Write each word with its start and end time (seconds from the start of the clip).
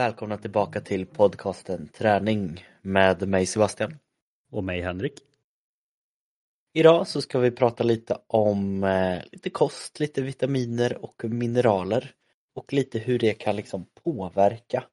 Välkomna 0.00 0.38
tillbaka 0.38 0.80
till 0.80 1.06
podcasten 1.06 1.88
Träning 1.88 2.64
med 2.82 3.28
mig 3.28 3.46
Sebastian. 3.46 3.98
Och 4.50 4.64
mig 4.64 4.80
Henrik. 4.80 5.12
Idag 6.72 7.06
så 7.06 7.22
ska 7.22 7.38
vi 7.38 7.50
prata 7.50 7.84
lite 7.84 8.18
om 8.26 8.84
eh, 8.84 9.22
lite 9.32 9.50
kost, 9.50 10.00
lite 10.00 10.22
vitaminer 10.22 11.04
och 11.04 11.24
mineraler 11.24 12.14
och 12.54 12.72
lite 12.72 12.98
hur 12.98 13.18
det 13.18 13.34
kan 13.34 13.56
liksom 13.56 13.86
påverka 14.04 14.84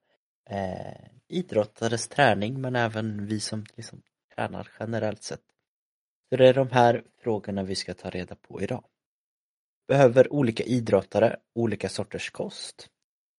eh, 0.50 1.08
idrottares 1.28 2.08
träning 2.08 2.62
men 2.62 2.76
även 2.76 3.26
vi 3.26 3.40
som 3.40 3.66
liksom 3.76 4.02
tränar 4.36 4.70
generellt 4.80 5.24
sett. 5.24 5.44
Så 6.30 6.38
det 6.38 6.48
är 6.48 6.54
de 6.54 6.72
här 6.72 7.04
frågorna 7.24 7.64
vi 7.64 7.76
ska 7.76 7.94
ta 7.94 8.10
reda 8.10 8.36
på 8.36 8.62
idag. 8.62 8.84
Behöver 9.88 10.34
olika 10.34 10.64
idrottare 10.64 11.38
olika 11.56 11.90
sorters 11.90 12.30
kost? 12.30 12.90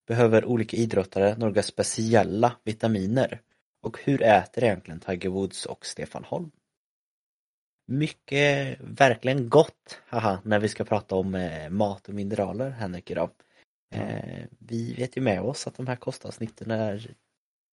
Behöver 0.09 0.45
olika 0.45 0.77
idrottare 0.77 1.37
några 1.39 1.62
speciella 1.62 2.57
vitaminer? 2.65 3.41
Och 3.83 3.98
hur 4.05 4.23
äter 4.23 4.65
egentligen 4.65 5.01
Tiger 5.01 5.29
Woods 5.29 5.67
och 5.67 5.87
Stefan 5.87 6.25
Holm? 6.25 6.51
Mycket 7.87 8.79
verkligen 8.81 9.48
gott, 9.48 10.01
haha, 10.07 10.41
när 10.45 10.59
vi 10.59 10.69
ska 10.69 10.84
prata 10.84 11.15
om 11.15 11.34
eh, 11.34 11.71
mat 11.71 12.09
och 12.09 12.15
mineraler 12.15 12.71
Henrik 12.71 13.11
idag. 13.11 13.31
Eh, 13.95 14.45
vi 14.59 14.95
vet 14.95 15.17
ju 15.17 15.21
med 15.21 15.41
oss 15.41 15.67
att 15.67 15.77
de 15.77 15.87
här 15.87 15.97
kostavsnitten 15.97 16.70
är 16.70 17.15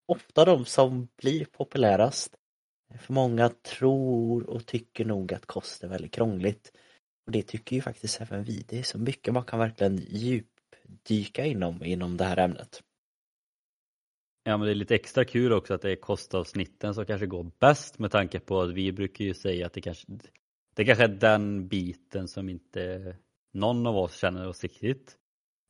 ofta 0.08 0.46
de 0.46 0.66
som 0.66 1.08
blir 1.18 1.46
populärast. 1.46 2.36
För 3.00 3.14
många 3.14 3.50
tror 3.50 4.50
och 4.50 4.66
tycker 4.66 5.06
nog 5.06 5.34
att 5.34 5.46
kost 5.46 5.84
är 5.84 5.88
väldigt 5.88 6.14
krångligt. 6.14 6.72
Och 7.26 7.32
det 7.32 7.42
tycker 7.42 7.76
ju 7.76 7.82
faktiskt 7.82 8.22
även 8.22 8.44
vi. 8.44 8.66
Det 8.68 8.80
är 8.80 8.84
så 8.84 8.98
mycket 8.98 9.34
man 9.34 9.46
kan 9.46 9.60
verkligen 9.60 9.98
djupdyka 10.84 11.46
inom, 11.46 11.84
inom 11.84 12.18
det 12.18 12.24
här 12.24 12.38
ämnet. 12.38 12.84
Ja 14.44 14.58
men 14.58 14.66
det 14.66 14.74
är 14.74 14.76
lite 14.76 14.96
extra 14.96 15.26
kul 15.26 15.54
också 15.54 15.74
att 15.74 15.82
det 15.82 15.92
är 15.92 15.96
kostavsnitten 15.96 16.94
som 16.94 17.06
kanske 17.06 17.26
går 17.26 17.52
bäst 17.60 18.00
med 18.00 18.12
tanke 18.12 18.40
på 18.40 18.62
att 18.62 18.74
vi 18.74 18.92
brukar 18.92 19.26
ju 19.26 19.34
säga 19.34 19.66
att 19.66 19.74
det 19.74 19.82
kanske 19.82 20.08
det 20.76 20.86
kanske 20.86 21.04
är 21.04 21.08
den 21.08 21.68
biten 21.68 22.28
som 22.28 22.50
inte 22.50 23.16
någon 23.54 23.88
av 23.88 23.98
oss 23.98 24.18
känner 24.18 24.48
oss 24.48 24.64
riktigt 24.64 25.18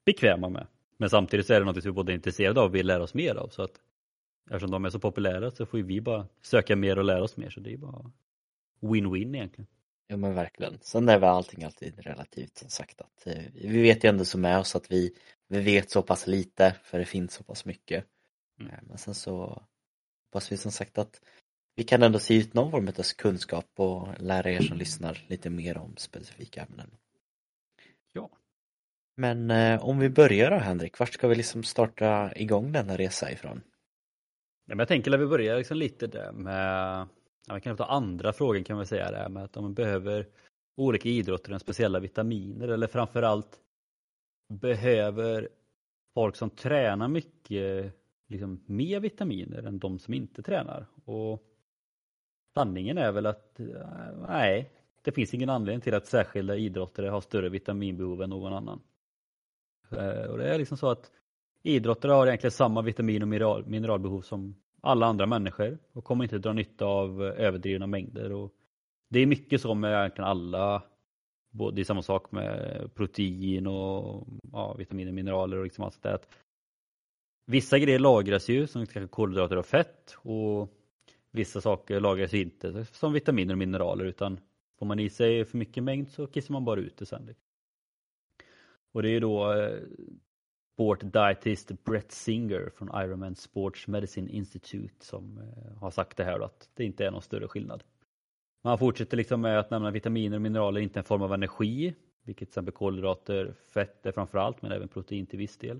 bekväma 0.05 0.49
med. 0.49 0.67
Men 0.97 1.09
samtidigt 1.09 1.45
så 1.45 1.53
är 1.53 1.59
det 1.59 1.65
något 1.65 1.85
vi 1.85 1.91
både 1.91 2.11
är 2.11 2.15
intresserade 2.15 2.59
av 2.61 2.65
och 2.65 2.75
vill 2.75 2.87
lära 2.87 3.03
oss 3.03 3.13
mer 3.13 3.35
av. 3.35 3.47
Så 3.47 3.61
att 3.61 3.81
eftersom 4.49 4.71
de 4.71 4.85
är 4.85 4.89
så 4.89 4.99
populära 4.99 5.51
så 5.51 5.65
får 5.65 5.77
vi 5.77 6.01
bara 6.01 6.27
söka 6.41 6.75
mer 6.75 6.97
och 6.97 7.03
lära 7.03 7.23
oss 7.23 7.37
mer. 7.37 7.49
Så 7.49 7.59
det 7.59 7.73
är 7.73 7.77
bara 7.77 8.11
win-win 8.81 9.35
egentligen. 9.35 9.67
Ja 10.07 10.17
men 10.17 10.33
verkligen. 10.33 10.77
Sen 10.81 11.09
är 11.09 11.19
väl 11.19 11.29
allting 11.29 11.63
alltid 11.63 11.99
relativt 11.99 12.57
som 12.57 12.69
sagt 12.69 13.01
att 13.01 13.27
eh, 13.27 13.43
vi 13.53 13.81
vet 13.81 14.03
ju 14.03 14.09
ändå 14.09 14.25
så 14.25 14.37
med 14.37 14.59
oss 14.59 14.75
att 14.75 14.91
vi, 14.91 15.15
vi 15.47 15.59
vet 15.59 15.89
så 15.89 16.01
pass 16.01 16.27
lite 16.27 16.75
för 16.83 16.99
det 16.99 17.05
finns 17.05 17.33
så 17.33 17.43
pass 17.43 17.65
mycket. 17.65 18.05
Mm. 18.59 18.71
Eh, 18.71 18.79
men 18.87 18.97
sen 18.97 19.13
så 19.13 19.61
hoppas 20.25 20.51
vi 20.51 20.57
som 20.57 20.71
sagt 20.71 20.97
att 20.97 21.21
vi 21.75 21.83
kan 21.83 22.03
ändå 22.03 22.19
se 22.19 22.35
ut 22.35 22.53
någon 22.53 22.71
form 22.71 22.87
av 22.87 23.03
kunskap 23.17 23.71
och 23.75 24.07
lära 24.19 24.51
er 24.51 24.61
som 24.61 24.77
lyssnar 24.77 25.25
lite 25.27 25.49
mer 25.49 25.77
om 25.77 25.97
specifika 25.97 26.61
ämnen. 26.61 26.97
Ja. 28.13 28.29
Men 29.17 29.51
eh, 29.51 29.85
om 29.85 29.99
vi 29.99 30.09
börjar 30.09 30.51
då 30.51 30.57
Henrik, 30.57 30.99
vart 30.99 31.13
ska 31.13 31.27
vi 31.27 31.35
liksom 31.35 31.63
starta 31.63 32.31
igång 32.35 32.71
denna 32.71 32.97
resa 32.97 33.31
ifrån? 33.31 33.61
Ja, 34.65 34.75
men 34.75 34.79
jag 34.79 34.87
tänker 34.87 35.11
att 35.11 35.19
vi 35.19 35.27
börjar 35.27 35.57
liksom 35.57 35.77
lite 35.77 36.07
där 36.07 36.31
med, 36.31 37.07
ja, 37.47 37.59
kan 37.59 37.77
ta 37.77 37.85
andra 37.85 38.33
frågan 38.33 38.63
kan 38.63 38.77
man 38.77 38.85
säga 38.85 39.11
det 39.11 39.29
med 39.29 39.43
att 39.43 39.57
om 39.57 39.63
man 39.63 39.73
behöver 39.73 40.27
olika 40.75 41.09
idrotter 41.09 41.51
än 41.51 41.59
speciella 41.59 41.99
vitaminer 41.99 42.67
eller 42.67 42.87
framförallt 42.87 43.59
behöver 44.49 45.49
folk 46.13 46.35
som 46.35 46.49
tränar 46.49 47.07
mycket 47.07 47.93
liksom 48.27 48.63
mer 48.65 48.99
vitaminer 48.99 49.63
än 49.63 49.79
de 49.79 49.99
som 49.99 50.13
inte 50.13 50.43
tränar. 50.43 50.85
Och 51.05 51.43
sanningen 52.53 52.97
är 52.97 53.11
väl 53.11 53.25
att 53.25 53.59
eh, 53.59 54.27
nej, 54.27 54.71
det 55.01 55.11
finns 55.11 55.33
ingen 55.33 55.49
anledning 55.49 55.81
till 55.81 55.93
att 55.93 56.07
särskilda 56.07 56.55
idrottare 56.55 57.09
har 57.09 57.21
större 57.21 57.49
vitaminbehov 57.49 58.21
än 58.21 58.29
någon 58.29 58.53
annan. 58.53 58.81
Eh, 59.91 60.29
och 60.29 60.37
det 60.37 60.53
är 60.53 60.57
liksom 60.57 60.77
så 60.77 60.89
att 60.89 61.11
idrottare 61.63 62.11
har 62.11 62.27
egentligen 62.27 62.51
samma 62.51 62.81
vitamin 62.81 63.21
och 63.21 63.27
mineral, 63.27 63.65
mineralbehov 63.65 64.21
som 64.21 64.55
alla 64.85 65.05
andra 65.05 65.25
människor 65.25 65.77
och 65.93 66.03
kommer 66.03 66.23
inte 66.23 66.37
dra 66.37 66.53
nytta 66.53 66.85
av 66.85 67.23
överdrivna 67.23 67.87
mängder. 67.87 68.31
Och 68.31 68.53
det 69.09 69.19
är 69.19 69.25
mycket 69.25 69.61
så 69.61 69.73
med 69.73 69.99
egentligen 69.99 70.29
alla, 70.29 70.83
det 71.73 71.81
är 71.81 71.85
samma 71.85 72.01
sak 72.01 72.31
med 72.31 72.89
protein 72.95 73.67
och 73.67 74.27
ja, 74.51 74.73
vitaminer, 74.73 75.11
mineraler 75.11 75.57
och 75.57 75.63
liksom 75.63 75.83
allt 75.83 75.93
sånt 75.93 76.03
där. 76.03 76.19
Vissa 77.45 77.79
grejer 77.79 77.99
lagras 77.99 78.49
ju 78.49 78.67
som 78.67 78.85
kanske 78.85 79.07
kolhydrater 79.07 79.57
och 79.57 79.65
fett 79.65 80.17
och 80.17 80.69
vissa 81.31 81.61
saker 81.61 81.99
lagras 81.99 82.33
inte 82.33 82.85
som 82.85 83.13
vitaminer 83.13 83.53
och 83.53 83.57
mineraler 83.57 84.05
utan 84.05 84.39
får 84.79 84.85
man 84.85 84.99
i 84.99 85.09
sig 85.09 85.45
för 85.45 85.57
mycket 85.57 85.83
mängd 85.83 86.09
så 86.09 86.27
kissar 86.27 86.53
man 86.53 86.65
bara 86.65 86.79
ut 86.79 86.97
det 86.97 87.05
sen. 87.05 87.25
Liksom. 87.25 87.45
Och 88.93 89.03
det 89.03 89.09
är 89.09 89.21
då 89.21 89.53
eh, 89.53 89.79
Sport 90.75 90.99
Dietist 91.03 91.83
Brett 91.83 92.11
Singer 92.11 92.69
från 92.75 92.89
Ironman 93.03 93.35
Sports 93.35 93.87
Medicine 93.87 94.29
Institute 94.29 95.05
som 95.05 95.37
eh, 95.37 95.77
har 95.77 95.91
sagt 95.91 96.17
det 96.17 96.23
här 96.23 96.39
då, 96.39 96.45
att 96.45 96.69
det 96.73 96.83
inte 96.83 97.05
är 97.05 97.11
någon 97.11 97.21
större 97.21 97.47
skillnad. 97.47 97.83
Man 98.63 98.77
fortsätter 98.77 99.17
liksom 99.17 99.41
med 99.41 99.59
att 99.59 99.71
nämna 99.71 99.91
vitaminer 99.91 100.35
och 100.37 100.41
mineraler 100.41 100.81
inte 100.81 100.99
en 100.99 101.03
form 101.03 101.21
av 101.21 101.33
energi, 101.33 101.95
vilket 102.23 102.47
till 102.47 102.51
exempel 102.51 102.73
kolhydrater, 102.73 103.53
fett 103.73 104.05
är 104.05 104.11
framförallt, 104.11 104.61
men 104.61 104.71
även 104.71 104.87
protein 104.87 105.25
till 105.25 105.39
viss 105.39 105.57
del. 105.57 105.79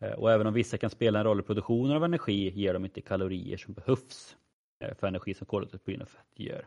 Eh, 0.00 0.12
och 0.12 0.32
även 0.32 0.46
om 0.46 0.54
vissa 0.54 0.78
kan 0.78 0.90
spela 0.90 1.18
en 1.18 1.24
roll 1.24 1.40
i 1.40 1.42
produktionen 1.42 1.96
av 1.96 2.04
energi 2.04 2.50
ger 2.50 2.74
de 2.74 2.84
inte 2.84 3.00
kalorier 3.00 3.56
som 3.56 3.74
behövs 3.74 4.36
eh, 4.80 4.94
för 4.94 5.06
energi 5.06 5.34
som 5.34 5.46
kolhydrater 5.46 6.02
och 6.02 6.08
fett 6.08 6.38
gör. 6.38 6.66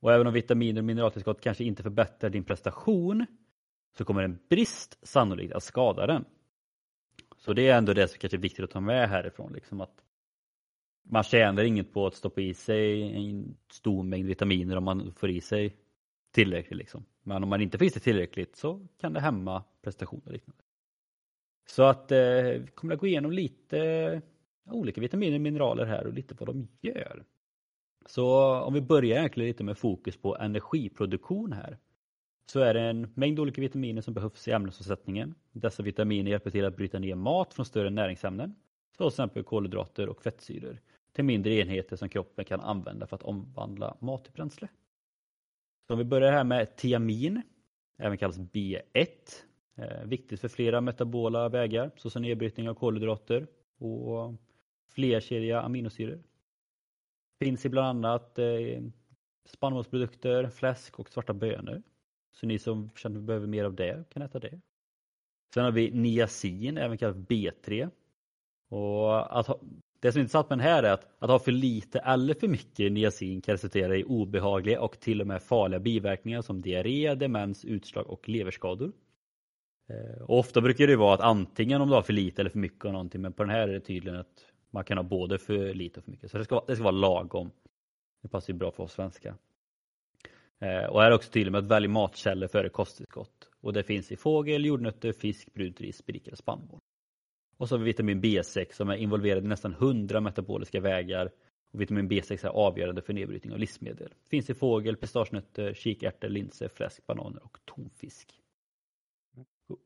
Och 0.00 0.12
även 0.12 0.26
om 0.26 0.32
vitaminer 0.32 0.80
och 0.80 0.84
mineraltillskott 0.84 1.40
kanske 1.40 1.64
inte 1.64 1.82
förbättrar 1.82 2.30
din 2.30 2.44
prestation 2.44 3.26
så 3.98 4.04
kommer 4.04 4.22
en 4.22 4.38
brist 4.48 4.98
sannolikt 5.02 5.54
att 5.54 5.62
skada 5.62 6.06
den. 6.06 6.24
Så 7.44 7.52
det 7.52 7.68
är 7.68 7.78
ändå 7.78 7.92
det 7.92 8.08
som 8.08 8.18
kanske 8.18 8.36
är 8.36 8.40
viktigt 8.40 8.64
att 8.64 8.70
ta 8.70 8.80
med 8.80 9.08
härifrån. 9.08 9.52
Liksom 9.52 9.80
att 9.80 10.04
man 11.02 11.22
tjänar 11.22 11.62
inget 11.62 11.92
på 11.92 12.06
att 12.06 12.14
stoppa 12.14 12.40
i 12.40 12.54
sig 12.54 13.02
en 13.16 13.56
stor 13.70 14.02
mängd 14.02 14.26
vitaminer 14.26 14.76
om 14.76 14.84
man 14.84 15.12
får 15.12 15.30
i 15.30 15.40
sig 15.40 15.76
tillräckligt. 16.30 16.78
Liksom. 16.78 17.04
Men 17.22 17.42
om 17.42 17.48
man 17.48 17.60
inte 17.60 17.78
får 17.78 17.86
i 17.86 17.90
sig 17.90 18.02
tillräckligt 18.02 18.56
så 18.56 18.86
kan 19.00 19.12
det 19.12 19.20
hämma 19.20 19.64
prestationer. 19.82 20.32
Liknande. 20.32 20.62
Så 21.66 21.82
att 21.82 22.12
eh, 22.12 22.18
vi 22.42 22.68
kommer 22.74 22.94
att 22.94 23.00
gå 23.00 23.06
igenom 23.06 23.32
lite 23.32 24.22
olika 24.70 25.00
vitaminer 25.00 25.34
och 25.34 25.40
mineraler 25.40 25.84
här 25.84 26.06
och 26.06 26.12
lite 26.12 26.34
vad 26.38 26.48
de 26.48 26.68
gör. 26.80 27.24
Så 28.06 28.54
om 28.60 28.74
vi 28.74 28.80
börjar 28.80 29.18
egentligen 29.18 29.48
lite 29.48 29.64
med 29.64 29.78
fokus 29.78 30.16
på 30.16 30.36
energiproduktion 30.36 31.52
här. 31.52 31.78
Så 32.46 32.60
är 32.60 32.74
det 32.74 32.80
en 32.80 33.12
mängd 33.14 33.40
olika 33.40 33.60
vitaminer 33.60 34.02
som 34.02 34.14
behövs 34.14 34.48
i 34.48 34.50
ämnesomsättningen. 34.50 35.34
Dessa 35.52 35.82
vitaminer 35.82 36.30
hjälper 36.30 36.50
till 36.50 36.64
att 36.64 36.76
bryta 36.76 36.98
ner 36.98 37.14
mat 37.14 37.54
från 37.54 37.66
större 37.66 37.90
näringsämnen, 37.90 38.54
till 38.96 39.06
exempel 39.06 39.44
kolhydrater 39.44 40.08
och 40.08 40.22
fettsyror, 40.22 40.80
till 41.12 41.24
mindre 41.24 41.54
enheter 41.54 41.96
som 41.96 42.08
kroppen 42.08 42.44
kan 42.44 42.60
använda 42.60 43.06
för 43.06 43.16
att 43.16 43.22
omvandla 43.22 43.96
mat 44.00 44.24
till 44.24 44.32
bränsle. 44.32 44.68
Så 45.86 45.92
om 45.92 45.98
vi 45.98 46.04
börjar 46.04 46.32
här 46.32 46.44
med 46.44 46.76
tiamin, 46.76 47.42
även 47.98 48.18
kallas 48.18 48.38
B1, 48.38 49.08
eh, 49.76 50.04
viktigt 50.04 50.40
för 50.40 50.48
flera 50.48 50.80
metabola 50.80 51.48
vägar 51.48 51.90
såsom 51.96 52.22
nedbrytning 52.22 52.68
av 52.68 52.74
kolhydrater 52.74 53.46
och 53.78 54.34
flerkedjiga 54.88 55.60
aminosyror. 55.60 56.22
Finns 57.38 57.66
i 57.66 57.68
bland 57.68 57.88
annat 57.88 58.38
eh, 58.38 58.82
spannmålsprodukter, 59.44 60.48
fläsk 60.48 60.98
och 60.98 61.08
svarta 61.08 61.34
bönor. 61.34 61.82
Så 62.32 62.46
ni 62.46 62.58
som 62.58 62.90
känner 62.96 63.18
att 63.18 63.24
behöver 63.24 63.46
mer 63.46 63.64
av 63.64 63.74
det 63.74 64.04
kan 64.08 64.22
äta 64.22 64.38
det. 64.38 64.60
Sen 65.54 65.64
har 65.64 65.72
vi 65.72 65.90
niacin, 65.90 66.78
även 66.78 66.98
kallat 66.98 67.16
B3. 67.16 67.90
Och 68.68 69.38
att 69.38 69.46
ha, 69.46 69.60
det 70.00 70.12
som 70.12 70.18
är 70.18 70.22
intressant 70.22 70.50
med 70.50 70.58
den 70.58 70.66
här 70.66 70.82
är 70.82 70.92
att, 70.92 71.08
att 71.18 71.30
ha 71.30 71.38
för 71.38 71.52
lite 71.52 71.98
eller 71.98 72.34
för 72.34 72.48
mycket 72.48 72.92
niacin 72.92 73.40
kan 73.40 73.52
resultera 73.52 73.96
i 73.96 74.04
obehagliga 74.04 74.80
och 74.80 75.00
till 75.00 75.20
och 75.20 75.26
med 75.26 75.42
farliga 75.42 75.80
biverkningar 75.80 76.42
som 76.42 76.62
diarré, 76.62 77.14
demens, 77.14 77.64
utslag 77.64 78.06
och 78.06 78.28
leverskador. 78.28 78.92
Eh, 79.88 80.22
och 80.22 80.38
ofta 80.38 80.60
brukar 80.60 80.86
det 80.86 80.96
vara 80.96 81.14
att 81.14 81.20
antingen 81.20 81.80
om 81.80 81.88
du 81.88 81.94
har 81.94 82.02
för 82.02 82.12
lite 82.12 82.42
eller 82.42 82.50
för 82.50 82.58
mycket 82.58 82.84
av 82.84 82.92
någonting 82.92 83.20
men 83.20 83.32
på 83.32 83.42
den 83.42 83.50
här 83.50 83.68
är 83.68 83.72
det 83.72 83.80
tydligen 83.80 84.20
att 84.20 84.46
man 84.70 84.84
kan 84.84 84.98
ha 84.98 85.04
både 85.04 85.38
för 85.38 85.74
lite 85.74 86.00
och 86.00 86.04
för 86.04 86.10
mycket. 86.10 86.30
Så 86.30 86.38
det 86.38 86.44
ska, 86.44 86.64
det 86.66 86.74
ska 86.74 86.84
vara 86.84 86.92
lagom. 86.92 87.50
Det 88.22 88.28
passar 88.28 88.52
ju 88.52 88.58
bra 88.58 88.70
för 88.70 88.82
oss 88.82 88.92
svenskar. 88.92 89.34
Eh, 90.62 90.84
och 90.84 91.00
här 91.00 91.10
är 91.10 91.14
också 91.14 91.30
tydlig 91.30 91.52
med 91.52 91.58
att 91.58 91.70
välja 91.70 91.88
matkällor 91.88 92.48
före 92.48 92.68
kosttillskott. 92.68 93.50
Och 93.60 93.72
det 93.72 93.82
finns 93.82 94.12
i 94.12 94.16
fågel, 94.16 94.64
jordnötter, 94.64 95.12
fisk, 95.12 95.54
brunt 95.54 95.80
ris, 95.80 96.06
berikade 96.06 96.36
spannmål. 96.36 96.80
Och 97.56 97.68
så 97.68 97.74
har 97.74 97.78
vi 97.78 97.84
vitamin 97.84 98.22
B6 98.22 98.72
som 98.72 98.88
är 98.88 98.96
involverad 98.96 99.44
i 99.44 99.48
nästan 99.48 99.72
100 99.72 100.20
metaboliska 100.20 100.80
vägar. 100.80 101.30
Och 101.72 101.80
vitamin 101.80 102.10
B6 102.10 102.46
är 102.46 102.50
avgörande 102.50 103.02
för 103.02 103.12
nedbrytning 103.12 103.52
av 103.52 103.58
livsmedel. 103.58 104.14
Finns 104.30 104.50
i 104.50 104.54
fågel, 104.54 104.96
pistagenötter, 104.96 105.74
kikärtor, 105.74 106.28
linser, 106.28 106.68
fläsk, 106.68 107.06
bananer 107.06 107.44
och 107.44 107.58
tonfisk. 107.64 108.28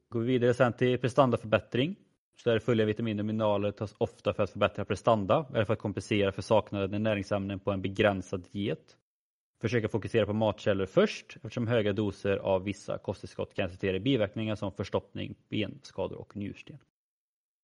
Går 0.08 0.20
vi 0.20 0.26
vidare 0.26 0.54
sen 0.54 0.72
till 0.72 0.98
prestandaförbättring 0.98 1.96
Så 2.42 2.50
där 2.50 2.58
fulla 2.58 2.84
vitaminer 2.84 3.22
och 3.22 3.26
mineraler 3.26 3.70
tas 3.70 3.94
ofta 3.98 4.34
för 4.34 4.42
att 4.42 4.50
förbättra 4.50 4.84
prestanda 4.84 5.46
eller 5.54 5.64
för 5.64 5.72
att 5.72 5.78
kompensera 5.78 6.32
för 6.32 6.42
saknaden 6.42 7.02
näringsämnen 7.02 7.60
på 7.60 7.72
en 7.72 7.82
begränsad 7.82 8.48
diet. 8.52 8.96
Försöka 9.60 9.88
fokusera 9.88 10.26
på 10.26 10.32
matkällor 10.32 10.86
först 10.86 11.36
eftersom 11.36 11.66
höga 11.66 11.92
doser 11.92 12.36
av 12.36 12.64
vissa 12.64 12.98
kosttillskott 12.98 13.54
kan 13.54 13.64
resultera 13.64 13.96
i 13.96 14.00
biverkningar 14.00 14.54
som 14.54 14.72
förstoppning, 14.72 15.34
benskador 15.48 16.18
och 16.18 16.36
njursten. 16.36 16.78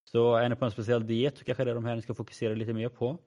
Så 0.05 0.35
är 0.35 0.49
ni 0.49 0.57
på 0.57 0.65
en 0.65 0.71
speciell 0.71 1.07
diet 1.07 1.39
så 1.39 1.45
kanske 1.45 1.65
det 1.65 1.71
är 1.71 1.75
de 1.75 1.85
här 1.85 1.97
ni 1.97 2.03
ska 2.03 2.15
fokusera 2.15 2.55
lite 2.55 2.73
mer 2.73 2.89
på. 2.89 3.19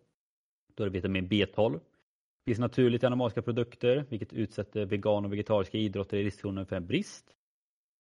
Då 0.75 0.83
är 0.83 0.87
det 0.87 0.93
vitamin 0.93 1.29
B12. 1.29 1.73
Det 1.73 2.51
finns 2.51 2.59
naturligt 2.59 3.03
i 3.03 3.05
animaliska 3.05 3.41
produkter 3.41 4.05
vilket 4.09 4.33
utsätter 4.33 4.85
vegan 4.85 5.25
och 5.25 5.33
vegetariska 5.33 5.77
idrotter 5.77 6.17
i 6.17 6.23
riskzonen 6.23 6.65
för 6.65 6.75
en 6.75 6.87
brist. 6.87 7.35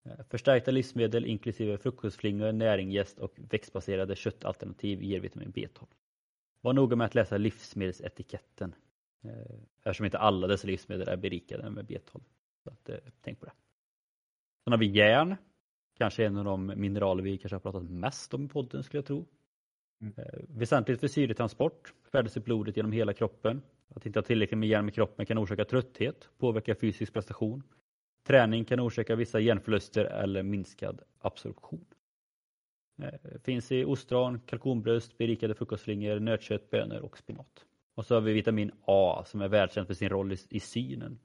Eh, 0.05 0.25
förstärkta 0.29 0.71
livsmedel 0.71 1.25
inklusive 1.25 1.77
frukostflingor, 1.77 2.51
näringgäst 2.51 3.19
och 3.19 3.39
växtbaserade 3.49 4.15
köttalternativ 4.15 5.03
ger 5.03 5.19
vitamin 5.19 5.53
B12. 5.53 5.85
Var 6.61 6.73
noga 6.73 6.95
med 6.95 7.05
att 7.05 7.15
läsa 7.15 7.37
livsmedelsetiketten 7.37 8.75
eftersom 9.77 10.05
inte 10.05 10.17
alla 10.17 10.47
dessa 10.47 10.67
livsmedel 10.67 11.07
är 11.07 11.17
berikade 11.17 11.69
med 11.69 11.85
B12. 11.85 12.21
Så 12.63 12.69
att, 12.69 12.89
eh, 12.89 12.97
tänk 13.21 13.39
på 13.39 13.45
det. 13.45 13.51
Sen 14.63 14.73
har 14.73 14.77
vi 14.77 14.85
järn. 14.85 15.35
Kanske 15.97 16.25
en 16.25 16.37
av 16.37 16.45
de 16.45 16.65
mineraler 16.65 17.23
vi 17.23 17.37
kanske 17.37 17.55
har 17.55 17.59
pratat 17.59 17.83
mest 17.83 18.33
om 18.33 18.45
i 18.45 18.47
podden 18.47 18.83
skulle 18.83 18.97
jag 18.97 19.05
tro. 19.05 19.25
Mm. 20.01 20.13
Väsentligt 20.49 20.99
för 20.99 21.07
syretransport, 21.07 21.93
färdas 22.11 22.37
i 22.37 22.39
blodet 22.39 22.77
genom 22.77 22.91
hela 22.91 23.13
kroppen. 23.13 23.61
Att 23.87 24.05
inte 24.05 24.19
ha 24.19 24.23
tillräckligt 24.23 24.57
med 24.57 24.69
järn 24.69 24.89
i 24.89 24.91
kroppen 24.91 25.25
kan 25.25 25.37
orsaka 25.37 25.65
trötthet, 25.65 26.29
påverka 26.37 26.75
fysisk 26.75 27.13
prestation, 27.13 27.63
Träning 28.27 28.65
kan 28.65 28.79
orsaka 28.79 29.15
vissa 29.15 29.39
genförluster 29.39 30.05
eller 30.05 30.43
minskad 30.43 31.01
absorption. 31.19 31.85
Eh, 33.01 33.39
finns 33.43 33.71
i 33.71 33.85
ostron, 33.85 34.39
kalkonbröst, 34.39 35.17
berikade 35.17 35.55
frukostflingor, 35.55 36.19
nötkött, 36.19 36.69
bönor 36.69 36.99
och 36.99 37.17
spinat. 37.17 37.65
Och 37.95 38.05
så 38.05 38.13
har 38.13 38.21
vi 38.21 38.33
vitamin 38.33 38.71
A 38.85 39.23
som 39.25 39.41
är 39.41 39.47
välkänt 39.47 39.87
för 39.87 39.93
sin 39.93 40.09
roll 40.09 40.31
i, 40.31 40.37
i 40.49 40.59
synen 40.59 41.19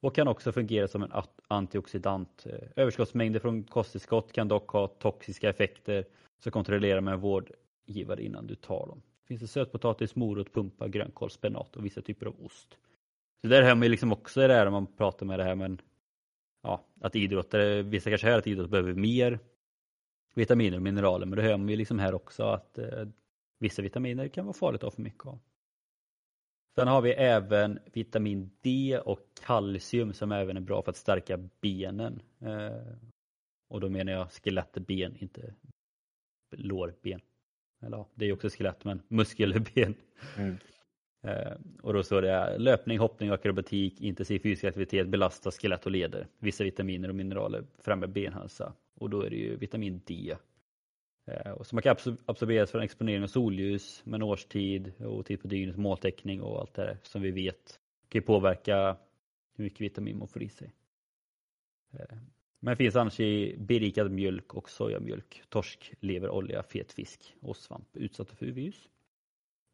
och 0.00 0.14
kan 0.14 0.28
också 0.28 0.52
fungera 0.52 0.88
som 0.88 1.02
en 1.02 1.12
antioxidant. 1.48 2.46
Eh, 2.46 2.68
överskottsmängder 2.76 3.40
från 3.40 3.64
kosttillskott 3.64 4.32
kan 4.32 4.48
dock 4.48 4.70
ha 4.70 4.88
toxiska 4.88 5.50
effekter 5.50 6.04
så 6.38 6.50
kontrollera 6.50 7.00
med 7.00 7.14
en 7.14 7.20
vårdgivare 7.20 8.22
innan 8.22 8.46
du 8.46 8.54
tar 8.54 8.86
dem. 8.86 9.02
Finns 9.24 9.40
det 9.40 9.46
sötpotatis, 9.46 10.14
morot, 10.14 10.52
pumpa, 10.52 10.88
grönkål, 10.88 11.30
spenat 11.30 11.76
och 11.76 11.84
vissa 11.84 12.02
typer 12.02 12.26
av 12.26 12.44
ost. 12.44 12.78
Så 13.42 13.48
där 13.48 13.62
hör 13.62 13.74
man 13.74 13.88
liksom 13.90 14.12
också 14.12 14.48
det 14.48 14.54
här 14.54 14.70
man 14.70 14.86
pratar 14.86 15.26
med 15.26 15.38
det 15.38 15.44
här 15.44 15.54
men 15.54 15.80
ja, 16.62 16.84
att 17.00 17.16
idrottare, 17.16 17.82
vissa 17.82 18.10
kanske 18.10 18.26
hör 18.26 18.38
att 18.38 18.46
idrottare 18.46 18.70
behöver 18.70 18.94
mer 18.94 19.38
vitaminer 20.34 20.76
och 20.76 20.82
mineraler 20.82 21.26
men 21.26 21.36
det 21.36 21.42
hör 21.42 21.56
man 21.56 21.68
ju 21.68 21.76
liksom 21.76 21.98
här 21.98 22.14
också 22.14 22.42
att 22.42 22.78
eh, 22.78 23.08
vissa 23.58 23.82
vitaminer 23.82 24.28
kan 24.28 24.44
vara 24.44 24.54
farligt 24.54 24.78
att 24.78 24.82
ha 24.82 24.90
för 24.90 25.02
mycket 25.02 25.26
av. 25.26 25.38
Sen 26.78 26.88
har 26.88 27.02
vi 27.02 27.10
även 27.10 27.78
vitamin 27.92 28.50
D 28.62 28.98
och 29.04 29.20
kalcium 29.46 30.12
som 30.12 30.32
även 30.32 30.56
är 30.56 30.60
bra 30.60 30.82
för 30.82 30.90
att 30.90 30.96
stärka 30.96 31.38
benen. 31.60 32.22
Eh, 32.40 32.96
och 33.68 33.80
då 33.80 33.88
menar 33.88 34.12
jag 34.12 34.30
skelettben, 34.30 35.16
inte 35.16 35.54
lårben. 36.56 37.20
Eller 37.82 37.96
ja, 37.96 38.08
det 38.14 38.26
är 38.26 38.32
också 38.32 38.48
skelett 38.48 38.84
men 38.84 39.02
muskelben. 39.08 39.94
Mm. 40.36 40.56
Eh, 41.22 41.52
och 41.82 41.92
då 41.92 42.02
står 42.02 42.22
det 42.22 42.58
löpning, 42.58 42.98
hoppning 42.98 43.30
akrobatik, 43.30 44.00
intensiv 44.00 44.38
fysisk 44.38 44.64
aktivitet 44.64 45.08
belastar 45.08 45.50
skelett 45.50 45.86
och 45.86 45.92
leder. 45.92 46.26
Vissa 46.38 46.64
vitaminer 46.64 47.08
och 47.08 47.14
mineraler 47.14 47.64
främjar 47.78 48.08
benhälsa 48.08 48.72
och 48.94 49.10
då 49.10 49.22
är 49.22 49.30
det 49.30 49.36
ju 49.36 49.56
vitamin 49.56 50.00
D. 50.06 50.36
Eh, 51.26 51.62
så 51.62 51.76
man 51.76 51.82
kan 51.82 51.96
absorberas 52.26 52.70
från 52.70 52.82
exponering 52.82 53.22
av 53.22 53.26
solljus, 53.26 54.02
med 54.04 54.22
årstid 54.22 54.92
och 54.98 55.26
tid 55.26 55.42
på 55.42 55.48
dygnet, 55.48 55.76
måltäckning 55.76 56.42
och 56.42 56.60
allt 56.60 56.74
det 56.74 56.82
där 56.82 56.98
som 57.02 57.22
vi 57.22 57.30
vet 57.30 57.80
kan 58.08 58.22
påverka 58.22 58.96
hur 59.54 59.64
mycket 59.64 59.80
vitamin 59.80 60.18
man 60.18 60.28
får 60.28 60.42
i 60.42 60.48
sig. 60.48 60.72
Eh, 61.92 62.16
men 62.60 62.72
det 62.72 62.76
finns 62.76 62.96
annars 62.96 63.20
i 63.20 63.56
berikad 63.58 64.10
mjölk 64.10 64.54
och 64.54 64.70
sojamjölk, 64.70 65.42
torsk, 65.48 65.94
leverolja, 66.00 66.62
fet 66.62 66.92
fisk 66.92 67.36
och 67.40 67.56
svamp 67.56 67.96
utsatta 67.96 68.36
för 68.36 68.46
UV-ljus. 68.46 68.88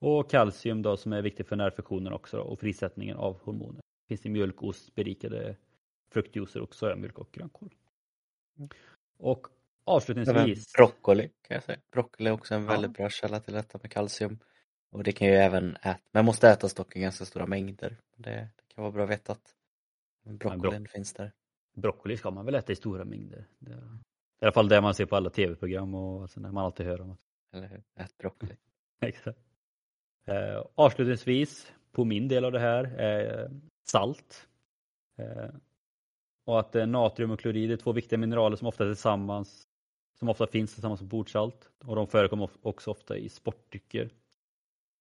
Och 0.00 0.30
kalcium 0.30 0.82
då 0.82 0.96
som 0.96 1.12
är 1.12 1.22
viktigt 1.22 1.48
för 1.48 1.56
nervfunktionen 1.56 2.12
också 2.12 2.36
då, 2.36 2.42
och 2.42 2.58
frisättningen 2.58 3.16
av 3.16 3.40
hormoner. 3.40 3.80
Det 3.80 4.08
finns 4.08 4.26
i 4.26 4.28
mjölk, 4.28 4.62
ost, 4.62 4.94
berikade 4.94 5.56
fruktjuicer 6.10 6.60
och 6.60 6.74
sojamjölk 6.74 7.18
och 7.18 7.32
grönkål. 7.32 7.74
Mm. 8.58 8.68
Och 9.18 9.46
avslutningsvis. 9.84 10.72
Broccoli 10.72 11.28
kan 11.28 11.54
jag 11.54 11.62
säga. 11.62 11.78
Broccoli 11.92 12.28
är 12.28 12.32
också 12.32 12.54
en 12.54 12.66
väldigt 12.66 12.90
ja. 12.98 13.02
bra 13.02 13.10
källa 13.10 13.40
till 13.40 13.54
detta 13.54 13.78
med 13.82 13.90
kalcium. 13.90 14.38
Och 14.90 15.02
det 15.02 15.12
kan 15.12 15.28
ju 15.28 15.34
även 15.34 15.76
äta, 15.76 16.00
men 16.12 16.24
måste 16.24 16.48
ätas 16.48 16.74
dock 16.74 16.96
i 16.96 17.00
ganska 17.00 17.24
stora 17.24 17.46
mängder. 17.46 17.96
Det, 18.16 18.30
det 18.30 18.74
kan 18.74 18.82
vara 18.82 18.92
bra 18.92 19.06
vetat. 19.06 19.40
Broccolin 20.24 20.82
bro 20.82 20.90
finns 20.92 21.12
där. 21.12 21.32
Broccoli 21.74 22.16
ska 22.16 22.30
man 22.30 22.46
väl 22.46 22.54
äta 22.54 22.72
i 22.72 22.76
stora 22.76 23.04
mängder. 23.04 23.46
Det 23.58 23.72
är, 23.72 23.98
I 24.40 24.44
alla 24.44 24.52
fall 24.52 24.68
det 24.68 24.80
man 24.80 24.94
ser 24.94 25.06
på 25.06 25.16
alla 25.16 25.30
tv-program 25.30 25.94
och 25.94 26.22
alltså, 26.22 26.40
man 26.40 26.58
alltid 26.58 26.86
hör 26.86 27.00
om. 27.00 27.16
Eller 27.52 27.68
hur, 27.68 27.82
ät 27.96 28.18
broccoli. 28.18 28.56
Exakt. 29.00 29.38
Eh, 30.26 30.64
avslutningsvis 30.74 31.72
på 31.92 32.04
min 32.04 32.28
del 32.28 32.44
av 32.44 32.52
det 32.52 32.60
här 32.60 32.84
är 32.84 33.50
salt. 33.90 34.48
Eh, 35.18 35.54
och 36.44 36.60
att 36.60 36.74
eh, 36.74 36.86
natrium 36.86 37.30
och 37.30 37.40
klorid 37.40 37.70
är 37.70 37.76
två 37.76 37.92
viktiga 37.92 38.18
mineraler 38.18 38.56
som 38.56 38.68
ofta 38.68 38.84
tillsammans 38.84 39.68
som 40.18 40.28
ofta 40.28 40.46
finns 40.46 40.72
tillsammans 40.72 41.00
med 41.00 41.10
bordsalt 41.10 41.70
och 41.84 41.96
de 41.96 42.06
förekommer 42.06 42.50
också 42.62 42.90
ofta 42.90 43.16
i 43.16 43.28
sportdrycker. 43.28 44.10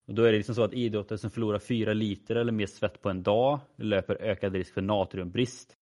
Och 0.07 0.13
då 0.13 0.23
är 0.23 0.31
det 0.31 0.37
liksom 0.37 0.55
så 0.55 0.63
att 0.63 0.73
idrottare 0.73 1.17
som 1.17 1.31
förlorar 1.31 1.59
4 1.59 1.93
liter 1.93 2.35
eller 2.35 2.51
mer 2.51 2.65
svett 2.65 3.01
på 3.01 3.09
en 3.09 3.23
dag 3.23 3.59
löper 3.75 4.15
ökad 4.21 4.53
risk 4.53 4.73
för 4.73 4.81
natriumbrist. 4.81 5.77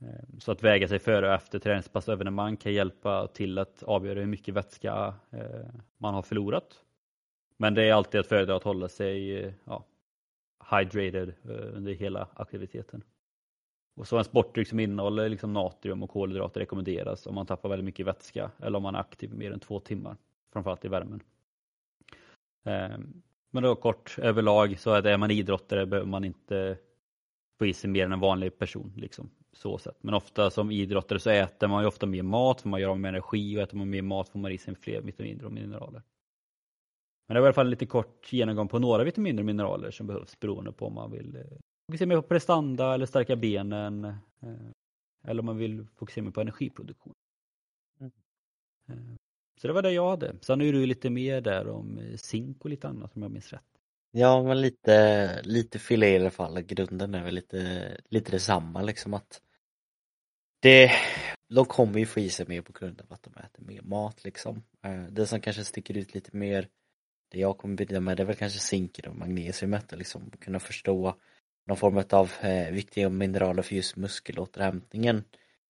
Ehm, 0.00 0.40
så 0.40 0.52
att 0.52 0.62
väga 0.62 0.88
sig 0.88 0.98
före 0.98 1.28
och 1.28 1.34
efter 1.34 1.58
träningspass 1.58 2.08
och 2.08 2.14
evenemang 2.14 2.56
kan 2.56 2.72
hjälpa 2.72 3.26
till 3.26 3.58
att 3.58 3.82
avgöra 3.82 4.20
hur 4.20 4.26
mycket 4.26 4.54
vätska 4.54 5.14
eh, 5.30 5.66
man 5.98 6.14
har 6.14 6.22
förlorat. 6.22 6.84
Men 7.56 7.74
det 7.74 7.88
är 7.88 7.92
alltid 7.92 8.20
att 8.20 8.26
föredra 8.26 8.56
att 8.56 8.62
hålla 8.62 8.88
sig 8.88 9.38
eh, 9.38 9.52
ja, 9.64 9.84
hydrated 10.70 11.28
eh, 11.44 11.76
under 11.76 11.92
hela 11.92 12.28
aktiviteten. 12.34 13.02
Och 13.94 14.08
så 14.08 14.18
en 14.18 14.24
sportdryck 14.24 14.68
som 14.68 14.80
innehåller 14.80 15.28
liksom 15.28 15.52
natrium 15.52 16.02
och 16.02 16.10
kolhydrater 16.10 16.60
rekommenderas 16.60 17.26
om 17.26 17.34
man 17.34 17.46
tappar 17.46 17.68
väldigt 17.68 17.84
mycket 17.84 18.06
vätska 18.06 18.50
eller 18.58 18.76
om 18.76 18.82
man 18.82 18.94
är 18.94 19.00
aktiv 19.00 19.34
mer 19.34 19.52
än 19.52 19.60
två 19.60 19.80
timmar, 19.80 20.16
framförallt 20.52 20.84
i 20.84 20.88
värmen. 20.88 21.20
Eh, 22.64 22.98
men 23.50 23.62
då 23.62 23.74
kort 23.74 24.18
överlag 24.18 24.78
så 24.78 24.92
är, 24.92 25.02
det, 25.02 25.10
är 25.10 25.18
man 25.18 25.30
idrottare 25.30 25.86
behöver 25.86 26.08
man 26.08 26.24
inte 26.24 26.78
få 27.58 27.66
i 27.66 27.74
sig 27.74 27.90
mer 27.90 28.04
än 28.04 28.12
en 28.12 28.20
vanlig 28.20 28.58
person. 28.58 28.92
Liksom, 28.96 29.30
så 29.52 29.78
sätt. 29.78 29.96
Men 30.00 30.14
ofta 30.14 30.50
som 30.50 30.70
idrottare 30.70 31.18
så 31.18 31.30
äter 31.30 31.68
man 31.68 31.82
ju 31.82 31.88
ofta 31.88 32.06
mer 32.06 32.22
mat 32.22 32.60
för 32.60 32.68
man 32.68 32.80
gör 32.80 32.88
av 32.88 33.00
med 33.00 33.08
energi 33.08 33.58
och 33.58 33.62
äter 33.62 33.76
man 33.76 33.90
mer 33.90 34.02
mat 34.02 34.28
får 34.28 34.38
man 34.38 34.52
i 34.52 34.58
sig 34.58 34.74
fler 34.74 35.00
vitaminer 35.00 35.44
och 35.44 35.52
mineraler. 35.52 36.02
Men 37.28 37.34
det 37.34 37.40
var 37.40 37.46
i 37.46 37.48
alla 37.48 37.54
fall 37.54 37.66
en 37.66 37.70
lite 37.70 37.86
kort 37.86 38.32
genomgång 38.32 38.68
på 38.68 38.78
några 38.78 39.04
vitaminer 39.04 39.42
och 39.42 39.46
mineraler 39.46 39.90
som 39.90 40.06
behövs 40.06 40.40
beroende 40.40 40.72
på 40.72 40.86
om 40.86 40.94
man 40.94 41.10
vill 41.10 41.36
eh, 41.36 41.42
fokusera 41.92 42.08
mer 42.08 42.16
på 42.16 42.22
prestanda 42.22 42.94
eller 42.94 43.06
stärka 43.06 43.36
benen 43.36 44.04
eh, 44.04 44.70
eller 45.24 45.40
om 45.40 45.46
man 45.46 45.56
vill 45.56 45.86
fokusera 45.96 46.24
mer 46.24 46.30
på 46.30 46.40
energiproduktion. 46.40 47.14
Mm. 48.00 48.12
Eh, 48.88 49.16
så 49.60 49.66
det 49.66 49.72
var 49.72 49.82
det 49.82 49.92
jag 49.92 50.10
hade. 50.10 50.36
Sen 50.40 50.60
är 50.60 50.72
du 50.72 50.86
lite 50.86 51.10
mer 51.10 51.40
där 51.40 51.68
om 51.68 52.16
zink 52.16 52.64
och 52.64 52.70
lite 52.70 52.88
annat 52.88 53.16
om 53.16 53.22
jag 53.22 53.30
minns 53.30 53.52
rätt. 53.52 53.62
Ja 54.10 54.42
men 54.42 54.60
lite, 54.60 55.42
lite 55.42 55.78
filé 55.78 56.08
i 56.08 56.16
alla 56.16 56.30
fall. 56.30 56.60
Grunden 56.60 57.14
är 57.14 57.24
väl 57.24 57.34
lite, 57.34 57.96
lite 58.08 58.30
detsamma 58.30 58.82
liksom 58.82 59.14
att 59.14 59.42
det, 60.60 60.90
de 61.48 61.64
kommer 61.64 61.98
ju 61.98 62.06
få 62.06 62.20
i 62.20 62.30
sig 62.30 62.46
mer 62.48 62.62
på 62.62 62.72
grund 62.72 63.00
av 63.00 63.12
att 63.12 63.22
de 63.22 63.34
äter 63.34 63.62
mer 63.64 63.82
mat 63.82 64.24
liksom. 64.24 64.62
Det 65.10 65.26
som 65.26 65.40
kanske 65.40 65.64
sticker 65.64 65.96
ut 65.96 66.14
lite 66.14 66.36
mer 66.36 66.68
det 67.28 67.38
jag 67.38 67.58
kommer 67.58 67.76
bidra 67.76 68.00
med 68.00 68.16
det 68.16 68.22
är 68.22 68.26
väl 68.26 68.36
kanske 68.36 68.58
zinken 68.58 69.10
och 69.10 69.16
magnesiumet 69.16 69.92
och 69.92 69.98
liksom 69.98 70.30
kunna 70.40 70.60
förstå 70.60 71.14
någon 71.66 71.76
form 71.76 72.04
av 72.10 72.32
eh, 72.40 72.72
viktiga 72.72 73.08
mineraler 73.08 73.62
för 73.62 73.74
just 73.74 73.96
muskelåterhämtningen. 73.96 75.24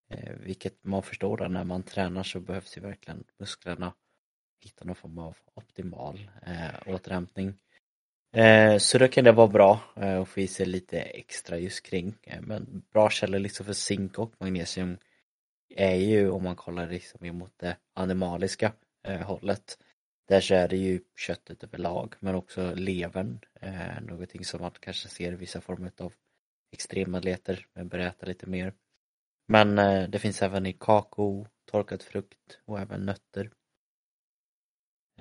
Eh, 0.09 0.33
vilket 0.39 0.83
man 0.83 1.03
förstår 1.03 1.37
då, 1.37 1.47
när 1.47 1.63
man 1.63 1.83
tränar 1.83 2.23
så 2.23 2.39
behövs 2.39 2.77
ju 2.77 2.81
verkligen 2.81 3.23
musklerna 3.39 3.93
hitta 4.63 4.85
någon 4.85 4.95
form 4.95 5.17
av 5.17 5.37
optimal 5.53 6.29
eh, 6.45 6.93
återhämtning. 6.93 7.53
Eh, 8.35 8.77
så 8.77 8.97
då 8.97 9.07
kan 9.07 9.23
det 9.23 9.31
vara 9.31 9.47
bra 9.47 9.79
eh, 9.95 10.21
att 10.21 10.29
få 10.29 10.39
i 10.39 10.47
sig 10.47 10.65
lite 10.65 10.99
extra 10.99 11.57
just 11.57 11.85
kring. 11.85 12.15
Eh, 12.23 12.41
men 12.41 12.83
bra 12.93 13.09
källor 13.09 13.39
liksom 13.39 13.65
för 13.65 13.73
zink 13.73 14.19
och 14.19 14.33
magnesium 14.39 14.97
är 15.75 15.95
ju 15.95 16.29
om 16.29 16.43
man 16.43 16.55
kollar 16.55 16.89
liksom 16.89 17.25
emot 17.25 17.53
det 17.57 17.77
animaliska 17.93 18.73
eh, 19.07 19.21
hållet 19.21 19.77
där 20.25 20.41
så 20.41 20.53
är 20.55 20.67
det 20.67 20.77
ju 20.77 21.01
köttet 21.15 21.63
överlag 21.63 22.15
men 22.19 22.35
också 22.35 22.73
levern. 22.75 23.39
Eh, 23.61 24.01
någonting 24.01 24.45
som 24.45 24.61
man 24.61 24.71
kanske 24.79 25.09
ser 25.09 25.31
i 25.31 25.35
vissa 25.35 25.61
former 25.61 25.91
av 25.97 26.13
extremadleter, 26.71 27.67
men 27.73 27.87
börjar 27.87 28.07
äta 28.07 28.25
lite 28.25 28.49
mer. 28.49 28.73
Men 29.47 29.79
eh, 29.79 30.09
det 30.09 30.19
finns 30.19 30.41
även 30.41 30.65
i 30.65 30.73
kakao, 30.73 31.47
torkad 31.71 32.01
frukt 32.01 32.59
och 32.65 32.79
även 32.79 33.05
nötter. 33.05 33.51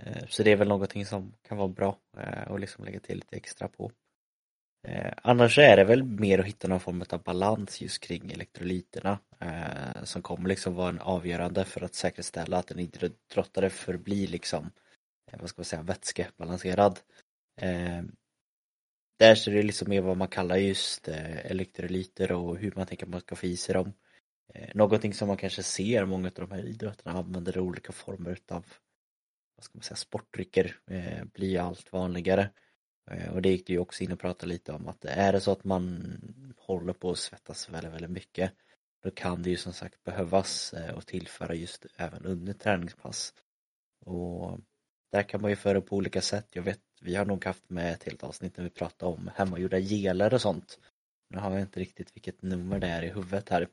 Eh, 0.00 0.26
så 0.28 0.42
det 0.42 0.52
är 0.52 0.56
väl 0.56 0.68
någonting 0.68 1.06
som 1.06 1.34
kan 1.42 1.58
vara 1.58 1.68
bra 1.68 1.98
eh, 2.16 2.50
och 2.50 2.60
liksom 2.60 2.84
lägga 2.84 3.00
till 3.00 3.16
lite 3.16 3.36
extra 3.36 3.68
på. 3.68 3.92
Eh, 4.88 5.12
annars 5.22 5.58
är 5.58 5.76
det 5.76 5.84
väl 5.84 6.02
mer 6.02 6.38
att 6.38 6.46
hitta 6.46 6.68
någon 6.68 6.80
form 6.80 7.04
av 7.10 7.22
balans 7.22 7.80
just 7.80 8.02
kring 8.02 8.30
elektrolyterna 8.30 9.18
eh, 9.40 10.04
som 10.04 10.22
kommer 10.22 10.48
liksom 10.48 10.74
vara 10.74 10.88
en 10.88 10.98
avgörande 10.98 11.64
för 11.64 11.80
att 11.80 11.94
säkerställa 11.94 12.58
att 12.58 12.70
en 12.70 12.78
idrottare 12.78 13.70
förblir 13.70 14.28
liksom 14.28 14.70
Eh, 15.26 15.40
vad 15.40 15.48
ska 15.48 15.60
man 15.60 15.64
säga, 15.64 15.82
vätskebalanserad. 15.82 17.00
Eh, 17.60 18.02
där 19.18 19.34
så 19.34 19.50
är 19.50 19.54
det 19.54 19.62
liksom 19.62 19.88
mer 19.88 20.00
vad 20.00 20.16
man 20.16 20.28
kallar 20.28 20.56
just 20.56 21.08
eh, 21.08 21.46
elektrolyter 21.46 22.32
och 22.32 22.56
hur 22.56 22.72
man 22.76 22.86
tänker 22.86 23.06
att 23.06 23.10
man 23.10 23.20
ska 23.20 23.36
få 23.36 23.46
i 23.46 23.56
sig 23.56 23.74
dem. 23.74 23.92
Någonting 24.74 25.14
som 25.14 25.28
man 25.28 25.36
kanske 25.36 25.62
ser 25.62 26.04
många 26.04 26.28
av 26.28 26.34
de 26.34 26.50
här 26.50 26.66
idrotterna 26.66 27.18
använder 27.18 27.58
olika 27.58 27.92
former 27.92 28.30
utav 28.30 28.66
vad 29.62 29.64
ska 29.64 29.78
man 29.78 29.82
säga, 29.82 29.96
sportdrycker 29.96 30.76
eh, 30.86 31.24
blir 31.24 31.60
allt 31.60 31.92
vanligare. 31.92 32.50
Eh, 33.10 33.32
och 33.32 33.42
det 33.42 33.50
gick 33.50 33.66
du 33.66 33.72
ju 33.72 33.78
också 33.78 34.04
in 34.04 34.12
och 34.12 34.20
pratade 34.20 34.52
lite 34.52 34.72
om 34.72 34.88
att 34.88 35.04
är 35.04 35.32
det 35.32 35.40
så 35.40 35.52
att 35.52 35.64
man 35.64 36.16
håller 36.58 36.92
på 36.92 37.10
att 37.10 37.18
svettas 37.18 37.68
väldigt, 37.68 37.92
väldigt 37.92 38.10
mycket 38.10 38.52
då 39.02 39.10
kan 39.10 39.42
det 39.42 39.50
ju 39.50 39.56
som 39.56 39.72
sagt 39.72 40.04
behövas 40.04 40.72
eh, 40.72 40.94
och 40.94 41.06
tillföra 41.06 41.54
just 41.54 41.86
även 41.96 42.24
under 42.24 42.52
träningspass. 42.52 43.34
Och 44.00 44.60
där 45.12 45.22
kan 45.22 45.40
man 45.40 45.50
ju 45.50 45.56
föra 45.56 45.80
på 45.80 45.96
olika 45.96 46.20
sätt. 46.20 46.46
Jag 46.52 46.62
vet, 46.62 46.80
vi 47.00 47.14
har 47.14 47.24
nog 47.24 47.44
haft 47.44 47.70
med 47.70 47.92
ett 47.92 48.04
helt 48.04 48.22
avsnitt 48.22 48.56
när 48.56 48.64
vi 48.64 48.70
pratade 48.70 49.12
om 49.12 49.30
hemmagjorda 49.34 49.78
geler 49.78 50.34
och 50.34 50.40
sånt. 50.40 50.78
Nu 51.28 51.38
har 51.38 51.50
jag 51.52 51.60
inte 51.60 51.80
riktigt 51.80 52.16
vilket 52.16 52.42
nummer 52.42 52.78
det 52.78 52.86
är 52.86 53.02
i 53.02 53.08
huvudet 53.08 53.48
här. 53.48 53.68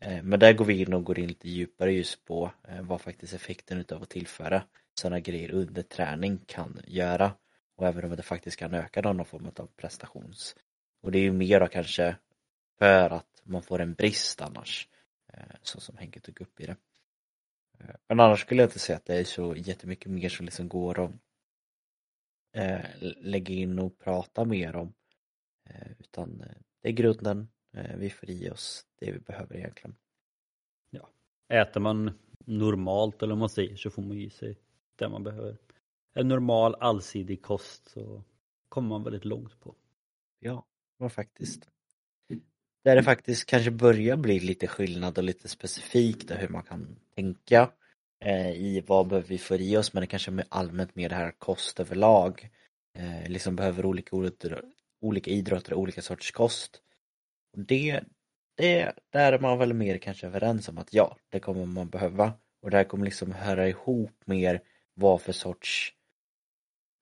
Eh, 0.00 0.22
men 0.22 0.40
där 0.40 0.52
går 0.52 0.64
vi 0.64 0.80
in 0.80 0.94
och 0.94 1.04
går 1.04 1.18
in 1.18 1.28
lite 1.28 1.48
djupare 1.48 1.92
just 1.92 2.24
på 2.24 2.50
eh, 2.68 2.82
vad 2.82 3.00
faktiskt 3.00 3.34
effekten 3.34 3.78
utav 3.78 4.02
att 4.02 4.08
tillföra 4.08 4.62
sådana 4.94 5.20
grejer 5.20 5.50
under 5.50 5.82
träning 5.82 6.38
kan 6.46 6.80
göra 6.86 7.32
och 7.76 7.86
även 7.86 8.04
om 8.04 8.16
det 8.16 8.22
faktiskt 8.22 8.56
kan 8.56 8.74
öka 8.74 9.00
någon 9.00 9.24
form 9.24 9.50
av 9.56 9.68
prestations 9.76 10.56
och 11.02 11.12
det 11.12 11.18
är 11.18 11.22
ju 11.22 11.32
mer 11.32 11.60
då 11.60 11.66
kanske 11.66 12.16
för 12.78 13.10
att 13.10 13.42
man 13.44 13.62
får 13.62 13.80
en 13.80 13.94
brist 13.94 14.40
annars 14.40 14.88
eh, 15.32 15.56
så 15.62 15.80
som 15.80 15.96
Henke 15.96 16.20
tog 16.20 16.40
upp 16.40 16.60
i 16.60 16.66
det 16.66 16.76
men 18.08 18.20
annars 18.20 18.40
skulle 18.40 18.62
jag 18.62 18.68
inte 18.68 18.78
säga 18.78 18.96
att 18.96 19.04
det 19.04 19.20
är 19.20 19.24
så 19.24 19.56
jättemycket 19.56 20.12
mer 20.12 20.28
som 20.28 20.46
liksom 20.46 20.68
går 20.68 21.04
att 21.04 21.12
eh, 22.56 22.84
lägga 23.16 23.54
in 23.54 23.78
och 23.78 23.98
prata 23.98 24.44
mer 24.44 24.76
om 24.76 24.92
utan 25.98 26.38
det 26.82 26.88
är 26.88 26.92
grunden 26.92 27.48
vi 27.96 28.10
får 28.10 28.30
i 28.30 28.50
oss 28.50 28.86
det 28.98 29.12
vi 29.12 29.18
behöver 29.18 29.56
egentligen. 29.56 29.96
Ja. 30.90 31.08
Äter 31.48 31.80
man 31.80 32.18
normalt 32.38 33.22
eller 33.22 33.32
om 33.32 33.38
man 33.38 33.48
säger 33.48 33.76
så 33.76 33.90
får 33.90 34.02
man 34.02 34.16
i 34.16 34.30
sig 34.30 34.58
det 34.96 35.08
man 35.08 35.22
behöver. 35.22 35.56
En 36.14 36.28
normal 36.28 36.74
allsidig 36.74 37.42
kost 37.42 37.88
så 37.88 38.24
kommer 38.68 38.88
man 38.88 39.04
väldigt 39.04 39.24
långt 39.24 39.60
på. 39.60 39.74
Ja, 40.38 40.66
var 40.96 41.08
faktiskt. 41.08 41.70
Där 42.84 42.96
det 42.96 43.02
faktiskt 43.02 43.46
kanske 43.46 43.70
börjar 43.70 44.16
bli 44.16 44.40
lite 44.40 44.66
skillnad 44.66 45.18
och 45.18 45.24
lite 45.24 45.48
specifikt 45.48 46.30
hur 46.30 46.48
man 46.48 46.62
kan 46.62 46.96
tänka 47.14 47.70
eh, 48.24 48.50
i 48.50 48.84
vad 48.86 49.08
behöver 49.08 49.28
vi 49.28 49.38
få 49.38 49.56
i 49.56 49.76
oss 49.76 49.92
men 49.92 50.00
det 50.00 50.06
kanske 50.06 50.30
är 50.30 50.44
allmänt 50.48 50.94
mer 50.96 51.08
det 51.08 51.14
här 51.14 51.30
kost 51.38 51.80
överlag. 51.80 52.48
Eh, 52.98 53.28
liksom 53.28 53.56
behöver 53.56 53.86
olika, 53.86 54.16
olika, 55.00 55.30
idrotter 55.30 55.74
olika 55.74 56.02
sorts 56.02 56.30
kost. 56.30 56.80
Och 57.52 57.64
det, 57.64 58.00
det, 58.56 58.92
där 59.10 59.32
är 59.32 59.38
man 59.38 59.58
väl 59.58 59.72
mer 59.74 59.98
kanske 59.98 60.26
överens 60.26 60.68
om 60.68 60.78
att 60.78 60.94
ja, 60.94 61.16
det 61.28 61.40
kommer 61.40 61.66
man 61.66 61.88
behöva. 61.88 62.32
Och 62.62 62.70
det 62.70 62.76
här 62.76 62.84
kommer 62.84 63.04
liksom 63.04 63.32
höra 63.32 63.68
ihop 63.68 64.22
mer 64.24 64.62
vad 64.94 65.20
för 65.20 65.32
sorts 65.32 65.94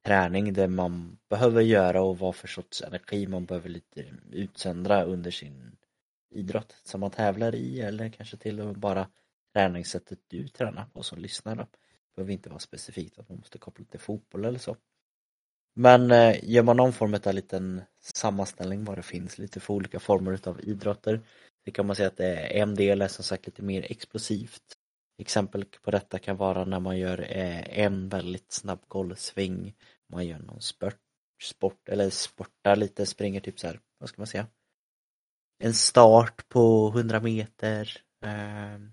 träning 0.09 0.53
det 0.53 0.69
man 0.69 1.19
behöver 1.31 1.63
göra 1.63 2.03
och 2.03 2.19
vad 2.19 2.37
för 2.37 2.49
sorts 2.49 2.83
energi 2.83 3.27
man 3.27 3.45
behöver 3.45 3.69
lite 3.69 4.05
utsöndra 4.33 5.05
under 5.05 5.31
sin 5.31 5.77
idrott 6.31 6.77
som 6.85 7.01
man 7.01 7.11
tävlar 7.11 7.55
i 7.55 7.81
eller 7.81 8.09
kanske 8.09 8.37
till 8.37 8.61
och 8.61 8.67
med 8.67 8.79
bara 8.79 9.09
träningssättet 9.55 10.19
du 10.29 10.49
tränar 10.49 10.85
på 10.85 11.03
som 11.03 11.19
lyssnare. 11.19 11.57
Det 11.57 12.17
behöver 12.17 12.33
inte 12.33 12.49
vara 12.49 12.59
specifikt 12.59 13.19
att 13.19 13.29
man 13.29 13.39
måste 13.39 13.59
koppla 13.59 13.85
till 13.85 14.01
fotboll 14.01 14.45
eller 14.45 14.59
så. 14.59 14.77
Men 15.75 16.11
eh, 16.11 16.37
gör 16.43 16.63
man 16.63 16.77
någon 16.77 16.93
form 16.93 17.15
av 17.27 17.35
liten 17.35 17.83
sammanställning 18.01 18.85
vad 18.85 18.99
det 18.99 19.03
finns 19.03 19.39
lite 19.39 19.61
för 19.61 19.75
olika 19.75 20.01
former 20.01 20.41
av 20.49 20.61
idrotter 20.61 21.21
så 21.65 21.71
kan 21.71 21.87
man 21.87 21.97
säga 21.97 22.09
att 22.09 22.17
det 22.17 22.27
är 22.27 22.63
en 22.63 22.75
del 22.75 23.03
är 23.03 23.09
som 23.09 23.25
sagt 23.25 23.47
lite 23.47 23.63
mer 23.63 23.87
explosivt 23.91 24.79
Exempel 25.21 25.65
på 25.65 25.91
detta 25.91 26.19
kan 26.19 26.37
vara 26.37 26.65
när 26.65 26.81
man 26.81 26.99
gör 26.99 27.21
eh, 27.21 27.79
en 27.79 28.09
väldigt 28.09 28.53
snabb 28.53 28.81
golfsving, 28.89 29.75
man 30.09 30.27
gör 30.27 30.39
någon 30.39 30.61
spurt, 30.61 31.01
sport 31.43 31.89
eller 31.89 32.11
sportar 32.11 32.77
lite, 32.77 33.07
springer 33.07 33.41
typ 33.41 33.61
så 33.61 33.67
här, 33.67 33.81
vad 33.99 34.09
ska 34.09 34.21
man 34.21 34.27
säga? 34.27 34.47
En 35.59 35.75
start 35.75 36.49
på 36.49 36.93
100 36.95 37.21
meter. 37.21 38.03
Ehm, 38.25 38.93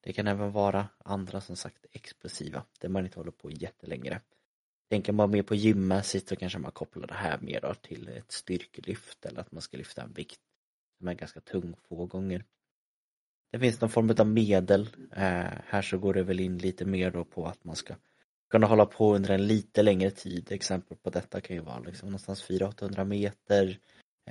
det 0.00 0.12
kan 0.12 0.26
även 0.26 0.52
vara 0.52 0.88
andra 0.98 1.40
som 1.40 1.56
sagt 1.56 1.86
explosiva, 1.92 2.64
där 2.80 2.88
man 2.88 3.04
inte 3.04 3.20
håller 3.20 3.30
på 3.30 3.50
jättelängre. 3.50 4.20
Tänker 4.90 5.12
man 5.12 5.30
mer 5.30 5.42
på 5.42 5.54
gymmässigt 5.54 6.28
så 6.28 6.36
kanske 6.36 6.58
man 6.58 6.72
kopplar 6.72 7.06
det 7.06 7.14
här 7.14 7.38
mer 7.40 7.60
då 7.60 7.74
till 7.74 8.08
ett 8.08 8.32
styrkelyft 8.32 9.26
eller 9.26 9.40
att 9.40 9.52
man 9.52 9.62
ska 9.62 9.76
lyfta 9.76 10.02
en 10.02 10.12
vikt 10.12 10.40
som 10.98 11.08
är 11.08 11.14
ganska 11.14 11.40
tung 11.40 11.74
få 11.88 12.06
gånger. 12.06 12.44
Det 13.52 13.58
finns 13.58 13.80
någon 13.80 13.90
form 13.90 14.14
av 14.18 14.26
medel. 14.26 14.88
Eh, 15.12 15.52
här 15.66 15.82
så 15.82 15.98
går 15.98 16.14
det 16.14 16.22
väl 16.22 16.40
in 16.40 16.58
lite 16.58 16.84
mer 16.84 17.10
då 17.10 17.24
på 17.24 17.46
att 17.46 17.64
man 17.64 17.76
ska 17.76 17.94
kunna 18.50 18.66
hålla 18.66 18.86
på 18.86 19.14
under 19.14 19.30
en 19.30 19.46
lite 19.46 19.82
längre 19.82 20.10
tid. 20.10 20.52
Exempel 20.52 20.96
på 20.96 21.10
detta 21.10 21.40
kan 21.40 21.56
ju 21.56 21.62
vara 21.62 21.78
liksom 21.78 22.08
någonstans 22.08 22.48
400-800 22.48 23.04
meter. 23.04 23.78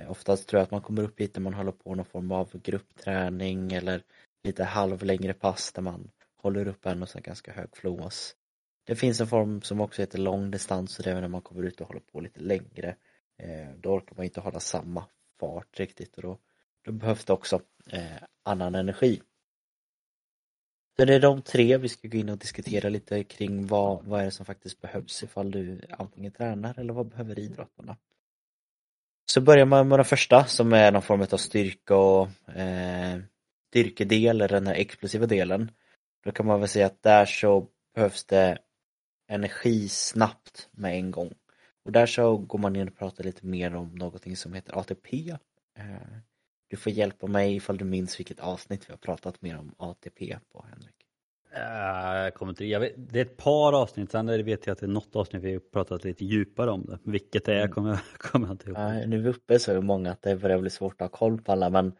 Eh, 0.00 0.10
oftast 0.10 0.48
tror 0.48 0.58
jag 0.58 0.64
att 0.64 0.70
man 0.70 0.80
kommer 0.80 1.02
upp 1.02 1.20
hit 1.20 1.36
när 1.36 1.42
man 1.42 1.54
håller 1.54 1.72
på 1.72 1.94
någon 1.94 2.04
form 2.04 2.32
av 2.32 2.60
gruppträning 2.62 3.72
eller 3.72 4.02
lite 4.44 4.64
halvlängre 4.64 5.34
pass 5.34 5.72
där 5.72 5.82
man 5.82 6.10
håller 6.36 6.68
upp 6.68 6.86
en 6.86 7.02
och 7.02 7.08
sen 7.08 7.22
ganska 7.22 7.52
hög 7.52 7.76
flås. 7.76 8.34
Det 8.86 8.96
finns 8.96 9.20
en 9.20 9.26
form 9.26 9.62
som 9.62 9.80
också 9.80 10.02
heter 10.02 10.18
långdistans 10.18 10.98
och 10.98 11.04
det 11.04 11.10
är 11.10 11.20
när 11.20 11.28
man 11.28 11.42
kommer 11.42 11.62
ut 11.62 11.80
och 11.80 11.86
håller 11.86 12.00
på 12.00 12.20
lite 12.20 12.40
längre. 12.40 12.96
Eh, 13.38 13.68
då 13.80 13.90
orkar 13.90 14.16
man 14.16 14.24
inte 14.24 14.40
hålla 14.40 14.60
samma 14.60 15.04
fart 15.40 15.80
riktigt 15.80 16.16
och 16.16 16.22
då 16.22 16.38
då 16.86 16.92
behövs 16.92 17.24
det 17.24 17.32
också 17.32 17.60
eh, 17.92 18.22
annan 18.42 18.74
energi. 18.74 19.22
Så 20.98 21.04
det 21.04 21.14
är 21.14 21.20
de 21.20 21.42
tre 21.42 21.76
vi 21.76 21.88
ska 21.88 22.08
gå 22.08 22.16
in 22.16 22.28
och 22.28 22.38
diskutera 22.38 22.88
lite 22.88 23.24
kring 23.24 23.66
vad, 23.66 24.04
vad 24.04 24.20
är 24.20 24.24
det 24.24 24.30
som 24.30 24.46
faktiskt 24.46 24.80
behövs 24.80 25.22
ifall 25.22 25.50
du 25.50 25.80
antingen 25.90 26.32
tränar 26.32 26.78
eller 26.78 26.92
vad 26.92 27.08
behöver 27.08 27.38
idrottarna. 27.38 27.96
Så 29.30 29.40
börjar 29.40 29.66
man 29.66 29.88
med 29.88 29.98
den 29.98 30.04
första 30.04 30.44
som 30.44 30.72
är 30.72 30.92
någon 30.92 31.02
form 31.02 31.20
av 31.20 31.36
styrka 31.36 31.96
och 31.96 32.48
eh, 32.48 33.20
styrkedel, 33.68 34.40
eller 34.40 34.48
den 34.48 34.66
här 34.66 34.74
explosiva 34.74 35.26
delen. 35.26 35.70
Då 36.24 36.32
kan 36.32 36.46
man 36.46 36.60
väl 36.60 36.68
säga 36.68 36.86
att 36.86 37.02
där 37.02 37.24
så 37.24 37.66
behövs 37.94 38.24
det 38.24 38.58
energi 39.28 39.88
snabbt 39.88 40.68
med 40.70 40.94
en 40.94 41.10
gång. 41.10 41.34
Och 41.84 41.92
där 41.92 42.06
så 42.06 42.36
går 42.36 42.58
man 42.58 42.76
in 42.76 42.88
och 42.88 42.98
pratar 42.98 43.24
lite 43.24 43.46
mer 43.46 43.74
om 43.74 43.94
någonting 43.94 44.36
som 44.36 44.52
heter 44.52 44.78
ATP. 44.78 45.36
Eh, 45.78 46.18
du 46.68 46.76
får 46.76 46.92
hjälpa 46.92 47.26
mig 47.26 47.56
ifall 47.56 47.78
du 47.78 47.84
minns 47.84 48.20
vilket 48.20 48.40
avsnitt 48.40 48.88
vi 48.88 48.92
har 48.92 48.98
pratat 48.98 49.42
mer 49.42 49.58
om 49.58 49.74
ATP 49.78 50.38
på 50.52 50.64
Henrik. 50.70 50.94
Uh, 51.56 52.22
jag 52.22 52.34
kommer 52.34 52.52
inte, 52.52 52.64
jag 52.64 52.80
vet, 52.80 52.94
det 52.96 53.18
är 53.18 53.24
ett 53.24 53.36
par 53.36 53.72
avsnitt, 53.72 54.10
sen 54.10 54.44
vet 54.44 54.66
jag 54.66 54.72
att 54.72 54.78
det 54.78 54.86
är 54.86 54.90
något 54.90 55.16
avsnitt 55.16 55.42
vi 55.42 55.52
har 55.52 55.60
pratat 55.60 56.04
lite 56.04 56.24
djupare 56.24 56.70
om 56.70 56.84
det. 56.86 56.98
Vilket 57.04 57.44
det 57.44 57.52
är 57.52 57.58
mm. 57.58 57.70
kommer, 57.70 57.98
kommer 58.18 58.46
jag 58.46 58.54
inte 58.54 58.68
ihåg. 58.70 59.08
Nu 59.08 59.16
är 59.16 59.22
vi 59.22 59.28
uppe 59.28 59.58
så 59.58 59.72
är 59.72 59.80
många 59.80 60.10
att 60.10 60.22
det 60.22 60.36
börjar 60.36 60.58
bli 60.58 60.70
svårt 60.70 61.02
att 61.02 61.10
ha 61.10 61.18
koll 61.18 61.42
på 61.42 61.52
alla 61.52 61.70
men 61.70 61.92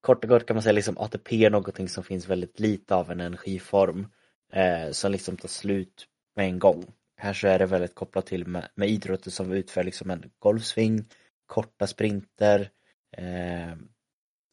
kort 0.00 0.24
och 0.24 0.30
gott 0.30 0.46
kan 0.46 0.56
man 0.56 0.62
säga 0.62 0.72
liksom 0.72 0.98
ATP 0.98 1.44
är 1.44 1.50
någonting 1.50 1.88
som 1.88 2.04
finns 2.04 2.28
väldigt 2.28 2.60
lite 2.60 2.94
av 2.94 3.10
en 3.10 3.20
energiform 3.20 4.06
eh, 4.52 4.90
som 4.90 5.12
liksom 5.12 5.36
tar 5.36 5.48
slut 5.48 6.06
med 6.36 6.46
en 6.46 6.58
gång. 6.58 6.84
Här 7.16 7.32
så 7.32 7.48
är 7.48 7.58
det 7.58 7.66
väldigt 7.66 7.94
kopplat 7.94 8.26
till 8.26 8.46
med, 8.46 8.68
med 8.74 8.88
idrotter 8.88 9.30
som 9.30 9.52
utför 9.52 9.84
liksom 9.84 10.10
en 10.10 10.30
golfsving, 10.38 11.04
korta 11.46 11.86
sprinter, 11.86 12.70
eh, 13.16 13.76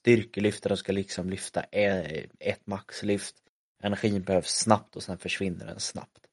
styrkelyftare 0.03 0.77
ska 0.77 0.91
liksom 0.91 1.29
lyfta 1.29 1.63
e- 1.71 2.27
ett 2.39 2.67
maxlyft. 2.67 3.35
Energin 3.83 4.23
behövs 4.23 4.49
snabbt 4.49 4.95
och 4.95 5.03
sen 5.03 5.17
försvinner 5.17 5.65
den 5.65 5.79
snabbt. 5.79 6.27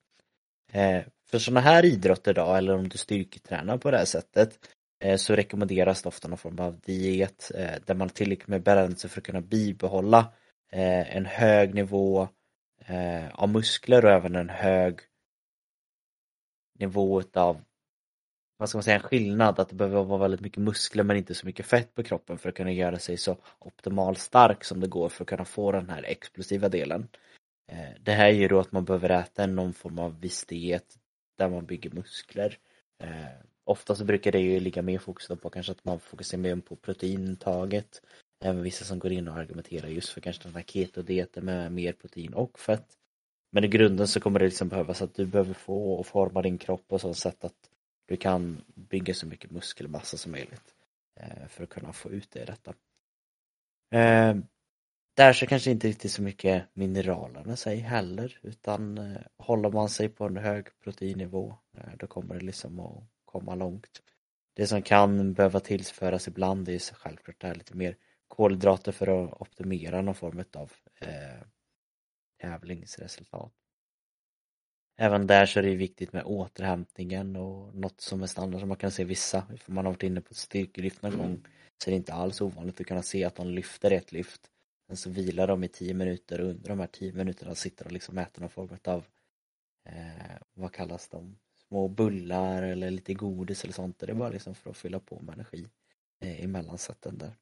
Eh, 0.73 1.03
för 1.31 1.39
sådana 1.39 1.61
här 1.61 1.85
idrotter 1.85 2.35
då, 2.35 2.55
eller 2.55 2.75
om 2.75 2.89
du 2.89 2.99
styrketränar 2.99 3.79
på 3.79 3.91
det 3.91 3.99
här 3.99 4.05
sättet, 4.05 4.59
eh, 5.05 5.17
så 5.17 5.35
rekommenderas 5.35 6.03
det 6.03 6.09
ofta 6.09 6.29
någon 6.29 6.39
form 6.39 6.59
av 6.59 6.81
diet 6.81 7.51
eh, 7.55 7.75
där 7.87 7.95
man 7.95 8.09
har 8.09 8.15
tillräckligt 8.15 8.49
med 8.49 8.63
bränsle 8.63 9.09
för 9.09 9.21
att 9.21 9.27
kunna 9.27 9.41
bibehålla 9.41 10.33
en 10.73 11.27
hög 11.27 11.75
nivå 11.75 12.29
av 13.33 13.49
muskler 13.49 14.05
och 14.05 14.11
även 14.11 14.37
en 14.37 14.49
hög 14.49 15.01
nivå 16.79 17.23
av 17.35 17.61
vad 18.61 18.69
ska 18.69 18.79
man 18.79 18.83
säga, 18.83 18.97
en 18.97 19.03
skillnad 19.03 19.61
att 19.61 19.69
det 19.69 19.75
behöver 19.75 20.05
vara 20.05 20.19
väldigt 20.19 20.41
mycket 20.41 20.63
muskler 20.63 21.05
men 21.05 21.17
inte 21.17 21.35
så 21.35 21.47
mycket 21.47 21.67
fett 21.67 21.95
på 21.95 22.03
kroppen 22.03 22.39
för 22.39 22.49
att 22.49 22.55
kunna 22.55 22.73
göra 22.73 22.99
sig 22.99 23.17
så 23.17 23.37
optimalt 23.59 24.19
stark 24.19 24.65
som 24.65 24.81
det 24.81 24.87
går 24.87 25.09
för 25.09 25.25
att 25.25 25.29
kunna 25.29 25.45
få 25.45 25.73
den 25.73 25.91
här 25.91 26.03
explosiva 26.03 26.69
delen. 26.69 27.09
Eh, 27.73 28.01
det 28.01 28.13
här 28.13 28.27
är 28.27 28.33
ju 28.33 28.49
då 28.49 28.61
att 28.61 28.73
man 28.73 28.85
behöver 28.85 29.11
äta 29.11 29.47
någon 29.47 29.73
form 29.73 29.99
av 29.99 30.21
viss 30.21 30.45
diet 30.45 30.97
där 31.39 31.49
man 31.49 31.67
bygger 31.67 31.91
muskler. 31.91 32.59
Eh, 33.03 33.11
Ofta 33.71 33.95
så 33.95 34.05
brukar 34.05 34.33
det 34.33 34.39
ju 34.39 34.61
ligga 34.61 34.83
mer 34.83 34.99
fokus 34.99 35.41
på 35.43 35.51
kanske 35.51 35.73
att 35.73 35.85
man 35.85 36.01
fokuserar 36.01 36.41
mer 36.41 36.57
på 36.57 36.77
proteintaget. 36.77 38.03
Även 38.45 38.63
vissa 38.63 38.85
som 38.85 38.99
går 38.99 39.13
in 39.13 39.29
och 39.29 39.37
argumenterar 39.37 39.89
just 39.89 40.09
för 40.09 40.21
kanske 40.21 40.43
den 40.43 40.55
här 40.55 40.63
ketodieten 40.63 41.45
med 41.45 41.73
mer 41.73 41.93
protein 41.93 42.35
och 42.35 42.59
fett. 42.59 42.87
Men 43.53 43.65
i 43.65 43.69
grunden 43.69 44.09
så 44.09 44.21
kommer 44.21 44.39
det 44.39 44.45
liksom 44.45 44.69
behövas 44.69 45.03
att 45.03 45.15
du 45.15 45.27
behöver 45.27 45.55
få 45.55 45.93
och 45.93 46.07
forma 46.07 46.43
din 46.43 46.59
kropp 46.59 46.89
på 46.89 46.99
så 46.99 47.15
sätt 47.15 47.45
att 47.45 47.70
du 48.11 48.17
kan 48.17 48.65
bygga 48.75 49.15
så 49.15 49.27
mycket 49.27 49.51
muskelmassa 49.51 50.17
som 50.17 50.33
möjligt 50.33 50.75
eh, 51.21 51.47
för 51.49 51.65
att 51.65 51.71
kunna 51.71 51.93
få 51.93 52.11
ut 52.11 52.31
det 52.31 52.43
i 52.43 52.45
detta. 52.45 52.75
Eh, 53.95 54.37
där 55.15 55.33
så 55.33 55.47
kanske 55.47 55.71
inte 55.71 55.89
riktigt 55.89 56.13
så 56.13 56.23
mycket 56.23 56.65
mineralerna 56.73 57.57
sig 57.57 57.77
heller 57.77 58.39
utan 58.43 58.99
eh, 58.99 59.21
håller 59.39 59.71
man 59.71 59.89
sig 59.89 60.09
på 60.09 60.25
en 60.25 60.37
hög 60.37 60.67
proteinnivå 60.85 61.55
eh, 61.77 61.97
då 61.99 62.07
kommer 62.07 62.35
det 62.35 62.45
liksom 62.45 62.81
att 62.81 63.05
komma 63.25 63.55
långt. 63.55 64.03
Det 64.55 64.67
som 64.67 64.83
kan 64.83 65.33
behöva 65.33 65.61
tillföras 65.61 66.29
ibland 66.29 66.69
är 66.69 66.95
självklart 66.95 67.41
det 67.41 67.47
här 67.47 67.55
lite 67.55 67.77
mer 67.77 67.97
kolhydrater 68.29 68.93
för 68.93 69.07
att 69.25 69.41
optimera 69.41 70.03
någon 70.03 70.15
form 70.15 70.45
av 70.55 70.73
eh, 71.01 71.43
tävlingsresultat. 72.41 73.53
Även 75.03 75.27
där 75.27 75.47
så 75.47 75.59
är 75.59 75.63
det 75.63 75.75
viktigt 75.75 76.13
med 76.13 76.25
återhämtningen 76.25 77.37
och 77.37 77.75
något 77.75 78.01
som 78.01 78.23
är 78.23 78.27
standard 78.27 78.61
som 78.61 78.69
man 78.69 78.79
kan 78.79 78.91
se 78.91 79.05
vissa, 79.05 79.47
för 79.57 79.73
man 79.73 79.85
har 79.85 79.93
varit 79.93 80.03
inne 80.03 80.21
på 80.21 80.35
styrkelyft 80.35 81.03
någon 81.03 81.19
gång, 81.19 81.47
så 81.79 81.91
är 81.91 81.93
det 81.93 81.97
inte 81.97 82.13
alls 82.13 82.41
ovanligt 82.41 82.81
att 82.81 82.87
kunna 82.87 83.03
se 83.03 83.25
att 83.25 83.35
de 83.35 83.49
lyfter 83.49 83.91
ett 83.91 84.13
lyft. 84.13 84.51
Sen 84.87 84.97
så 84.97 85.11
vilar 85.11 85.47
de 85.47 85.65
i 85.65 85.69
tio 85.69 85.95
minuter 85.95 86.41
och 86.41 86.49
under 86.49 86.69
de 86.69 86.81
här 86.81 86.87
tio 86.87 87.13
minuterna 87.13 87.55
sitter 87.55 87.85
de 87.85 87.95
liksom 87.95 88.19
äter 88.19 88.41
någon 88.41 88.51
form 88.51 88.79
av, 88.85 89.05
eh, 89.89 90.37
vad 90.55 90.73
kallas 90.73 91.09
de, 91.09 91.39
små 91.69 91.89
bullar 91.89 92.63
eller 92.63 92.91
lite 92.91 93.15
godis 93.15 93.65
eller 93.65 93.75
sånt. 93.75 93.99
Det 93.99 94.11
är 94.11 94.15
bara 94.15 94.31
liksom 94.31 94.55
för 94.55 94.71
att 94.71 94.77
fylla 94.77 95.01
på 95.01 95.21
med 95.21 95.35
energi 95.35 95.67
eh, 96.21 96.45
i 96.45 96.47
mellansätten 96.47 97.19
där. 97.19 97.37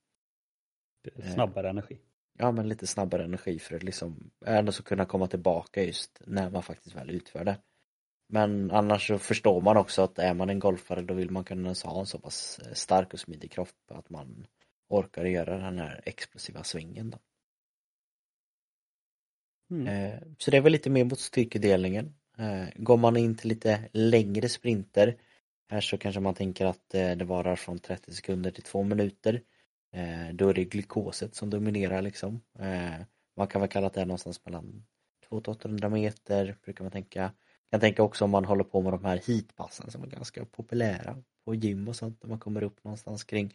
Snabbare 1.34 1.70
energi 1.70 1.98
ja 2.38 2.52
men 2.52 2.68
lite 2.68 2.86
snabbare 2.86 3.24
energi 3.24 3.58
för 3.58 3.76
att 3.76 3.82
liksom 3.82 4.30
ändå 4.46 4.72
så 4.72 4.82
kunna 4.82 5.04
komma 5.04 5.26
tillbaka 5.26 5.82
just 5.82 6.22
när 6.26 6.50
man 6.50 6.62
faktiskt 6.62 6.96
väl 6.96 7.10
utför 7.10 7.44
det. 7.44 7.58
Men 8.28 8.70
annars 8.70 9.06
så 9.06 9.18
förstår 9.18 9.60
man 9.60 9.76
också 9.76 10.02
att 10.02 10.18
är 10.18 10.34
man 10.34 10.50
en 10.50 10.58
golfare 10.58 11.02
då 11.02 11.14
vill 11.14 11.30
man 11.30 11.44
kunna 11.44 11.74
ha 11.84 12.00
en 12.00 12.06
så 12.06 12.18
pass 12.18 12.58
eh, 12.58 12.72
stark 12.72 13.14
och 13.14 13.20
smidig 13.20 13.52
kropp 13.52 13.90
att 13.90 14.10
man 14.10 14.46
orkar 14.88 15.24
göra 15.24 15.58
den 15.58 15.78
här 15.78 16.00
explosiva 16.04 16.64
svingen 16.64 17.10
då. 17.10 17.18
Mm. 19.70 19.86
Eh, 19.86 20.20
så 20.38 20.50
det 20.50 20.56
är 20.56 20.60
väl 20.60 20.72
lite 20.72 20.90
mer 20.90 21.04
mot 21.04 21.20
styrkedelningen. 21.20 22.14
Eh, 22.38 22.68
går 22.76 22.96
man 22.96 23.16
in 23.16 23.36
till 23.36 23.48
lite 23.48 23.88
längre 23.92 24.48
sprinter 24.48 25.16
här 25.70 25.80
så 25.80 25.98
kanske 25.98 26.20
man 26.20 26.34
tänker 26.34 26.66
att 26.66 26.88
det 26.90 27.24
varar 27.24 27.56
från 27.56 27.78
30 27.78 28.12
sekunder 28.12 28.50
till 28.50 28.62
2 28.62 28.82
minuter. 28.82 29.42
Eh, 29.92 30.34
då 30.34 30.48
är 30.48 30.54
det 30.54 30.64
glukoset 30.64 31.34
som 31.34 31.50
dominerar 31.50 32.02
liksom. 32.02 32.40
Eh, 32.58 33.00
man 33.36 33.48
kan 33.48 33.60
väl 33.60 33.70
kalla 33.70 33.88
det 33.88 34.04
någonstans 34.04 34.44
mellan 34.44 34.84
200-800 35.30 35.88
meter 35.88 36.56
brukar 36.64 36.84
man 36.84 36.90
tänka. 36.90 37.20
Jag 37.20 37.70
kan 37.70 37.80
tänka 37.80 38.02
också 38.02 38.24
om 38.24 38.30
man 38.30 38.44
håller 38.44 38.64
på 38.64 38.82
med 38.82 38.92
de 38.92 39.04
här 39.04 39.20
heatpassen 39.26 39.90
som 39.90 40.02
är 40.02 40.06
ganska 40.06 40.44
populära 40.44 41.22
på 41.44 41.54
gym 41.54 41.88
och 41.88 41.96
sånt 41.96 42.22
när 42.22 42.30
man 42.30 42.38
kommer 42.38 42.62
upp 42.62 42.84
någonstans 42.84 43.24
kring 43.24 43.54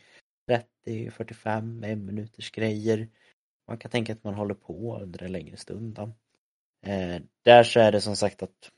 30-45 0.86 1.86
en 1.86 2.05
minuters 2.05 2.51
grejer. 2.51 3.10
Man 3.68 3.77
kan 3.77 3.92
tänka 3.92 4.14
att 4.14 4.24
man 4.24 4.34
håller 4.34 4.55
på 4.55 5.00
under 5.01 5.24
en 5.24 5.31
längre 5.31 5.57
stund. 5.57 5.94
Då. 5.96 6.12
Eh, 6.90 7.22
där 7.44 7.64
så 7.64 7.79
är 7.79 7.92
det 7.92 8.01
som 8.01 8.16
sagt 8.16 8.44
att 8.44 8.72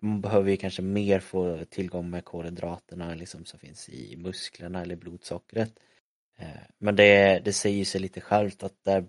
man 0.00 0.20
behöver 0.20 0.50
ju 0.50 0.56
kanske 0.56 0.82
mer 0.82 1.20
få 1.20 1.64
tillgång 1.64 2.10
med 2.10 2.24
kolhydraterna 2.24 3.14
liksom 3.14 3.44
som 3.44 3.58
finns 3.58 3.88
i 3.88 4.16
musklerna 4.16 4.82
eller 4.82 4.96
blodsockret. 4.96 5.78
Eh, 6.36 6.48
men 6.78 6.96
det, 6.96 7.38
det 7.44 7.52
säger 7.52 7.84
sig 7.84 8.00
lite 8.00 8.20
självt 8.20 8.62
att 8.62 8.84
där, 8.84 9.08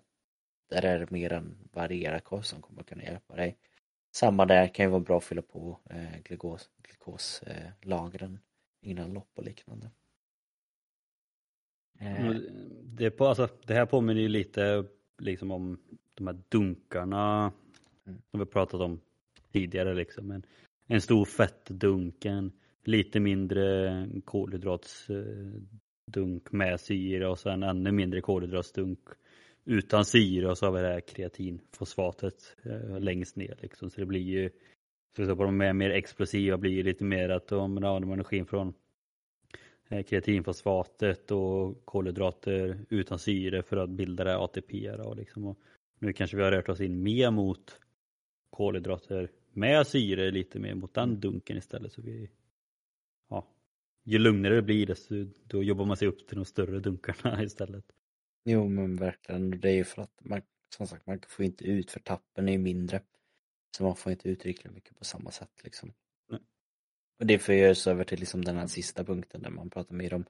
där 0.70 0.86
är 0.86 1.00
det 1.00 1.12
mer 1.12 1.34
en 1.34 1.58
varierad 1.74 2.24
kost 2.24 2.50
som 2.50 2.62
kommer 2.62 2.84
kunna 2.84 3.04
hjälpa 3.04 3.36
dig. 3.36 3.58
Samma 4.12 4.46
där 4.46 4.68
kan 4.68 4.86
ju 4.86 4.92
vara 4.92 5.02
bra 5.02 5.18
att 5.18 5.24
fylla 5.24 5.42
på 5.42 5.80
eh, 5.90 6.22
glukos, 6.24 6.70
glukoslagren 6.84 8.40
innan 8.82 9.14
lopp 9.14 9.32
och 9.36 9.44
liknande. 9.44 9.92
Eh. 12.00 12.36
Det, 12.84 13.12
på, 13.12 13.28
alltså, 13.28 13.50
det 13.66 13.74
här 13.74 13.86
påminner 13.86 14.22
ju 14.22 14.28
lite 14.28 14.86
liksom 15.18 15.52
om 15.52 15.80
de 16.14 16.28
här 16.28 16.40
dunkarna 16.50 17.54
mm. 18.06 18.22
som 18.32 18.40
vi 18.40 18.46
pratat 18.46 18.82
om 18.82 19.02
tidigare 19.52 19.94
liksom. 19.94 20.32
En, 20.32 20.46
en 20.88 21.02
stor 21.02 21.26
fettdunk, 21.26 22.26
en 22.26 22.52
lite 22.84 23.20
mindre 23.20 24.08
kolhydrats 24.26 25.08
dunk 26.06 26.52
med 26.52 26.80
syre 26.80 27.28
och 27.28 27.40
sen 27.40 27.64
ännu 27.64 27.92
mindre 27.92 28.22
kolhydratsdunk 28.22 29.00
utan 29.66 30.06
syre 30.06 30.50
och 30.50 30.58
så 30.58 30.66
har 30.66 30.74
vi 30.74 30.82
det 30.82 30.88
här 30.88 31.00
kreatinfosfatet 31.00 32.56
eh, 32.64 33.00
längst 33.00 33.36
ner 33.36 33.58
liksom. 33.62 33.90
Så 33.90 34.00
det 34.00 34.06
blir 34.06 34.22
ju, 34.22 34.50
så 35.16 35.36
på 35.36 35.44
de 35.44 35.62
är 35.62 35.74
mer 35.74 35.90
explosiva 35.90 36.58
blir 36.58 36.72
ju 36.72 36.84
lite 36.84 37.04
mer 37.04 37.30
att 37.30 37.48
de 37.48 37.60
använder 37.84 38.14
energin 38.14 38.46
från 38.46 38.74
eh, 39.90 40.04
kreatinfosfatet 40.04 41.32
och 41.32 41.86
kolhydrater 41.86 42.80
utan 42.90 43.20
syre 43.20 43.64
för 43.64 43.78
att 43.78 43.90
bilda 43.90 44.24
det 44.24 44.38
ATP. 44.38 44.92
Och 44.92 45.16
liksom. 45.16 45.46
och 45.46 45.58
nu 46.00 46.14
kanske 46.14 46.38
vi 46.38 46.44
har 46.44 46.52
rört 46.52 46.70
oss 46.70 46.82
in 46.82 47.04
mer 47.04 47.32
mot 47.32 47.80
kolhydrater 48.50 49.32
med 49.54 49.88
syre, 49.88 50.32
lite 50.32 50.60
mer 50.60 50.76
mot 50.76 50.94
den 50.94 51.20
dunken 51.20 51.58
istället. 51.58 51.94
Så 51.94 52.02
vi 52.02 52.30
ju 54.06 54.18
lugnare 54.18 54.56
det 54.56 54.62
blir 54.62 54.86
desto 54.86 55.26
då 55.44 55.64
jobbar 55.64 55.86
man 55.86 55.98
sig 55.98 56.08
upp 56.08 56.28
till 56.28 56.36
de 56.36 56.46
större 56.46 56.80
dunkarna 56.80 57.44
istället. 57.44 57.86
Jo 58.46 58.70
men 58.70 58.96
verkligen, 58.96 59.60
det 59.60 59.70
är 59.70 59.74
ju 59.74 59.84
för 59.84 60.02
att 60.02 60.20
man, 60.22 60.42
som 60.76 60.88
sagt, 60.88 61.08
man 61.08 61.20
får 61.28 61.46
inte 61.46 61.64
ut 61.66 61.92
för 61.92 62.00
tappen 62.00 62.48
är 62.48 62.52
ju 62.52 62.58
mindre. 62.58 63.02
Så 63.78 63.84
man 63.84 63.96
får 63.96 64.12
inte 64.12 64.30
ut 64.30 64.46
riktigt 64.46 64.72
mycket 64.72 64.98
på 64.98 65.06
samma 65.06 65.32
sätt 65.32 65.64
liksom. 65.64 65.94
Nej. 66.30 66.40
Och 67.20 67.26
det 67.26 67.40
för 67.40 67.70
oss 67.70 67.88
över 67.88 68.04
till 68.04 68.20
liksom 68.20 68.46
den 68.46 68.58
här 68.58 68.68
sista 68.68 69.04
punkten 69.04 69.42
där 69.42 69.50
man 69.50 69.70
pratar 69.70 69.96
mer 69.96 70.14
om 70.14 70.26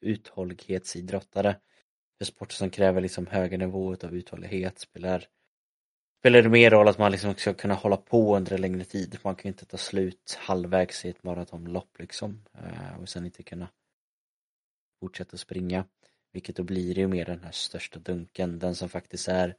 uthållighetsidrottare. 0.00 1.56
För 2.18 2.24
sporter 2.24 2.54
som 2.54 2.70
kräver 2.70 3.00
liksom 3.00 3.26
högre 3.26 3.56
nivå 3.56 3.92
av 3.92 4.14
uthållighet 4.14 4.78
spelar 4.78 5.26
spelar 6.20 6.42
det 6.42 6.48
mer 6.48 6.70
roll 6.70 6.88
att 6.88 6.98
man 6.98 7.12
liksom 7.12 7.34
ska 7.34 7.54
kunna 7.54 7.74
hålla 7.74 7.96
på 7.96 8.36
under 8.36 8.52
en 8.52 8.60
längre 8.60 8.84
tid. 8.84 9.18
Man 9.24 9.34
kan 9.34 9.48
ju 9.48 9.52
inte 9.52 9.66
ta 9.66 9.76
slut 9.76 10.38
halvvägs 10.40 11.04
i 11.04 11.08
ett 11.08 11.24
maratonlopp 11.24 11.98
liksom 11.98 12.44
eh, 12.54 13.00
och 13.00 13.08
sen 13.08 13.24
inte 13.24 13.42
kunna 13.42 13.68
fortsätta 15.00 15.36
springa. 15.36 15.84
Vilket 16.32 16.56
då 16.56 16.62
blir 16.62 16.98
ju 16.98 17.08
mer 17.08 17.24
den 17.24 17.44
här 17.44 17.52
största 17.52 17.98
dunken, 17.98 18.58
den 18.58 18.74
som 18.74 18.88
faktiskt 18.88 19.28
är 19.28 19.56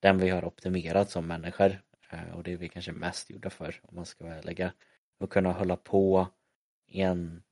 den 0.00 0.18
vi 0.18 0.28
har 0.28 0.44
optimerat 0.44 1.10
som 1.10 1.26
människor 1.26 1.82
eh, 2.10 2.34
och 2.34 2.42
det 2.42 2.52
är 2.52 2.56
vi 2.56 2.68
kanske 2.68 2.92
mest 2.92 3.30
gjorda 3.30 3.50
för 3.50 3.80
om 3.82 3.96
man 3.96 4.06
ska 4.06 4.24
vara 4.24 4.36
ärliga. 4.36 4.72
Att 5.20 5.30
kunna 5.30 5.52
hålla 5.52 5.76
på 5.76 6.28
i 6.86 7.00
en 7.00 7.42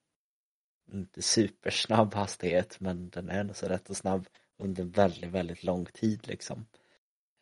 inte 0.92 1.22
supersnabb 1.22 2.14
hastighet 2.14 2.80
men 2.80 3.10
den 3.10 3.28
är 3.28 3.40
ändå 3.40 3.54
så 3.54 3.68
rätt 3.68 3.90
och 3.90 3.96
snabb 3.96 4.28
under 4.56 4.84
väldigt, 4.84 5.30
väldigt 5.30 5.64
lång 5.64 5.84
tid 5.84 6.28
liksom. 6.28 6.66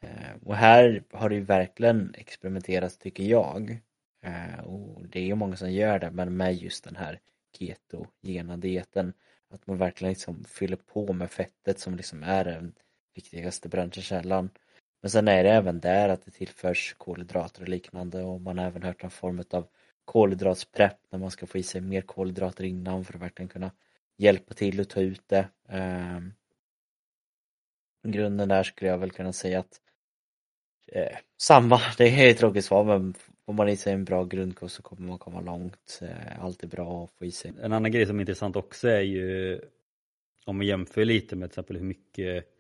Eh, 0.01 0.37
och 0.45 0.57
här 0.57 1.03
har 1.11 1.29
det 1.29 1.35
ju 1.35 1.45
verkligen 1.45 2.15
experimenterats 2.15 2.99
tycker 2.99 3.25
jag. 3.25 3.81
Eh, 4.23 4.61
och 4.61 5.09
det 5.09 5.21
är 5.21 5.25
ju 5.25 5.35
många 5.35 5.57
som 5.57 5.73
gör 5.73 5.99
det, 5.99 6.11
men 6.11 6.37
med 6.37 6.55
just 6.55 6.85
den 6.85 6.97
här 6.97 7.21
ketogena 7.59 8.57
dieten. 8.57 9.13
Att 9.49 9.67
man 9.67 9.79
verkligen 9.79 10.13
liksom 10.13 10.45
fyller 10.45 10.77
på 10.77 11.13
med 11.13 11.31
fettet 11.31 11.79
som 11.79 11.97
liksom 11.97 12.23
är 12.23 12.45
den 12.45 12.75
viktigaste 13.15 13.69
bränslekällan. 13.69 14.51
Men 15.03 15.11
sen 15.11 15.29
är 15.29 15.45
det 15.45 15.51
även 15.51 15.81
där 15.81 16.09
att 16.09 16.25
det 16.25 16.31
tillförs 16.31 16.95
kolhydrater 16.99 17.63
och 17.63 17.69
liknande 17.69 18.23
och 18.23 18.41
man 18.41 18.59
har 18.59 18.67
även 18.67 18.83
hört 18.83 19.05
en 19.05 19.11
form 19.11 19.43
av 19.51 19.67
kolhydratsprepp 20.05 20.99
när 21.11 21.19
man 21.19 21.31
ska 21.31 21.47
få 21.47 21.59
i 21.59 21.63
sig 21.63 21.81
mer 21.81 22.01
kolhydrater 22.01 22.65
innan 22.65 23.05
för 23.05 23.15
att 23.15 23.23
verkligen 23.23 23.49
kunna 23.49 23.71
hjälpa 24.17 24.55
till 24.55 24.81
att 24.81 24.89
ta 24.89 25.01
ut 25.01 25.29
det. 25.29 25.49
Ehm, 25.69 26.33
grunden 28.09 28.49
där 28.49 28.63
skulle 28.63 28.91
jag 28.91 28.99
väl 28.99 29.11
kunna 29.11 29.33
säga 29.33 29.61
att 29.61 29.81
eh, 30.93 31.17
samma, 31.43 31.81
det 31.99 32.09
är 32.09 32.31
ett 32.31 32.39
tråkigt 32.39 32.65
svar 32.65 32.85
men 32.85 33.15
får 33.47 33.53
man 33.53 33.69
i 33.69 33.77
sig 33.77 33.93
en 33.93 34.05
bra 34.05 34.25
grundkost 34.25 34.77
så 34.77 34.83
kommer 34.83 35.09
man 35.09 35.19
komma 35.19 35.41
långt. 35.41 36.01
Eh, 36.03 36.45
allt 36.45 36.63
är 36.63 36.69
bra 36.69 37.05
att 37.05 37.11
få 37.19 37.25
i 37.25 37.31
sig. 37.31 37.53
En 37.63 37.73
annan 37.73 37.93
grej 37.93 38.07
som 38.07 38.17
är 38.17 38.21
intressant 38.21 38.57
också 38.57 38.89
är 38.89 39.01
ju 39.01 39.61
om 40.45 40.57
man 40.57 40.67
jämför 40.67 41.05
lite 41.05 41.37
med 41.37 41.51
till 41.51 41.53
exempel 41.53 41.77
hur 41.77 41.85
mycket 41.85 42.53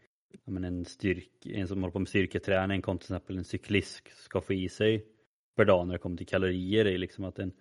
men, 0.45 0.65
en, 0.65 0.85
styrk, 0.85 1.47
en 1.47 1.69
som 1.69 1.83
håller 1.83 1.93
på 1.93 1.99
med 1.99 2.09
styrketräning 2.09 2.83
kontra 2.83 3.07
till 3.07 3.15
exempel 3.15 3.39
en 3.39 3.45
cyklist 3.45 4.03
ska 4.17 4.41
få 4.41 4.53
i 4.53 4.69
sig 4.69 5.07
per 5.57 5.65
dag 5.65 5.87
när 5.87 5.93
det 5.93 5.99
kommer 5.99 6.17
till 6.17 6.27
kalorier. 6.27 6.85
Är 6.85 6.99
liksom 6.99 7.25
att 7.25 7.39
en, 7.39 7.53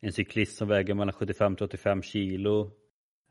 en 0.00 0.12
cyklist 0.12 0.56
som 0.56 0.68
väger 0.68 0.94
mellan 0.94 1.12
75 1.12 1.56
till 1.56 1.64
85 1.64 2.02
kilo 2.02 2.70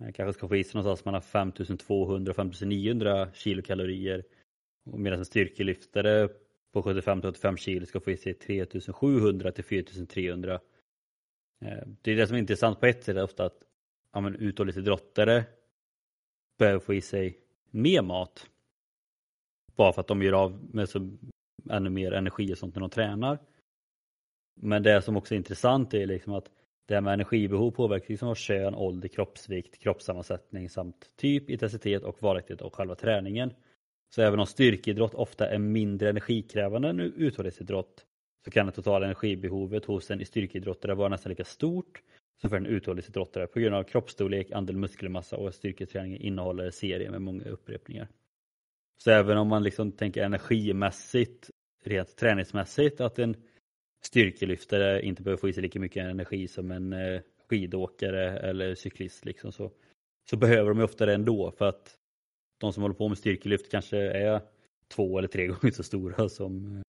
eh, 0.02 0.12
kanske 0.14 0.34
ska 0.34 0.48
få 0.48 0.56
i 0.56 0.64
sig 0.64 0.72
någonstans 0.74 1.06
mellan 1.06 1.22
5200 1.22 2.30
och 2.30 2.36
5900 2.36 3.28
kilokalorier. 3.34 4.24
Medan 4.84 5.20
en 5.20 5.26
styrkelyftare 5.26 6.30
på 6.76 6.82
75-85 6.82 7.58
kilo 7.58 7.86
ska 7.86 8.00
få 8.00 8.12
i 8.12 8.18
sig 8.18 8.34
3700 8.34 9.52
till 9.52 9.64
4300. 9.64 10.60
Det 12.02 12.12
är 12.12 12.16
det 12.16 12.28
som 12.28 12.36
är 12.36 12.40
intressant 12.40 12.80
på 12.80 12.86
ett 12.86 13.04
sätt 13.04 13.18
ofta 13.18 13.46
att 13.46 13.64
ja, 14.14 14.22
men 14.22 14.36
uthållighetsidrottare 14.36 15.44
behöver 16.58 16.80
få 16.80 16.94
i 16.94 17.02
sig 17.02 17.40
mer 17.72 18.02
mat. 18.02 18.50
Bara 19.76 19.94
för 19.94 20.02
att 20.02 20.08
de 20.08 20.22
gör 20.22 20.34
av 20.34 20.60
med 20.72 20.90
så 20.90 21.10
ännu 21.70 21.90
mer 21.90 22.12
energi 22.12 22.54
och 22.54 22.58
sånt 22.58 22.76
när 22.76 22.82
de 22.82 22.90
tränar. 22.90 23.40
Men 24.56 24.84
det 24.84 25.02
som 25.02 25.18
också 25.18 25.34
är 25.34 25.38
intressant 25.38 25.94
är 25.94 26.06
liksom 26.06 26.34
att 26.34 26.52
det 26.86 26.94
här 26.94 27.02
med 27.02 27.14
energibehov 27.14 27.72
påverkar 27.72 28.10
liksom 28.10 28.30
av 28.30 28.36
kön, 28.36 28.76
ålder, 28.76 29.08
kroppsvikt, 29.08 29.80
kroppssammansättning 29.80 30.70
samt 30.70 31.12
typ, 31.16 31.50
intensitet 31.50 32.04
och 32.04 32.22
varaktighet 32.24 32.62
av 32.62 32.70
själva 32.70 32.96
träningen. 32.96 33.54
Så 34.10 34.22
även 34.22 34.40
om 34.40 34.46
styrkeidrott 34.46 35.14
ofta 35.14 35.50
är 35.50 35.60
mindre 35.60 36.10
energikrävande 36.10 36.90
än 36.90 37.00
uthållighetsidrott 37.00 38.06
så 38.46 38.52
kan 38.52 38.66
det 38.66 38.72
totala 38.72 39.06
energibehovet 39.06 39.86
hos 39.86 40.12
en 40.12 40.26
styrkeidrottare 40.26 40.96
vara 40.96 41.10
nästan 41.10 41.30
lika 41.30 41.46
stort 41.46 42.02
som 42.42 42.50
för 42.50 42.58
en 42.58 42.66
uthållighetsidrottare 42.66 43.48
på 43.48 43.60
grund 43.60 43.76
av 43.76 43.84
kroppsstorlek, 43.84 44.52
andel 44.52 44.78
muskelmassa 44.78 45.38
och 45.38 45.54
styrketräningen 45.54 46.22
innehåller 46.22 46.72
serier 46.72 47.12
med 47.12 47.22
många 47.22 47.44
upprepningar. 47.44 48.08
Så 49.04 49.12
även 49.12 49.38
om 49.38 49.48
man 49.48 49.64
liksom 49.64 49.92
tänker 49.92 50.24
energimässigt, 50.24 51.50
rent 51.84 52.16
träningsmässigt, 52.16 53.02
att 53.02 53.20
en 53.20 53.36
styrkelyftare 54.06 55.02
inte 55.02 55.22
behöver 55.22 55.42
få 55.42 55.50
i 55.50 55.54
sig 55.54 55.64
lika 55.64 55.80
mycket 55.80 56.04
energi 56.04 56.48
som 56.48 56.72
en 56.72 56.94
eh, 56.94 57.22
skidåkare 57.50 58.40
eller 58.40 58.76
cyklist 58.76 59.26
liksom 59.26 59.52
så, 59.52 59.72
så 60.30 60.38
behöver 60.38 60.70
de 60.70 60.84
ofta 60.84 61.06
det 61.06 61.14
ändå 61.14 61.52
för 61.52 61.66
att 61.66 61.98
de 62.58 62.74
som 62.74 62.84
håller 62.84 62.96
på 62.96 63.08
med 63.08 63.18
styrkelyft 63.18 63.72
kanske 63.72 63.98
är 63.98 64.42
två 64.88 65.18
eller 65.18 65.28
tre 65.28 65.48
gånger 65.48 65.72
så 65.72 65.84
stora 65.84 66.30
som 66.30 66.76
eh, 66.76 66.82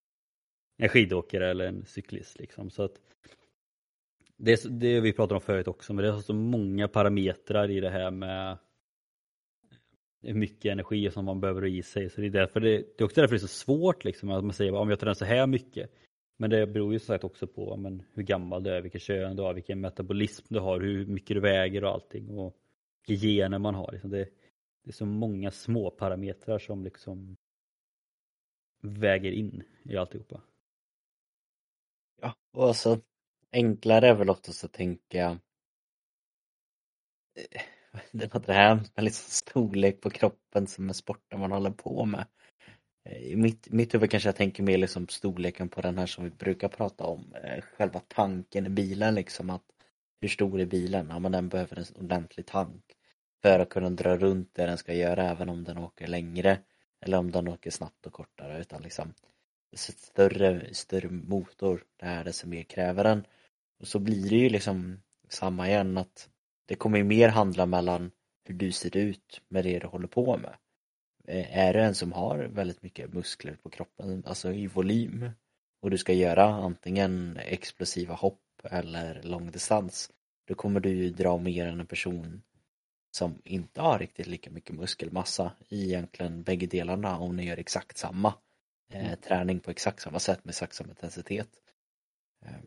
en 0.79 0.89
skidåkare 0.89 1.51
eller 1.51 1.67
en 1.67 1.85
cyklist. 1.87 2.39
Liksom. 2.39 2.71
Så 2.71 2.83
att 2.83 3.01
det, 4.37 4.53
är 4.53 4.69
det 4.69 5.01
vi 5.01 5.13
pratade 5.13 5.35
om 5.35 5.41
förut 5.41 5.69
också, 5.69 5.95
men 5.95 6.05
det 6.05 6.11
är 6.11 6.21
så 6.21 6.35
många 6.35 6.89
parametrar 6.89 7.71
i 7.71 7.81
det 7.81 7.91
här 7.91 8.11
med 8.11 8.59
hur 10.23 10.35
mycket 10.35 10.73
energi 10.73 11.11
som 11.11 11.25
man 11.25 11.41
behöver 11.41 11.65
i 11.65 11.83
sig. 11.83 12.11
Så 12.11 12.21
det 12.21 12.27
är, 12.27 12.31
därför 12.31 12.61
det, 12.61 12.77
det 12.77 13.01
är 13.01 13.05
också 13.05 13.21
därför 13.21 13.35
det 13.35 13.37
är 13.37 13.41
så 13.41 13.49
svårt 13.49 14.05
liksom, 14.05 14.31
att 14.31 14.45
man 14.45 14.53
säger 14.53 14.75
om 14.75 14.91
jag 14.91 15.01
tränar 15.01 15.15
så 15.15 15.25
här 15.25 15.47
mycket. 15.47 15.91
Men 16.39 16.51
det 16.51 16.67
beror 16.67 16.93
ju 16.93 16.99
som 16.99 17.07
sagt 17.07 17.25
också 17.25 17.47
på 17.47 17.77
men, 17.77 18.03
hur 18.15 18.23
gammal 18.23 18.63
du 18.63 18.71
är, 18.71 18.81
vilket 18.81 19.03
kön 19.03 19.37
du 19.37 19.43
har, 19.43 19.55
vilken 19.55 19.81
metabolism 19.81 20.47
du 20.49 20.61
har, 20.61 20.81
hur 20.81 21.07
mycket 21.07 21.37
du 21.37 21.41
väger 21.41 21.85
och 21.85 21.91
allting. 21.91 22.31
Och 22.31 22.57
vilka 23.07 23.27
gener 23.27 23.59
man 23.59 23.75
har. 23.75 23.93
Liksom. 23.93 24.11
Det, 24.11 24.29
det 24.87 24.91
är 24.91 24.93
så 24.93 25.07
många 25.07 25.51
små 25.51 25.91
parametrar 25.91 26.59
som 26.59 26.85
liksom 26.85 27.37
väger 28.83 29.33
in 29.33 29.63
i 29.85 29.97
alltihopa. 29.97 30.41
Ja, 32.23 32.35
och 32.53 32.69
alltså 32.69 33.01
enklare 33.53 34.09
är 34.09 34.15
väl 34.15 34.31
oftast 34.31 34.65
att 34.65 34.73
tänka 34.73 35.39
det 38.13 38.35
var 38.35 38.41
det 38.41 38.53
här 38.53 38.75
med 38.95 39.05
liksom 39.05 39.31
storlek 39.31 40.01
på 40.01 40.11
kroppen 40.11 40.67
som 40.67 40.89
är 40.89 40.93
sporten 40.93 41.41
man 41.41 41.53
håller 41.53 41.71
på 41.71 42.05
med. 42.05 42.27
Eh, 43.05 43.23
I 43.23 43.37
mitt, 43.37 43.73
mitt 43.73 43.95
huvud 43.95 44.11
kanske 44.11 44.29
jag 44.29 44.37
tänker 44.37 44.63
mer 44.63 44.79
liksom 44.79 45.09
storleken 45.09 45.69
på 45.69 45.81
den 45.81 45.99
här 45.99 46.07
som 46.07 46.25
vi 46.25 46.31
brukar 46.31 46.69
prata 46.69 47.05
om, 47.05 47.35
eh, 47.35 47.63
själva 47.63 48.01
tanken 48.09 48.67
i 48.67 48.71
bilen 48.71 49.15
liksom 49.15 49.51
att 49.51 49.65
hur 50.21 50.29
stor 50.29 50.61
är 50.61 50.67
bilen? 50.67 51.09
Ja 51.11 51.19
men 51.19 51.33
den 51.33 51.49
behöver 51.49 51.79
en 51.79 52.05
ordentlig 52.05 52.47
tank 52.47 52.96
för 53.43 53.59
att 53.59 53.69
kunna 53.69 53.91
dra 53.91 54.17
runt 54.17 54.55
det 54.55 54.67
den 54.67 54.79
ska 54.79 54.95
göra 54.95 55.31
även 55.31 55.49
om 55.49 55.65
den 55.65 55.79
åker 55.79 56.07
längre 56.07 56.59
eller 57.01 57.19
om 57.19 57.31
den 57.31 57.49
åker 57.49 57.71
snabbt 57.71 58.07
och 58.07 58.13
kortare 58.13 58.61
utan 58.61 58.83
liksom 58.83 59.15
större, 59.77 60.75
större 60.75 61.09
motor 61.09 61.85
det 61.97 62.07
är 62.07 62.25
desto 62.25 62.49
mer 62.49 62.63
kräver 62.63 63.05
den. 63.05 63.27
Och 63.81 63.89
så 63.89 63.99
blir 63.99 64.31
det 64.31 64.37
ju 64.37 64.49
liksom 64.49 65.03
samma 65.29 65.69
igen 65.69 65.99
att 65.99 66.29
det 66.67 66.75
kommer 66.75 66.99
ju 66.99 67.05
mer 67.05 67.29
handla 67.29 67.67
mellan 67.67 68.11
hur 68.45 68.55
du 68.55 68.73
ser 68.73 68.97
ut 68.97 69.41
med 69.49 69.65
det 69.65 69.79
du 69.79 69.87
håller 69.87 70.09
på 70.09 70.37
med. 70.37 70.57
Eh, 71.29 71.59
är 71.59 71.75
du 71.75 71.81
en 71.81 71.95
som 71.95 72.13
har 72.13 72.39
väldigt 72.39 72.83
mycket 72.83 73.13
muskler 73.13 73.57
på 73.63 73.71
kroppen, 73.71 74.23
alltså 74.27 74.53
i 74.53 74.67
volym 74.67 75.31
och 75.81 75.91
du 75.91 75.99
ska 75.99 76.13
göra 76.13 76.45
antingen 76.45 77.37
explosiva 77.37 78.15
hopp 78.15 78.43
eller 78.65 79.23
långdistans 79.23 80.11
då 80.49 80.55
kommer 80.55 80.81
du 80.81 80.91
ju 80.91 81.11
dra 81.11 81.39
mer 81.39 81.67
än 81.67 81.81
en 81.81 81.87
person 81.87 82.43
som 83.17 83.43
inte 83.45 83.81
har 83.81 83.99
riktigt 83.99 84.27
lika 84.27 84.51
mycket 84.51 84.77
muskelmassa 84.77 85.53
i 85.69 85.85
egentligen 85.85 86.43
bägge 86.43 86.67
delarna 86.67 87.19
om 87.19 87.37
ni 87.37 87.45
gör 87.45 87.57
exakt 87.57 87.99
samma 87.99 88.35
eh, 88.91 89.07
mm. 89.07 89.21
träning 89.21 89.61
på 89.61 89.71
exakt 89.71 90.01
samma 90.01 90.19
sätt 90.19 90.45
med 90.45 90.51
exakt 90.51 90.75
samma 90.75 90.91
intensitet. 90.91 91.49
Eh, 92.45 92.61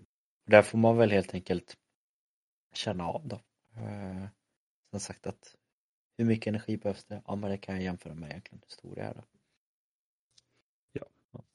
där 0.45 0.61
får 0.61 0.77
man 0.77 0.97
väl 0.97 1.11
helt 1.11 1.33
enkelt 1.33 1.77
känna 2.73 3.07
av 3.07 3.27
då. 3.27 3.35
Eh, 3.75 4.27
som 4.91 4.99
sagt 4.99 5.27
att 5.27 5.55
hur 6.17 6.25
mycket 6.25 6.47
energi 6.47 6.77
behövs 6.77 7.05
det? 7.05 7.21
Ja 7.25 7.35
men 7.35 7.51
det 7.51 7.57
kan 7.57 7.75
jag 7.75 7.83
jämföra 7.83 8.13
med 8.13 8.29
egentligen 8.29 8.61
hur 8.61 8.71
stor 8.71 8.95
det 8.95 9.01
är 9.01 9.13
då. 9.13 9.23
Ja, 10.91 11.05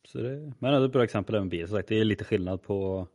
så 0.04 0.18
det, 0.18 0.52
men 0.58 0.72
det 0.72 0.78
är 0.78 0.84
ett 0.84 0.92
bra 0.92 1.04
exempel 1.04 1.34
även 1.34 1.48
bil. 1.48 1.68
Så 1.68 1.74
sagt, 1.74 1.88
det 1.88 2.00
är 2.00 2.04
lite 2.04 2.24
skillnad 2.24 2.62
på 2.62 3.08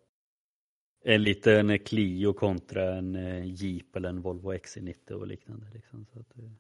en 1.04 1.24
liten 1.24 1.80
Clio 1.80 2.34
kontra 2.34 2.96
en 2.96 3.16
eh, 3.16 3.46
Jeep 3.46 3.96
eller 3.96 4.10
en 4.10 4.22
Volvo 4.22 4.54
XC90 4.54 5.12
och 5.12 5.28
liknande. 5.28 5.66
Liksom. 5.74 6.06
Så 6.14 6.20
att 6.20 6.38
eh, 6.38 6.52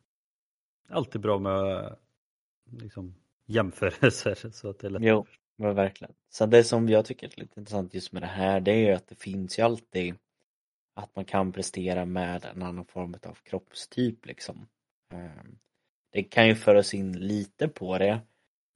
alltid 0.89 1.21
bra 1.21 1.39
med 1.39 1.95
liksom, 2.71 3.15
jämförelser. 3.45 4.35
Så 4.51 4.69
att 4.69 4.79
det 4.79 4.87
är 4.87 4.91
lätt 4.91 5.01
jo, 5.03 5.25
men 5.55 5.75
verkligen. 5.75 6.13
Så 6.29 6.45
det 6.45 6.63
som 6.63 6.89
jag 6.89 7.05
tycker 7.05 7.27
är 7.27 7.39
lite 7.39 7.59
intressant 7.59 7.93
just 7.93 8.11
med 8.11 8.21
det 8.21 8.27
här 8.27 8.59
det 8.59 8.71
är 8.71 8.87
ju 8.87 8.91
att 8.91 9.07
det 9.07 9.15
finns 9.15 9.59
ju 9.59 9.63
alltid 9.63 10.15
att 10.93 11.15
man 11.15 11.25
kan 11.25 11.51
prestera 11.51 12.05
med 12.05 12.45
en 12.45 12.63
annan 12.63 12.85
form 12.85 13.15
av 13.23 13.37
kroppstyp 13.43 14.25
liksom. 14.25 14.67
Ehm, 15.13 15.57
det 16.11 16.23
kan 16.23 16.47
ju 16.47 16.55
föra 16.55 16.79
oss 16.79 16.93
in 16.93 17.19
lite 17.19 17.67
på 17.67 17.97
det. 17.97 18.19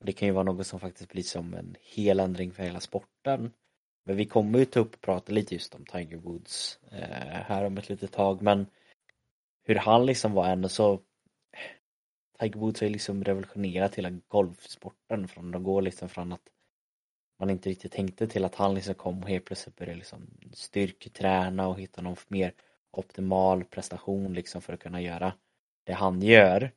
Det 0.04 0.14
kan 0.14 0.28
ju 0.28 0.34
vara 0.34 0.44
något 0.44 0.68
som 0.68 0.80
faktiskt 0.80 1.12
blir 1.12 1.24
som 1.24 1.54
en 1.54 1.76
heländring 1.82 2.52
för 2.52 2.64
hela 2.64 2.80
sporten. 2.80 3.52
Men 4.04 4.16
vi 4.16 4.26
kommer 4.26 4.60
ju 4.60 4.66
ta 4.66 4.80
upp 4.80 4.94
och 4.94 5.02
prata 5.02 5.32
lite 5.32 5.54
just 5.54 5.76
om 5.76 5.86
Tiger 5.86 6.18
Woods 6.18 6.80
eh, 6.92 7.42
här 7.46 7.66
om 7.66 7.78
ett 7.78 7.90
litet 7.90 8.12
tag 8.12 8.42
men 8.42 8.66
hur 9.64 9.76
han 9.76 10.06
liksom 10.06 10.34
var 10.34 10.48
en 10.48 10.70
så 10.70 11.02
Tiger 12.40 12.60
Woods 12.60 12.82
har 12.82 12.88
ju 12.88 12.94
liksom 12.94 13.24
revolutionerat 13.24 13.96
hela 13.96 14.10
golfsporten 14.28 15.28
från 15.28 15.56
att 15.56 15.64
gå 15.64 15.82
liksom 15.82 16.10
från 16.10 16.32
att 16.32 16.50
man 17.40 17.50
inte 17.50 17.70
riktigt 17.70 17.92
tänkte 17.92 18.28
till 18.28 18.46
att 18.46 18.56
han 18.56 18.76
liksom 18.76 18.96
kom 18.96 19.24
och 19.24 19.30
helt 19.30 19.46
plötsligt 19.46 19.76
började 19.76 19.98
liksom 19.98 20.28
styrketräna 20.54 21.68
och 21.68 21.80
hitta 21.80 22.02
någon 22.02 22.16
mer 22.28 22.54
optimal 22.92 23.64
prestation 23.64 24.34
liksom 24.34 24.62
för 24.62 24.74
att 24.74 24.80
kunna 24.80 25.02
göra 25.02 25.34
det 25.84 25.94
han 25.94 26.22
gör. 26.22 26.72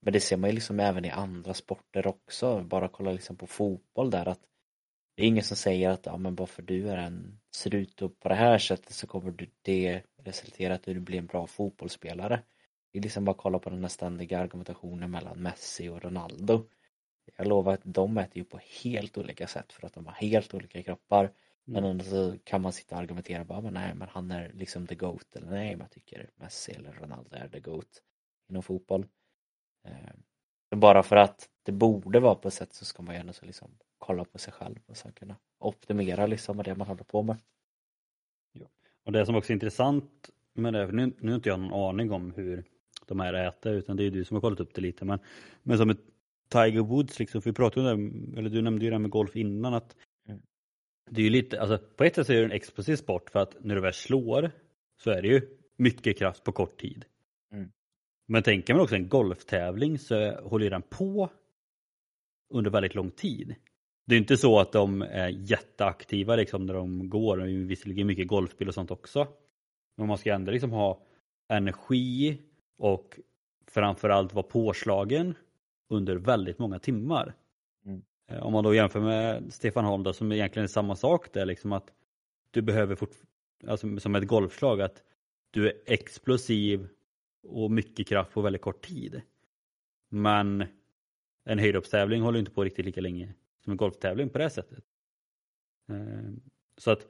Men 0.00 0.12
det 0.12 0.20
ser 0.20 0.36
man 0.36 0.50
ju 0.50 0.54
liksom 0.54 0.80
även 0.80 1.04
i 1.04 1.10
andra 1.10 1.54
sporter 1.54 2.06
också, 2.06 2.62
bara 2.62 2.88
kolla 2.88 3.12
liksom 3.12 3.36
på 3.36 3.46
fotboll 3.46 4.10
där 4.10 4.28
att 4.28 4.40
det 5.14 5.22
är 5.22 5.26
ingen 5.26 5.44
som 5.44 5.56
säger 5.56 5.90
att 5.90 6.06
ja, 6.06 6.16
men 6.16 6.34
bara 6.34 6.46
för 6.46 6.62
du 6.62 6.88
är 6.88 6.96
en, 6.96 7.40
ser 7.54 7.74
ut 7.74 7.96
på 7.96 8.28
det 8.28 8.34
här 8.34 8.58
sättet 8.58 8.92
så 8.92 9.06
kommer 9.06 9.48
det 9.62 10.02
resultera 10.16 10.74
att 10.74 10.82
du 10.82 11.00
blir 11.00 11.18
en 11.18 11.26
bra 11.26 11.46
fotbollsspelare. 11.46 12.42
Det 12.92 12.98
är 12.98 13.02
liksom 13.02 13.24
bara 13.24 13.36
kolla 13.36 13.58
på 13.58 13.70
den 13.70 13.82
här 13.82 13.88
ständiga 13.88 14.38
argumentationen 14.38 15.10
mellan 15.10 15.38
Messi 15.38 15.88
och 15.88 16.02
Ronaldo. 16.02 16.66
Jag 17.36 17.46
lovar 17.46 17.74
att 17.74 17.80
de 17.84 18.18
äter 18.18 18.38
ju 18.38 18.44
på 18.44 18.60
helt 18.82 19.18
olika 19.18 19.46
sätt 19.46 19.72
för 19.72 19.86
att 19.86 19.94
de 19.94 20.06
har 20.06 20.12
helt 20.12 20.54
olika 20.54 20.82
kroppar. 20.82 21.32
Men 21.64 21.84
mm. 21.84 21.90
ändå 21.90 22.04
så 22.04 22.36
kan 22.44 22.60
man 22.60 22.72
sitta 22.72 22.94
och 22.94 23.00
argumentera 23.00 23.44
bara, 23.44 23.60
men 23.60 23.74
nej 23.74 23.94
men 23.94 24.08
han 24.08 24.30
är 24.30 24.52
liksom 24.52 24.86
the 24.86 24.94
GOAT 24.94 25.36
eller 25.36 25.50
nej 25.50 25.70
men 25.70 25.80
jag 25.80 25.90
tycker 25.90 26.30
Messi 26.36 26.72
eller 26.72 26.92
Ronaldo 26.92 27.36
är 27.36 27.48
the 27.48 27.60
GOAT 27.60 28.02
inom 28.48 28.62
fotboll. 28.62 29.06
Eh, 29.84 30.76
bara 30.76 31.02
för 31.02 31.16
att 31.16 31.48
det 31.62 31.72
borde 31.72 32.20
vara 32.20 32.34
på 32.34 32.48
ett 32.48 32.54
sätt 32.54 32.72
så 32.72 32.84
ska 32.84 33.02
man 33.02 33.14
ju 33.14 33.20
ändå 33.20 33.32
så 33.32 33.46
liksom 33.46 33.78
kolla 34.06 34.24
på 34.24 34.38
sig 34.38 34.52
själv 34.52 34.76
och 34.86 34.96
sen 34.96 35.12
kunna 35.12 35.36
optimera 35.58 36.26
liksom 36.26 36.56
med 36.56 36.64
det 36.64 36.74
man 36.74 36.86
håller 36.86 37.04
på 37.04 37.22
med. 37.22 37.36
Ja. 38.52 38.66
Och 39.04 39.12
det 39.12 39.26
som 39.26 39.34
också 39.34 39.52
är 39.52 39.54
intressant 39.54 40.30
med 40.52 40.72
det, 40.72 40.92
nu, 40.92 41.12
nu 41.18 41.30
har 41.30 41.36
inte 41.36 41.48
jag 41.48 41.60
någon 41.60 41.88
aning 41.88 42.12
om 42.12 42.32
hur 42.32 42.64
de 43.06 43.20
här 43.20 43.34
äter 43.34 43.72
utan 43.72 43.96
det 43.96 44.04
är 44.04 44.10
du 44.10 44.24
som 44.24 44.34
har 44.34 44.40
kollat 44.40 44.60
upp 44.60 44.74
det 44.74 44.80
lite 44.80 45.04
men, 45.04 45.18
men 45.62 45.78
som 45.78 45.90
ett 45.90 46.00
Tiger 46.48 46.80
Woods 46.80 47.18
liksom, 47.18 47.42
för 47.42 47.50
vi 47.50 47.54
pratade 47.54 47.92
om 47.92 48.32
det, 48.32 48.38
eller 48.38 48.50
du 48.50 48.62
nämnde 48.62 48.84
ju 48.84 48.90
det 48.90 48.94
här 48.94 49.00
med 49.00 49.10
golf 49.10 49.36
innan 49.36 49.74
att 49.74 49.96
mm. 50.28 50.40
det 51.10 51.20
är 51.20 51.24
ju 51.24 51.30
lite, 51.30 51.60
alltså 51.60 51.78
på 51.96 52.04
ett 52.04 52.14
sätt 52.14 52.26
så 52.26 52.32
är 52.32 52.36
det 52.36 52.44
en 52.44 52.52
explosiv 52.52 52.96
sport 52.96 53.30
för 53.30 53.38
att 53.38 53.64
när 53.64 53.74
du 53.74 53.80
väl 53.80 53.92
slår 53.92 54.50
så 54.96 55.10
är 55.10 55.22
det 55.22 55.28
ju 55.28 55.58
mycket 55.76 56.18
kraft 56.18 56.44
på 56.44 56.52
kort 56.52 56.80
tid. 56.80 57.04
Mm. 57.52 57.70
Men 58.26 58.42
tänker 58.42 58.74
man 58.74 58.82
också 58.82 58.94
en 58.94 59.08
golftävling 59.08 59.98
så 59.98 60.40
håller 60.40 60.70
den 60.70 60.82
på 60.82 61.30
under 62.50 62.70
väldigt 62.70 62.94
lång 62.94 63.10
tid. 63.10 63.54
Det 64.06 64.14
är 64.14 64.18
inte 64.18 64.36
så 64.36 64.60
att 64.60 64.72
de 64.72 65.02
är 65.02 65.28
jätteaktiva 65.28 66.36
liksom 66.36 66.66
när 66.66 66.74
de 66.74 67.08
går, 67.08 67.36
det 67.36 67.44
är 67.44 67.66
visserligen 67.66 68.06
mycket 68.06 68.28
golfspel 68.28 68.68
och 68.68 68.74
sånt 68.74 68.90
också. 68.90 69.28
Men 69.96 70.06
man 70.06 70.18
ska 70.18 70.34
ändå 70.34 70.52
liksom 70.52 70.70
ha 70.70 71.00
energi 71.48 72.38
och 72.78 73.20
framförallt 73.66 74.34
vara 74.34 74.42
påslagen 74.42 75.34
under 75.88 76.16
väldigt 76.16 76.58
många 76.58 76.78
timmar. 76.78 77.34
Mm. 77.86 78.02
Eh, 78.30 78.42
om 78.42 78.52
man 78.52 78.64
då 78.64 78.74
jämför 78.74 79.00
med 79.00 79.52
Stefan 79.52 79.84
Holm 79.84 80.02
då, 80.02 80.12
som 80.12 80.32
egentligen 80.32 80.64
är 80.64 80.68
samma 80.68 80.96
sak 80.96 81.32
där 81.32 81.46
liksom 81.46 81.72
att 81.72 81.92
du 82.50 82.62
behöver 82.62 82.94
fort, 82.94 83.10
alltså 83.66 83.98
som 83.98 84.14
ett 84.14 84.26
golfslag 84.26 84.80
att 84.80 85.02
du 85.50 85.68
är 85.68 85.74
explosiv 85.86 86.88
och 87.48 87.70
mycket 87.70 88.08
kraft 88.08 88.32
på 88.32 88.40
väldigt 88.40 88.62
kort 88.62 88.86
tid. 88.86 89.22
Men 90.10 90.64
en 91.44 91.58
höjdhoppstävling 91.58 92.22
håller 92.22 92.38
inte 92.38 92.50
på 92.50 92.64
riktigt 92.64 92.86
lika 92.86 93.00
länge 93.00 93.34
som 93.64 93.70
en 93.70 93.76
golftävling 93.76 94.28
på 94.28 94.38
det 94.38 94.50
sättet. 94.50 94.84
Eh, 95.88 96.32
så 96.78 96.90
att 96.90 97.06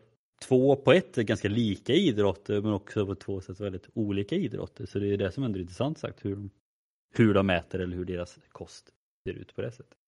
två 0.48 0.76
på 0.76 0.92
ett 0.92 1.18
är 1.18 1.22
ganska 1.22 1.48
lika 1.48 1.92
idrotter 1.92 2.60
men 2.60 2.72
också 2.72 3.06
på 3.06 3.14
två 3.14 3.40
sätt 3.40 3.60
väldigt 3.60 3.88
olika 3.94 4.34
idrotter. 4.34 4.86
Så 4.86 4.98
det 4.98 5.12
är 5.12 5.16
det 5.16 5.32
som 5.32 5.44
ändå 5.44 5.58
är 5.58 5.60
intressant 5.60 5.98
sagt 5.98 6.24
hur, 6.24 6.50
hur 7.14 7.34
de 7.34 7.46
mäter 7.46 7.78
eller 7.78 7.96
hur 7.96 8.04
deras 8.04 8.38
kost 8.48 8.92
ser 9.28 9.34
ut 9.34 9.54
på 9.54 9.62
det 9.62 9.72
sättet. 9.72 9.98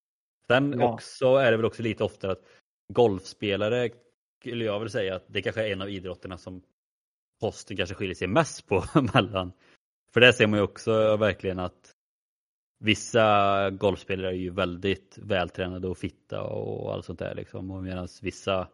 Sen 0.47 0.81
ja. 0.81 0.93
också 0.93 1.27
är 1.27 1.51
det 1.51 1.57
väl 1.57 1.67
också 1.67 1.83
lite 1.83 2.05
oftare 2.05 2.33
att 2.33 2.45
golfspelare 2.93 3.91
skulle 4.41 4.65
jag 4.65 4.81
väl 4.81 4.91
säga 4.91 5.17
att 5.17 5.25
det 5.27 5.43
kanske 5.43 5.69
är 5.69 5.73
en 5.73 5.83
av 5.83 5.91
idrotterna 5.91 6.39
som 6.39 6.63
posten 7.41 7.77
kanske 7.77 7.95
skiljer 7.95 8.15
sig 8.15 8.29
mest 8.29 8.67
på 8.67 8.85
mellan. 9.15 9.53
För 10.13 10.21
det 10.21 10.33
ser 10.33 10.47
man 10.47 10.59
ju 10.59 10.65
också 10.65 11.17
verkligen 11.17 11.59
att 11.59 11.86
vissa 12.79 13.71
golfspelare 13.71 14.31
är 14.31 14.37
ju 14.37 14.51
väldigt 14.51 15.19
vältränade 15.23 15.89
och 15.89 15.99
fitta 15.99 16.43
och 16.43 16.93
allt 16.93 17.05
sånt 17.05 17.19
där 17.19 17.35
liksom. 17.35 17.71
Och 17.71 17.83
medan 17.83 18.09
vissa 18.23 18.69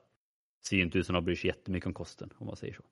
ser 0.64 0.76
ju 0.76 0.82
inte 0.82 0.98
ut 0.98 1.06
som 1.06 1.14
de 1.14 1.24
bryr 1.24 1.36
sig 1.36 1.48
jättemycket 1.48 1.86
om 1.86 1.94
kosten 1.94 2.30
om 2.38 2.46
man 2.46 2.56
säger 2.56 2.74
så. 2.74 2.82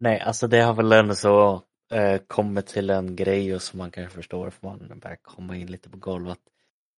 Nej, 0.00 0.20
alltså 0.20 0.46
det 0.48 0.60
har 0.60 0.74
väl 0.74 0.92
ändå 0.92 1.14
så 1.14 1.62
eh, 1.92 2.20
kommit 2.26 2.66
till 2.66 2.90
en 2.90 3.16
grej 3.16 3.54
och 3.54 3.62
som 3.62 3.78
man 3.78 3.90
kanske 3.90 4.16
förstår 4.16 4.50
för 4.50 4.66
man 4.66 4.98
börjar 5.02 5.18
komma 5.22 5.56
in 5.56 5.66
lite 5.66 5.90
på 5.90 5.96
golvet 5.96 6.40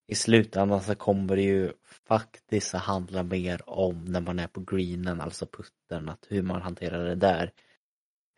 i 0.08 0.14
slutändan 0.14 0.82
så 0.82 0.94
kommer 0.94 1.36
det 1.36 1.42
ju 1.42 1.72
faktiskt 2.08 2.74
att 2.74 2.82
handla 2.82 3.22
mer 3.22 3.60
om 3.70 4.04
när 4.04 4.20
man 4.20 4.38
är 4.38 4.46
på 4.46 4.60
greenen, 4.60 5.20
alltså 5.20 5.46
putten, 5.46 6.08
att 6.08 6.26
hur 6.28 6.42
man 6.42 6.62
hanterar 6.62 7.04
det 7.04 7.14
där. 7.14 7.52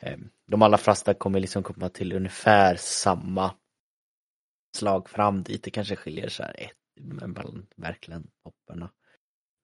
Ehm, 0.02 0.28
de 0.46 0.62
allra 0.62 0.78
flesta 0.78 1.14
kommer 1.14 1.40
liksom 1.40 1.62
komma 1.62 1.88
till 1.88 2.12
ungefär 2.12 2.76
samma 2.76 3.54
slag 4.78 5.08
fram 5.08 5.42
dit. 5.42 5.62
Det 5.62 5.70
kanske 5.70 5.96
skiljer 5.96 6.28
så 6.28 6.42
här 6.42 6.54
ett 6.58 7.04
mellan 7.04 7.66
verkligen 7.76 8.30
topparna. 8.42 8.90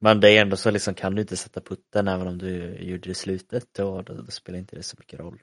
Men 0.00 0.20
det 0.20 0.30
är 0.30 0.42
ändå 0.42 0.56
så 0.56 0.70
liksom 0.70 0.94
kan 0.94 1.14
du 1.14 1.20
inte 1.22 1.36
sätta 1.36 1.60
putten 1.60 2.08
även 2.08 2.26
om 2.26 2.38
du 2.38 2.76
gjorde 2.76 3.02
det 3.02 3.10
i 3.10 3.14
slutet 3.14 3.68
då, 3.72 4.02
då, 4.02 4.14
då 4.14 4.30
spelar 4.30 4.58
inte 4.58 4.76
det 4.76 4.82
så 4.82 4.96
mycket 4.98 5.20
roll. 5.20 5.42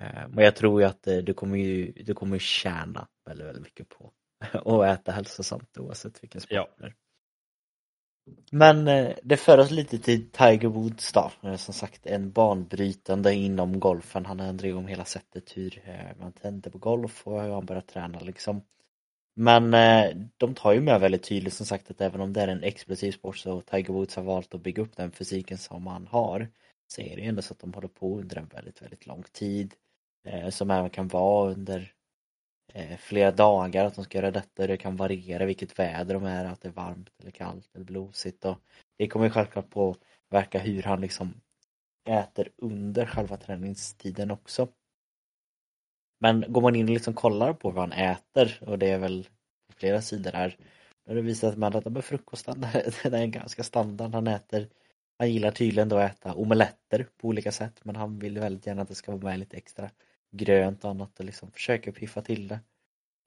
Ehm, 0.00 0.30
men 0.30 0.44
jag 0.44 0.56
tror 0.56 0.80
ju 0.80 0.86
att 0.86 1.06
eh, 1.06 1.18
du 1.18 1.34
kommer 1.34 1.58
ju, 1.58 1.92
du 1.92 2.14
kommer 2.14 2.36
ju 2.36 2.40
tjäna 2.40 3.08
väldigt, 3.26 3.46
väldigt 3.46 3.64
mycket 3.64 3.88
på 3.88 4.12
och 4.64 4.86
äta 4.86 5.12
hälsosamt 5.12 5.78
oavsett 5.78 6.22
vilken 6.22 6.40
sport 6.40 6.52
ja. 6.52 6.68
det 6.78 6.84
är. 6.84 6.94
Men 8.52 8.88
eh, 8.88 9.12
det 9.22 9.36
för 9.36 9.58
oss 9.58 9.70
lite 9.70 9.98
till 9.98 10.30
Tiger 10.30 10.68
Woods 10.68 11.12
då. 11.12 11.30
Eh, 11.42 11.56
som 11.56 11.74
sagt 11.74 12.06
en 12.06 12.32
banbrytande 12.32 13.34
inom 13.34 13.80
golfen. 13.80 14.26
Han 14.26 14.40
ändrade 14.40 14.68
ju 14.68 14.74
om 14.74 14.86
hela 14.86 15.04
sättet 15.04 15.56
hur 15.56 15.82
eh, 15.86 16.16
man 16.20 16.32
tänder 16.32 16.70
på 16.70 16.78
golf 16.78 17.26
och 17.26 17.42
hur 17.42 17.50
han 17.50 17.66
börjar 17.66 17.82
träna 17.82 18.20
liksom. 18.20 18.62
Men 19.34 19.70
de 20.36 20.54
tar 20.54 20.72
ju 20.72 20.80
med 20.80 21.00
väldigt 21.00 21.22
tydligt 21.22 21.54
som 21.54 21.66
sagt 21.66 21.90
att 21.90 22.00
även 22.00 22.20
om 22.20 22.32
det 22.32 22.42
är 22.42 22.48
en 22.48 22.62
explosiv 22.62 23.12
sport 23.12 23.38
så 23.38 23.60
Tiger 23.60 23.92
Woods 23.92 24.16
har 24.16 24.22
valt 24.22 24.54
att 24.54 24.62
bygga 24.62 24.82
upp 24.82 24.96
den 24.96 25.12
fysiken 25.12 25.58
som 25.58 25.86
han 25.86 26.06
har. 26.06 26.48
Så 26.86 27.00
är 27.00 27.16
det 27.16 27.22
ju 27.22 27.28
ändå 27.28 27.42
så 27.42 27.54
att 27.54 27.60
de 27.60 27.74
håller 27.74 27.88
på 27.88 28.18
under 28.18 28.36
en 28.38 28.46
väldigt, 28.46 28.82
väldigt 28.82 29.06
lång 29.06 29.24
tid. 29.32 29.74
Som 30.50 30.70
även 30.70 30.90
kan 30.90 31.08
vara 31.08 31.50
under 31.50 31.92
eh, 32.74 32.96
flera 32.96 33.30
dagar 33.30 33.84
att 33.84 33.94
de 33.94 34.04
ska 34.04 34.18
göra 34.18 34.30
detta. 34.30 34.66
Det 34.66 34.76
kan 34.76 34.96
variera 34.96 35.46
vilket 35.46 35.78
väder 35.78 36.14
de 36.14 36.24
är, 36.24 36.44
att 36.44 36.60
det 36.60 36.68
är 36.68 36.72
varmt 36.72 37.10
eller 37.20 37.30
kallt 37.30 37.70
eller 37.74 37.84
blåsigt. 37.84 38.44
Och 38.44 38.58
det 38.98 39.08
kommer 39.08 39.30
självklart 39.30 39.70
påverka 39.70 40.58
hur 40.58 40.82
han 40.82 41.00
liksom 41.00 41.34
äter 42.08 42.48
under 42.56 43.06
själva 43.06 43.36
träningstiden 43.36 44.30
också. 44.30 44.68
Men 46.20 46.44
går 46.48 46.60
man 46.60 46.76
in 46.76 46.88
och 46.88 46.94
liksom 46.94 47.14
kollar 47.14 47.52
på 47.52 47.70
vad 47.70 47.88
han 47.88 48.10
äter 48.10 48.58
och 48.66 48.78
det 48.78 48.90
är 48.90 48.98
väl 48.98 49.28
flera 49.72 50.02
sidor 50.02 50.32
här 50.32 50.56
då 51.04 51.10
har 51.10 51.16
det 51.16 51.22
visat 51.22 51.54
sig 51.54 51.64
att 51.64 51.92
med 51.92 52.04
frukosten 52.04 52.60
den 53.02 53.14
är 53.14 53.26
ganska 53.26 53.62
standard. 53.62 54.14
Han 54.14 54.26
äter 54.26 54.68
han 55.18 55.32
gillar 55.32 55.50
tydligen 55.50 55.88
då 55.88 55.96
att 55.96 56.12
äta 56.12 56.34
omeletter 56.34 57.06
på 57.16 57.28
olika 57.28 57.52
sätt 57.52 57.80
men 57.84 57.96
han 57.96 58.18
vill 58.18 58.38
väldigt 58.38 58.66
gärna 58.66 58.82
att 58.82 58.88
det 58.88 58.94
ska 58.94 59.12
vara 59.12 59.22
med 59.22 59.38
lite 59.38 59.56
extra 59.56 59.90
grönt 60.30 60.84
och 60.84 60.90
annat 60.90 61.20
och 61.20 61.26
liksom 61.26 61.50
försöker 61.50 61.92
piffa 61.92 62.22
till 62.22 62.48
det. 62.48 62.60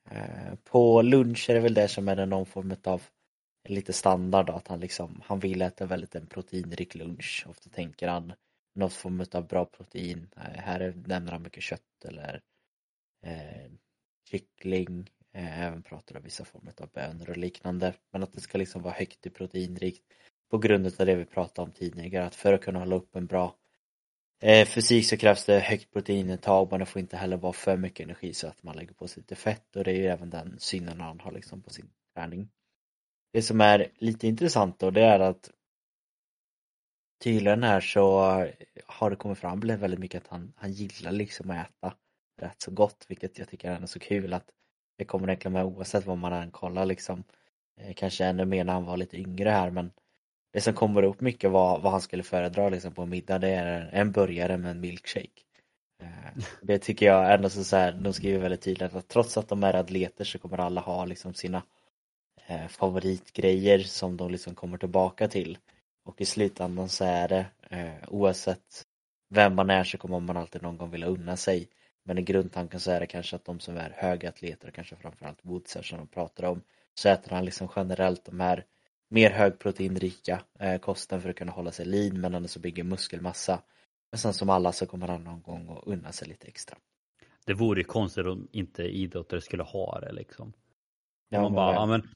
Eh, 0.10 0.56
på 0.64 1.02
lunch 1.02 1.50
är 1.50 1.54
det 1.54 1.60
väl 1.60 1.74
det 1.74 1.88
som 1.88 2.08
är 2.08 2.26
någon 2.26 2.46
form 2.46 2.76
av 2.84 3.02
lite 3.70 3.94
standard 3.94 4.46
då, 4.46 4.54
att 4.54 4.68
han 4.68 4.80
liksom, 4.80 5.22
han 5.26 5.40
vill 5.40 5.62
äta 5.62 5.86
väldigt 5.86 6.16
en 6.16 6.28
proteinrik 6.28 6.96
lunch. 6.96 7.46
Ofta 7.50 7.70
tänker 7.70 8.08
han 8.08 8.34
något 8.76 8.94
form 8.94 9.26
av 9.32 9.48
bra 9.48 9.66
protein. 9.66 10.30
Eh, 10.36 10.42
här 10.42 10.94
nämner 11.06 11.32
han 11.32 11.44
mycket 11.44 11.64
kött 11.64 12.06
eller 12.06 12.42
eh, 13.26 13.72
kyckling, 14.30 15.10
eh, 15.34 15.62
även 15.62 15.84
pratar 15.84 16.18
om 16.18 16.24
vissa 16.24 16.46
former 16.46 16.74
av 16.78 16.90
bönor 16.90 17.30
och 17.30 17.38
liknande. 17.38 17.94
Men 18.12 18.24
att 18.24 18.34
det 18.34 18.42
ska 18.42 18.58
liksom 18.58 18.82
vara 18.82 18.94
högt 18.94 19.26
i 19.26 19.30
proteinrikt 19.30 20.04
på 20.50 20.58
grund 20.58 20.86
av 20.86 21.06
det 21.06 21.16
vi 21.16 21.26
pratade 21.26 21.66
om 21.66 21.72
tidigare, 21.72 22.26
att 22.26 22.36
för 22.36 22.54
att 22.54 22.62
kunna 22.62 22.80
hålla 22.80 22.96
upp 22.96 23.16
en 23.16 23.26
bra 23.26 23.56
Eh, 24.46 24.66
fysik 24.68 25.06
så 25.06 25.18
krävs 25.18 25.46
det 25.46 25.60
högt 25.60 25.94
proteinintag 25.94 26.68
men 26.72 26.80
det 26.80 26.86
får 26.86 27.00
inte 27.00 27.18
heller 27.18 27.38
vara 27.38 27.54
för 27.54 27.78
mycket 27.78 28.04
energi 28.04 28.34
så 28.34 28.48
att 28.48 28.64
man 28.64 28.76
lägger 28.76 28.94
på 28.94 29.08
sig 29.08 29.22
lite 29.22 29.36
fett 29.36 29.76
och 29.76 29.84
det 29.84 29.92
är 29.92 29.96
ju 29.96 30.08
även 30.08 30.30
den 30.30 30.56
synen 30.60 31.02
han 31.02 31.20
har 31.20 31.32
liksom 31.32 31.62
på 31.62 31.70
sin 31.70 31.90
träning. 32.16 32.50
Det 33.34 33.42
som 33.42 33.62
är 33.62 33.92
lite 33.98 34.28
intressant 34.28 34.80
då 34.80 34.92
det 34.92 35.02
är 35.02 35.20
att 35.20 35.52
tydligen 37.24 37.64
här 37.64 37.82
så 37.82 38.20
har 38.86 39.10
det 39.10 39.16
kommit 39.16 39.38
fram 39.38 39.60
väldigt 39.60 40.00
mycket 40.00 40.24
att 40.24 40.32
han, 40.32 40.54
han 40.56 40.72
gillar 40.72 41.12
liksom 41.12 41.50
att 41.50 41.68
äta 41.68 41.96
rätt 42.42 42.62
så 42.62 42.72
gott 42.72 43.06
vilket 43.08 43.40
jag 43.40 43.50
tycker 43.50 43.72
är 43.72 43.86
så 43.86 44.00
kul 44.00 44.34
att 44.34 44.50
det 44.98 45.06
kommer 45.06 45.28
egentligen 45.28 45.54
med 45.54 45.66
oavsett 45.66 46.06
vad 46.06 46.18
man 46.18 46.34
än 46.34 46.52
kollar 46.52 46.86
liksom. 46.86 47.24
Eh, 47.80 47.94
kanske 47.94 48.26
ännu 48.26 48.46
mer 48.46 48.64
när 48.64 48.74
han 48.74 48.86
var 48.86 48.98
lite 48.98 49.18
yngre 49.18 49.50
här 49.50 49.70
men 49.70 49.92
det 50.54 50.62
som 50.62 50.74
kommer 50.74 51.04
upp 51.04 51.22
mycket 51.22 51.52
vad, 51.52 51.82
vad 51.82 51.92
han 51.92 52.02
skulle 52.02 52.24
föredra 52.24 52.70
liksom 52.70 52.94
på 52.94 53.06
middag 53.06 53.40
det 53.40 53.50
är 53.50 53.90
en 53.94 54.12
burgare 54.12 54.58
med 54.58 54.72
en 54.72 54.80
milkshake. 54.80 55.42
Eh, 56.02 56.44
det 56.62 56.78
tycker 56.80 57.06
jag 57.06 57.34
ändå 57.34 57.50
så, 57.50 57.64
så 57.64 57.76
här, 57.76 57.92
de 57.92 58.14
skriver 58.14 58.40
väldigt 58.40 58.62
tydligt 58.62 58.96
att 58.96 59.08
trots 59.08 59.38
att 59.38 59.48
de 59.48 59.64
är 59.64 59.74
atleter 59.74 60.26
så 60.26 60.40
kommer 60.40 60.58
alla 60.58 60.82
ha 60.82 61.06
liksom 61.06 61.34
sina 61.34 61.64
eh, 62.48 62.68
favoritgrejer 62.68 63.80
som 63.80 64.18
de 64.18 64.32
liksom 64.32 64.56
kommer 64.56 64.78
tillbaka 64.78 65.28
till. 65.28 65.58
Och 66.06 66.22
i 66.22 66.26
slutändan 66.26 66.90
så 66.90 67.06
är 67.06 67.28
det 67.28 67.46
eh, 67.70 68.08
oavsett 68.08 68.84
vem 69.30 69.56
man 69.56 69.70
är 69.70 69.84
så 69.84 69.98
kommer 69.98 70.20
man 70.20 70.38
alltid 70.38 70.62
någon 70.62 70.78
gång 70.78 70.92
vilja 70.92 71.08
unna 71.08 71.38
sig. 71.38 71.68
Men 72.06 72.18
i 72.18 72.22
grundtanken 72.22 72.80
så 72.80 72.92
är 72.92 73.00
det 73.00 73.08
kanske 73.08 73.36
att 73.36 73.46
de 73.46 73.60
som 73.60 73.78
är 73.78 73.94
höga 73.98 74.30
atleter 74.30 74.68
och 74.68 74.74
kanske 74.74 74.96
framförallt 74.96 75.40
Woodsar 75.42 75.82
som 75.82 75.98
de 75.98 76.08
pratar 76.08 76.44
om 76.44 76.62
så 76.94 77.10
äter 77.10 77.32
han 77.32 77.46
liksom 77.46 77.70
generellt 77.76 78.26
de 78.26 78.40
här 78.40 78.66
mer 79.14 79.32
högproteinrika 79.32 80.42
eh, 80.60 80.80
kosten 80.80 81.22
för 81.22 81.30
att 81.30 81.36
kunna 81.36 81.52
hålla 81.52 81.72
sig 81.72 81.86
lean 81.86 82.22
men 82.22 82.34
ändå 82.34 82.48
så 82.48 82.60
bygger 82.60 82.84
muskelmassa. 82.84 83.62
Men 84.12 84.20
sen 84.20 84.34
som 84.34 84.50
alla 84.50 84.72
så 84.72 84.86
kommer 84.86 85.08
han 85.08 85.24
någon 85.24 85.42
gång 85.42 85.70
att 85.70 85.88
unna 85.88 86.12
sig 86.12 86.28
lite 86.28 86.48
extra. 86.48 86.78
Det 87.46 87.54
vore 87.54 87.80
ju 87.80 87.84
konstigt 87.84 88.26
om 88.26 88.48
inte 88.52 88.84
idrottare 88.84 89.42
skulle 89.42 89.64
ha 89.64 90.00
det 90.00 90.12
liksom. 90.12 90.54
Ja, 91.30 91.42
man 91.42 91.54
bara, 91.54 91.74
ja, 91.74 91.86
men, 91.86 92.08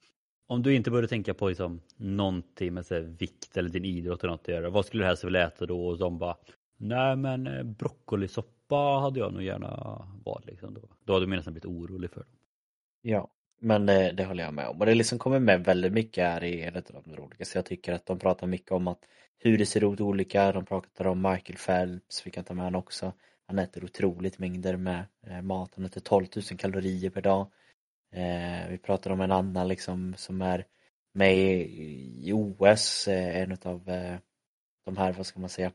om 0.47 0.63
du 0.63 0.75
inte 0.75 0.91
börjar 0.91 1.07
tänka 1.07 1.33
på 1.33 1.49
liksom, 1.49 1.81
någonting 1.97 2.73
med 2.73 2.86
så 2.86 2.99
vikt 2.99 3.57
eller 3.57 3.69
din 3.69 3.86
idrott 3.86 4.23
eller 4.23 4.31
något 4.31 4.41
att 4.41 4.47
göra, 4.47 4.69
vad 4.69 4.86
skulle 4.86 5.03
du 5.03 5.07
helst 5.07 5.23
vilja 5.23 5.47
äta 5.47 5.65
då? 5.65 5.88
Och 5.88 5.97
de 5.97 6.17
bara, 6.17 6.38
nej 6.77 7.15
men 7.15 7.47
eh, 7.47 7.63
broccolisoppa 7.63 8.99
hade 9.01 9.19
jag 9.19 9.33
nog 9.33 9.43
gärna 9.43 9.69
valt 10.25 10.45
liksom 10.45 10.73
då. 10.73 10.89
Då 11.03 11.13
hade 11.13 11.25
du 11.25 11.36
nästan 11.36 11.53
blivit 11.53 11.65
orolig 11.65 12.12
för 12.12 12.19
dem. 12.19 12.29
Ja, 13.01 13.29
men 13.60 13.86
det, 13.86 14.12
det 14.12 14.26
håller 14.26 14.43
jag 14.43 14.54
med 14.54 14.67
om. 14.67 14.80
Och 14.80 14.86
det 14.86 14.96
liksom 14.96 15.20
kommer 15.20 15.39
med 15.39 15.63
väldigt 15.63 15.93
mycket 15.93 16.24
här 16.24 16.43
i 16.43 16.62
en 16.62 16.76
av 16.76 16.84
de 17.06 17.22
olika. 17.22 17.46
Så 17.46 17.58
jag 17.58 17.65
tycker 17.65 17.93
att 17.93 18.06
de 18.06 18.20
pratar 18.20 18.48
mycket 18.48 18.72
om 18.72 18.88
att 18.88 19.00
hur 19.39 19.58
det 19.58 19.65
ser 19.65 19.93
ut 19.93 20.02
olika. 20.02 20.52
De 20.52 20.65
pratar 20.65 21.08
om 21.08 21.22
Michael 21.22 21.60
Phelps, 21.65 22.28
vi 22.28 22.32
kan 22.32 22.43
ta 22.43 22.54
med 22.54 22.65
honom 22.65 22.80
också. 22.80 23.13
Han 23.48 23.60
äter 23.60 23.84
otroligt 23.84 24.39
mängder 24.39 24.78
med 24.78 25.06
eh, 25.28 25.41
mat. 25.41 25.72
Han 25.76 25.86
äter 25.86 26.02
12 26.02 26.26
000 26.36 26.43
kalorier 26.43 27.10
per 27.10 27.22
dag. 27.22 27.48
Eh, 28.15 28.70
vi 28.70 28.78
pratar 28.78 29.12
om 29.12 29.22
en 29.22 29.32
annan 29.32 29.67
liksom 29.67 30.13
som 30.17 30.41
är 30.41 30.65
med 31.13 31.38
i 31.38 32.32
OS, 32.34 33.08
eh, 33.08 33.41
en 33.41 33.58
av 33.63 33.89
eh, 33.89 34.17
de 34.86 34.98
här, 34.98 35.13
vad 35.13 35.26
ska 35.26 35.39
man 35.39 35.50
säga, 35.50 35.72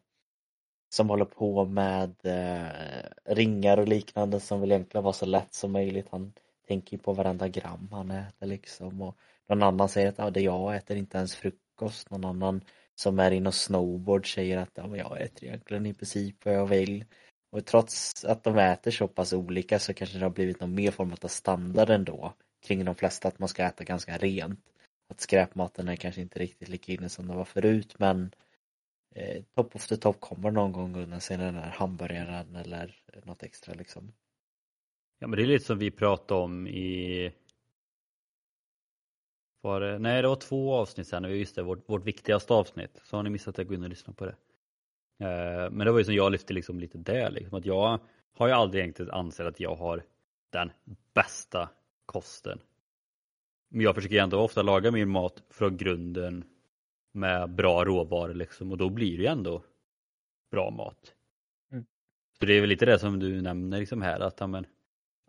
som 0.89 1.09
håller 1.09 1.25
på 1.25 1.65
med 1.65 2.15
eh, 2.23 3.35
ringar 3.35 3.79
och 3.79 3.89
liknande 3.89 4.41
som 4.41 4.61
vill 4.61 4.73
egentligen 4.73 5.05
vara 5.05 5.13
så 5.13 5.27
lätt 5.27 5.55
som 5.55 5.73
möjligt. 5.73 6.07
Han 6.11 6.33
tänker 6.67 6.99
på 6.99 7.13
varenda 7.13 7.49
gram 7.49 7.89
han 7.93 8.11
äter 8.11 8.47
liksom 8.47 9.03
och 9.03 9.17
någon 9.49 9.63
annan 9.63 9.89
säger 9.89 10.09
att 10.09 10.19
ja, 10.19 10.31
det 10.31 10.41
jag 10.41 10.77
äter 10.77 10.97
inte 10.97 11.19
ens 11.19 11.37
frukost. 11.37 12.11
Någon 12.11 12.25
annan 12.25 12.65
som 12.95 13.19
är 13.19 13.31
inom 13.31 13.53
snowboard 13.53 14.35
säger 14.35 14.59
att 14.59 14.71
ja, 14.75 14.97
jag 14.97 15.21
äter 15.21 15.45
egentligen 15.49 15.87
i 15.87 15.95
princip 15.95 16.45
vad 16.45 16.55
jag 16.55 16.67
vill. 16.67 17.05
Och 17.51 17.67
trots 17.67 18.25
att 18.25 18.45
de 18.45 18.59
äter 18.59 18.91
så 18.91 19.09
pass 19.09 19.33
olika 19.33 19.79
så 19.79 19.95
kanske 19.95 20.19
det 20.19 20.25
har 20.25 20.31
blivit 20.31 20.61
någon 20.61 20.75
mer 20.75 20.91
form 20.91 21.15
av 21.23 21.29
standard 21.29 21.91
ändå 21.91 22.33
kring 22.63 22.85
de 22.85 22.95
flesta 22.95 23.29
att 23.29 23.39
man 23.39 23.49
ska 23.49 23.65
äta 23.65 23.85
ganska 23.85 24.19
rent. 24.19 24.61
att 25.09 25.21
skräpmaten 25.21 25.89
är 25.89 25.97
kanske 25.97 26.21
inte 26.21 26.39
riktigt 26.39 26.69
lika 26.69 26.93
inne 26.93 27.09
som 27.09 27.29
det 27.29 27.35
var 27.35 27.45
förut 27.45 27.95
men 27.99 28.31
eh, 29.15 29.43
top 29.55 29.77
of 29.77 29.87
the 29.87 29.97
top 29.97 30.21
kommer 30.21 30.51
någon 30.51 30.73
gång 30.73 30.97
undan 30.97 31.21
sig 31.21 31.37
den 31.37 31.55
här 31.55 31.71
hamburgaren 31.71 32.57
eller 32.57 33.03
något 33.25 33.43
extra 33.43 33.75
liksom. 33.75 34.13
Ja 35.23 35.29
men 35.29 35.37
det 35.37 35.43
är 35.43 35.47
lite 35.47 35.65
som 35.65 35.79
vi 35.79 35.91
pratade 35.91 36.41
om 36.41 36.67
i 36.67 37.33
var 39.61 39.81
det, 39.81 39.99
nej 39.99 40.23
det 40.23 40.29
var 40.29 40.37
två 40.37 40.75
avsnitt 40.75 41.07
sen, 41.07 41.39
just 41.39 41.57
det, 41.57 41.63
vårt, 41.63 41.89
vårt 41.89 42.05
viktigaste 42.05 42.55
avsnitt. 42.55 43.01
Så 43.05 43.17
har 43.17 43.23
ni 43.23 43.31
missat 43.31 43.55
det, 43.55 43.65
gå 43.65 43.75
in 43.75 43.83
och 43.83 43.89
lyssna 43.89 44.13
på 44.13 44.25
det. 44.25 44.37
Eh, 45.19 45.71
men 45.71 45.79
det 45.79 45.93
var 45.93 45.99
ju 45.99 46.05
som 46.05 46.15
jag 46.15 46.33
lyfte 46.33 46.53
liksom 46.53 46.81
lite 46.81 46.99
där, 46.99 47.31
liksom, 47.31 47.59
att 47.59 47.67
jag 47.67 48.01
har 48.33 48.47
ju 48.47 48.53
aldrig 48.53 48.83
egentligen 48.83 49.11
ansett 49.11 49.47
att 49.47 49.61
jag 49.61 49.75
har 49.75 50.05
den 50.51 50.71
bästa 51.15 51.69
kosten. 52.07 52.59
Men 53.69 53.81
jag 53.81 53.95
försöker 53.95 54.23
ändå 54.23 54.41
ofta 54.41 54.63
laga 54.63 54.91
min 54.91 55.09
mat 55.09 55.43
från 55.51 55.77
grunden 55.77 56.45
med 57.13 57.51
bra 57.51 57.85
råvaror 57.85 58.35
liksom 58.35 58.71
och 58.71 58.79
då 58.79 58.91
blir 58.91 59.17
det 59.17 59.23
ju 59.23 59.29
ändå 59.29 59.63
bra 60.51 60.71
mat. 60.71 61.15
Mm. 61.73 61.85
Så 62.39 62.47
det 62.47 62.55
är 62.55 62.61
väl 62.61 62.71
lite 62.71 62.87
det 62.87 62.99
som 62.99 63.19
du 63.19 63.41
nämner 63.43 63.79
liksom 63.79 64.03
här 64.03 64.21
att, 64.21 64.43
amen, 64.43 64.67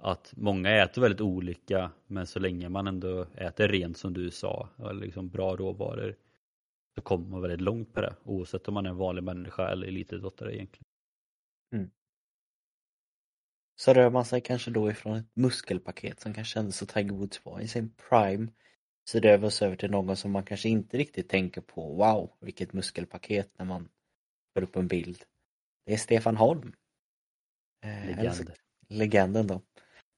att 0.04 0.34
många 0.38 0.84
äter 0.84 1.02
väldigt 1.02 1.22
olika 1.22 1.92
men 2.08 2.28
så 2.28 2.40
länge 2.40 2.70
man 2.70 2.88
ändå 2.88 3.28
äter 3.36 3.68
rent 3.68 3.98
som 3.98 4.14
du 4.14 4.32
sa, 4.32 4.70
eller 4.80 4.94
liksom 4.94 5.30
bra 5.30 5.56
råvaror 5.56 6.16
så 6.96 7.02
kommer 7.02 7.28
man 7.28 7.42
väldigt 7.42 7.62
långt 7.62 7.94
på 7.94 8.02
det 8.02 8.16
oavsett 8.24 8.68
om 8.68 8.74
man 8.74 8.86
är 8.86 8.90
en 8.90 8.98
vanlig 8.98 9.24
människa 9.24 9.70
eller 9.70 9.88
elitidrottare 9.88 10.56
egentligen. 10.56 10.86
Mm. 11.74 11.92
Så 13.76 13.94
rör 13.94 14.10
man 14.10 14.26
sig 14.26 14.42
kanske 14.42 14.72
då 14.72 14.92
ifrån 14.92 15.18
ett 15.18 15.36
muskelpaket 15.36 16.20
som 16.20 16.34
kanske 16.34 16.54
kändes 16.54 16.78
så 16.78 16.86
Tiger 16.86 17.14
Woods 17.14 17.46
var 17.46 17.60
i 17.60 17.68
sin 17.68 17.90
prime 18.10 18.48
så 19.04 19.20
det 19.20 19.32
över 19.32 19.64
över 19.64 19.76
till 19.76 19.92
någon 19.92 20.18
som 20.18 20.32
man 20.32 20.44
kanske 20.44 20.70
inte 20.70 20.98
riktigt 20.98 21.30
tänker 21.30 21.62
på 21.62 21.94
wow 21.94 22.32
vilket 22.40 22.74
muskelpaket 22.74 23.52
när 23.58 23.66
man 23.66 23.90
får 24.54 24.64
upp 24.64 24.76
en 24.76 24.88
bild. 24.88 25.24
Det 25.86 25.94
är 25.94 25.98
Stefan 25.98 26.38
Holm. 26.38 26.74
Eh, 27.84 28.06
Legend. 28.06 28.52
legenden 28.90 29.48
då. 29.48 29.62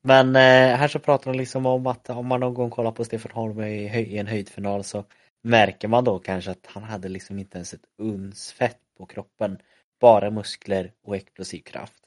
Men 0.07 0.35
eh, 0.35 0.77
här 0.77 0.87
så 0.87 0.99
pratar 0.99 1.31
de 1.31 1.37
liksom 1.37 1.65
om 1.65 1.87
att 1.87 2.09
om 2.09 2.27
man 2.27 2.39
någon 2.39 2.53
gång 2.53 2.69
kollar 2.69 2.91
på 2.91 3.03
Stefan 3.03 3.31
Holm 3.31 3.61
i, 3.61 3.85
i 3.85 4.17
en 4.17 4.27
höjdfinal 4.27 4.83
så 4.83 5.03
märker 5.43 5.87
man 5.87 6.03
då 6.03 6.19
kanske 6.19 6.51
att 6.51 6.65
han 6.65 6.83
hade 6.83 7.09
liksom 7.09 7.39
inte 7.39 7.57
ens 7.57 7.73
ett 7.73 7.85
uns 7.97 8.51
fett 8.51 8.79
på 8.97 9.05
kroppen. 9.05 9.57
Bara 9.99 10.31
muskler 10.31 10.91
och 11.03 11.15
explosiv 11.15 11.61
kraft. 11.61 11.99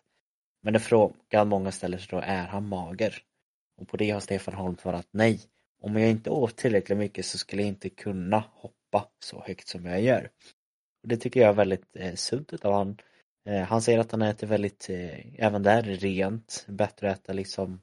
Men 0.62 0.72
det 0.72 0.80
frågan 0.80 1.48
många 1.48 1.72
ställer 1.72 1.98
sig 1.98 2.08
då, 2.10 2.20
är 2.24 2.46
han 2.46 2.68
mager? 2.68 3.18
Och 3.80 3.88
på 3.88 3.96
det 3.96 4.10
har 4.10 4.20
Stefan 4.20 4.54
Holm 4.54 4.76
svarat 4.76 5.08
nej. 5.10 5.40
Om 5.82 5.96
jag 5.96 6.10
inte 6.10 6.30
åt 6.30 6.56
tillräckligt 6.56 6.98
mycket 6.98 7.26
så 7.26 7.38
skulle 7.38 7.62
jag 7.62 7.68
inte 7.68 7.88
kunna 7.88 8.44
hoppa 8.52 9.08
så 9.24 9.42
högt 9.46 9.68
som 9.68 9.86
jag 9.86 10.02
gör. 10.02 10.30
Och 11.02 11.08
det 11.08 11.16
tycker 11.16 11.40
jag 11.40 11.48
är 11.48 11.54
väldigt 11.54 11.96
eh, 11.96 12.14
sunt 12.14 12.52
utav 12.52 12.72
han. 12.72 12.96
Eh, 13.48 13.62
han 13.62 13.82
säger 13.82 13.98
att 13.98 14.12
han 14.12 14.22
äter 14.22 14.46
väldigt, 14.46 14.90
eh, 14.90 15.44
även 15.44 15.62
där, 15.62 15.82
rent. 15.82 16.64
Bättre 16.68 17.10
att 17.10 17.18
äta 17.18 17.32
liksom 17.32 17.80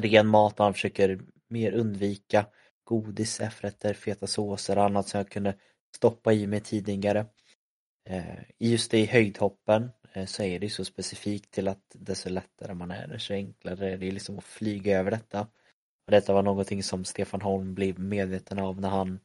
ren 0.00 0.26
mat 0.26 0.58
och 0.60 0.64
han 0.64 0.74
försöker 0.74 1.20
mer 1.48 1.72
undvika 1.72 2.46
godis, 2.84 3.40
efterrätter, 3.40 3.94
feta 3.94 4.26
såser 4.26 4.78
och 4.78 4.84
annat 4.84 5.08
som 5.08 5.18
jag 5.18 5.30
kunde 5.30 5.54
stoppa 5.94 6.32
i 6.32 6.46
mig 6.46 6.60
tidigare. 6.60 7.26
Eh, 8.08 8.38
just 8.58 8.94
i 8.94 9.06
höjdhoppen 9.06 9.90
eh, 10.12 10.26
så 10.26 10.42
är 10.42 10.58
det 10.58 10.70
så 10.70 10.84
specifikt 10.84 11.50
till 11.50 11.68
att 11.68 11.82
desto 11.94 12.30
lättare 12.30 12.74
man 12.74 12.90
är, 12.90 13.06
desto 13.06 13.34
enklare 13.34 13.92
är 13.92 13.96
det 13.96 14.10
liksom 14.10 14.38
att 14.38 14.44
flyga 14.44 14.98
över 14.98 15.10
detta. 15.10 15.40
Och 16.06 16.10
detta 16.10 16.32
var 16.32 16.42
någonting 16.42 16.82
som 16.82 17.04
Stefan 17.04 17.42
Holm 17.42 17.74
blev 17.74 17.98
medveten 17.98 18.58
av 18.58 18.80
när 18.80 18.88
han 18.88 19.20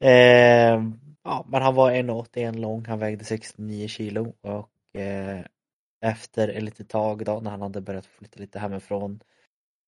eh, 0.00 1.06
Ja, 1.26 1.44
men 1.48 1.62
han 1.62 1.74
var 1.74 1.90
1,81 1.92 2.58
lång, 2.58 2.84
han 2.84 2.98
vägde 2.98 3.24
69 3.24 3.88
kilo 3.88 4.34
och 4.40 5.00
eh, 5.00 5.44
efter 6.00 6.48
ett 6.48 6.62
litet 6.62 6.88
tag 6.88 7.24
då 7.24 7.40
när 7.40 7.50
han 7.50 7.62
hade 7.62 7.80
börjat 7.80 8.06
flytta 8.06 8.40
lite 8.40 8.58
hemifrån 8.58 9.20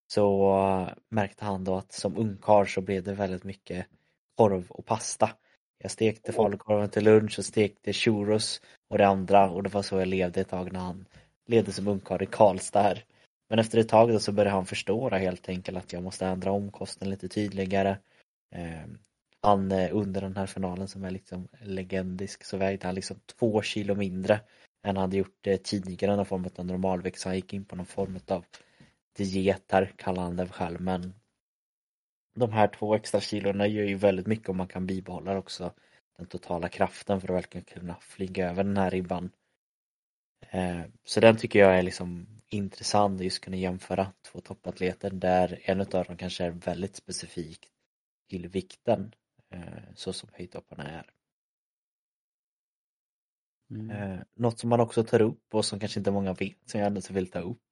så 0.08 0.90
märkte 1.08 1.44
han 1.44 1.64
då 1.64 1.76
att 1.76 1.92
som 1.92 2.16
ungkarl 2.16 2.66
så 2.66 2.80
blev 2.80 3.02
det 3.02 3.14
väldigt 3.14 3.44
mycket 3.44 3.86
korv 4.36 4.70
och 4.70 4.86
pasta. 4.86 5.30
Jag 5.78 5.90
stekte 5.90 6.32
falukorven 6.32 6.90
till 6.90 7.04
lunch 7.04 7.38
och 7.38 7.44
stekte 7.44 7.92
churros 7.92 8.60
och 8.88 8.98
det 8.98 9.06
andra 9.06 9.50
och 9.50 9.62
det 9.62 9.68
var 9.68 9.82
så 9.82 9.98
jag 9.98 10.08
levde 10.08 10.40
ett 10.40 10.48
tag 10.48 10.72
när 10.72 10.80
han 10.80 11.06
levde 11.46 11.72
som 11.72 11.88
ungkarl 11.88 12.22
i 12.22 12.26
Karlstad 12.26 12.82
här. 12.82 13.04
Men 13.48 13.58
efter 13.58 13.78
ett 13.78 13.88
tag 13.88 14.12
då 14.12 14.18
så 14.18 14.32
började 14.32 14.56
han 14.56 14.66
förstå 14.66 15.10
helt 15.10 15.48
enkelt 15.48 15.78
att 15.78 15.92
jag 15.92 16.02
måste 16.02 16.26
ändra 16.26 16.52
om 16.52 16.70
kosten 16.70 17.10
lite 17.10 17.28
tydligare. 17.28 17.98
Eh, 18.54 18.88
han 19.40 19.72
eh, 19.72 19.88
under 19.92 20.20
den 20.20 20.36
här 20.36 20.46
finalen 20.46 20.88
som 20.88 21.04
är 21.04 21.10
liksom 21.10 21.48
legendisk 21.60 22.44
så 22.44 22.56
vägde 22.56 22.86
han 22.86 22.94
liksom 22.94 23.20
två 23.38 23.62
kilo 23.62 23.94
mindre 23.94 24.34
än 24.82 24.96
han 24.96 24.96
hade 24.96 25.16
gjort 25.16 25.46
eh, 25.46 25.56
tidigare 25.56 26.16
någon 26.16 26.26
form 26.26 26.48
av 26.56 26.66
normalvikt 26.66 27.20
så 27.20 27.28
han 27.28 27.36
gick 27.36 27.52
in 27.52 27.64
på 27.64 27.76
någon 27.76 27.86
form 27.86 28.18
av 28.28 28.44
dieter 29.24 29.92
kallar 29.96 30.22
han 30.22 30.36
det 30.36 30.48
själv 30.48 30.80
men 30.80 31.14
de 32.34 32.52
här 32.52 32.68
två 32.68 32.94
extra 32.94 33.20
kilorna 33.20 33.66
gör 33.66 33.84
ju 33.84 33.94
väldigt 33.94 34.26
mycket 34.26 34.48
om 34.48 34.56
man 34.56 34.68
kan 34.68 34.86
bibehålla 34.86 35.38
också 35.38 35.72
den 36.16 36.26
totala 36.26 36.68
kraften 36.68 37.20
för 37.20 37.28
att 37.28 37.34
verkligen 37.34 37.64
kunna 37.64 37.96
flyga 38.00 38.50
över 38.50 38.64
den 38.64 38.76
här 38.76 38.90
ribban. 38.90 39.30
Eh, 40.40 40.82
så 41.04 41.20
den 41.20 41.36
tycker 41.36 41.58
jag 41.58 41.78
är 41.78 41.82
liksom 41.82 42.26
intressant, 42.48 43.20
just 43.20 43.44
kunna 43.44 43.56
jämföra 43.56 44.12
två 44.22 44.40
toppatleter 44.40 45.10
där 45.10 45.60
en 45.62 45.80
av 45.80 45.86
dem 45.86 46.16
kanske 46.16 46.44
är 46.44 46.50
väldigt 46.50 46.96
specifik 46.96 47.70
till 48.30 48.48
vikten 48.48 49.14
eh, 49.50 49.94
så 49.94 50.12
som 50.12 50.28
höjdhopparna 50.32 50.84
är. 50.88 51.10
Mm. 53.70 53.90
Eh, 53.90 54.20
något 54.34 54.58
som 54.58 54.70
man 54.70 54.80
också 54.80 55.04
tar 55.04 55.22
upp 55.22 55.54
och 55.54 55.64
som 55.64 55.80
kanske 55.80 56.00
inte 56.00 56.10
många 56.10 56.32
vet 56.32 56.56
som 56.66 56.80
jag 56.80 56.86
ändå 56.86 57.00
vill 57.10 57.30
ta 57.30 57.40
upp 57.40 57.67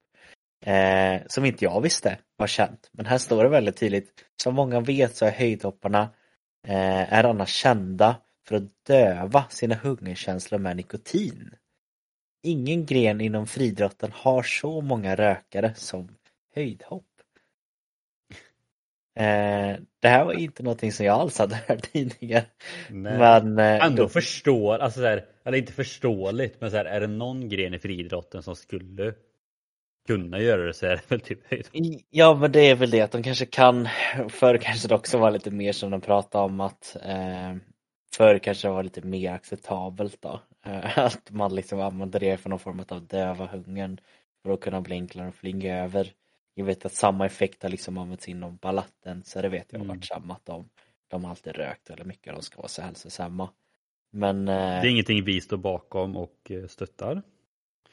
eh, 0.66 1.22
som 1.26 1.44
inte 1.44 1.64
jag 1.64 1.80
visste 1.80 2.18
var 2.36 2.46
känt. 2.46 2.90
Men 2.92 3.06
här 3.06 3.18
står 3.18 3.42
det 3.42 3.48
väldigt 3.48 3.76
tydligt, 3.76 4.10
som 4.42 4.54
många 4.54 4.80
vet 4.80 5.16
så 5.16 5.26
är 5.26 5.30
höjdhopparna 5.30 6.10
eh, 6.66 7.12
är 7.12 7.24
annars 7.24 7.50
kända 7.50 8.16
för 8.48 8.56
att 8.56 8.84
döva 8.86 9.44
sina 9.50 9.74
hungerkänslor 9.74 10.58
med 10.58 10.76
nikotin. 10.76 11.50
Ingen 12.42 12.86
gren 12.86 13.20
inom 13.20 13.46
friidrotten 13.46 14.10
har 14.14 14.42
så 14.42 14.80
många 14.80 15.16
rökare 15.16 15.74
som 15.74 16.08
höjdhopp. 16.54 17.04
Eh, 19.18 19.76
det 20.00 20.08
här 20.08 20.24
var 20.24 20.32
inte 20.32 20.62
någonting 20.62 20.92
som 20.92 21.06
jag 21.06 21.20
alls 21.20 21.38
hade 21.38 21.54
hört 21.54 21.92
tidigare. 21.92 22.44
Nej. 22.90 23.18
Men 23.18 23.58
eh, 23.58 23.86
ändå 23.86 24.02
då... 24.02 24.08
förstår, 24.08 24.78
alltså 24.78 25.00
så 25.00 25.06
här, 25.06 25.24
eller 25.44 25.58
inte 25.58 25.72
förståeligt, 25.72 26.60
men 26.60 26.70
så 26.70 26.76
här, 26.76 26.84
är 26.84 27.00
det 27.00 27.06
någon 27.06 27.48
gren 27.48 27.74
i 27.74 27.78
friidrotten 27.78 28.42
som 28.42 28.56
skulle 28.56 29.14
kunna 30.06 30.40
göra 30.40 30.62
det 30.62 30.74
så 30.74 30.86
är 30.86 30.90
det 30.90 31.10
väl 31.10 31.20
typ 31.20 31.38
Ja 32.10 32.34
men 32.34 32.52
det 32.52 32.60
är 32.60 32.74
väl 32.74 32.90
det 32.90 33.00
att 33.00 33.12
de 33.12 33.22
kanske 33.22 33.46
kan, 33.46 33.88
förr 34.28 34.58
kanske 34.58 34.88
det 34.88 34.94
också 34.94 35.18
var 35.18 35.30
lite 35.30 35.50
mer 35.50 35.72
som 35.72 35.90
de 35.90 36.00
pratade 36.00 36.44
om 36.44 36.60
att 36.60 36.96
eh, 37.02 37.56
förr 38.16 38.38
kanske 38.38 38.68
det 38.68 38.72
var 38.72 38.82
lite 38.82 39.06
mer 39.06 39.32
acceptabelt 39.32 40.22
då. 40.22 40.40
Eh, 40.66 40.98
att 40.98 41.30
man 41.30 41.54
liksom 41.54 41.80
använde 41.80 42.18
det 42.18 42.36
för 42.36 42.50
någon 42.50 42.58
form 42.58 42.82
av 42.88 43.06
döva 43.06 43.46
hungern 43.46 44.00
för 44.42 44.50
att 44.50 44.60
kunna 44.60 44.80
bli 44.80 44.94
enklare 44.94 45.28
att 45.28 45.34
flyga 45.34 45.84
över. 45.84 46.12
Jag 46.54 46.64
vet 46.64 46.86
att 46.86 46.92
samma 46.92 47.26
effekt 47.26 47.62
har 47.62 47.70
liksom 47.70 47.98
använts 47.98 48.28
inom 48.28 48.56
ballatten 48.56 49.22
så 49.24 49.42
det 49.42 49.48
vet 49.48 49.66
jag 49.70 49.78
har 49.78 49.84
mm. 49.84 49.96
varit 49.96 50.06
samma 50.06 50.34
att 50.34 50.46
de, 50.46 50.68
de 51.08 51.24
har 51.24 51.30
alltid 51.30 51.56
rökt 51.56 51.90
väldigt 51.90 52.06
mycket 52.06 52.34
de 52.34 52.42
ska 52.42 52.56
vara 52.56 52.68
så 52.68 52.82
hälsosamma. 52.82 53.50
Men, 54.10 54.48
eh, 54.48 54.54
det 54.54 54.88
är 54.88 54.90
ingenting 54.90 55.24
vi 55.24 55.40
står 55.40 55.56
bakom 55.56 56.16
och 56.16 56.50
eh, 56.50 56.66
stöttar. 56.66 57.22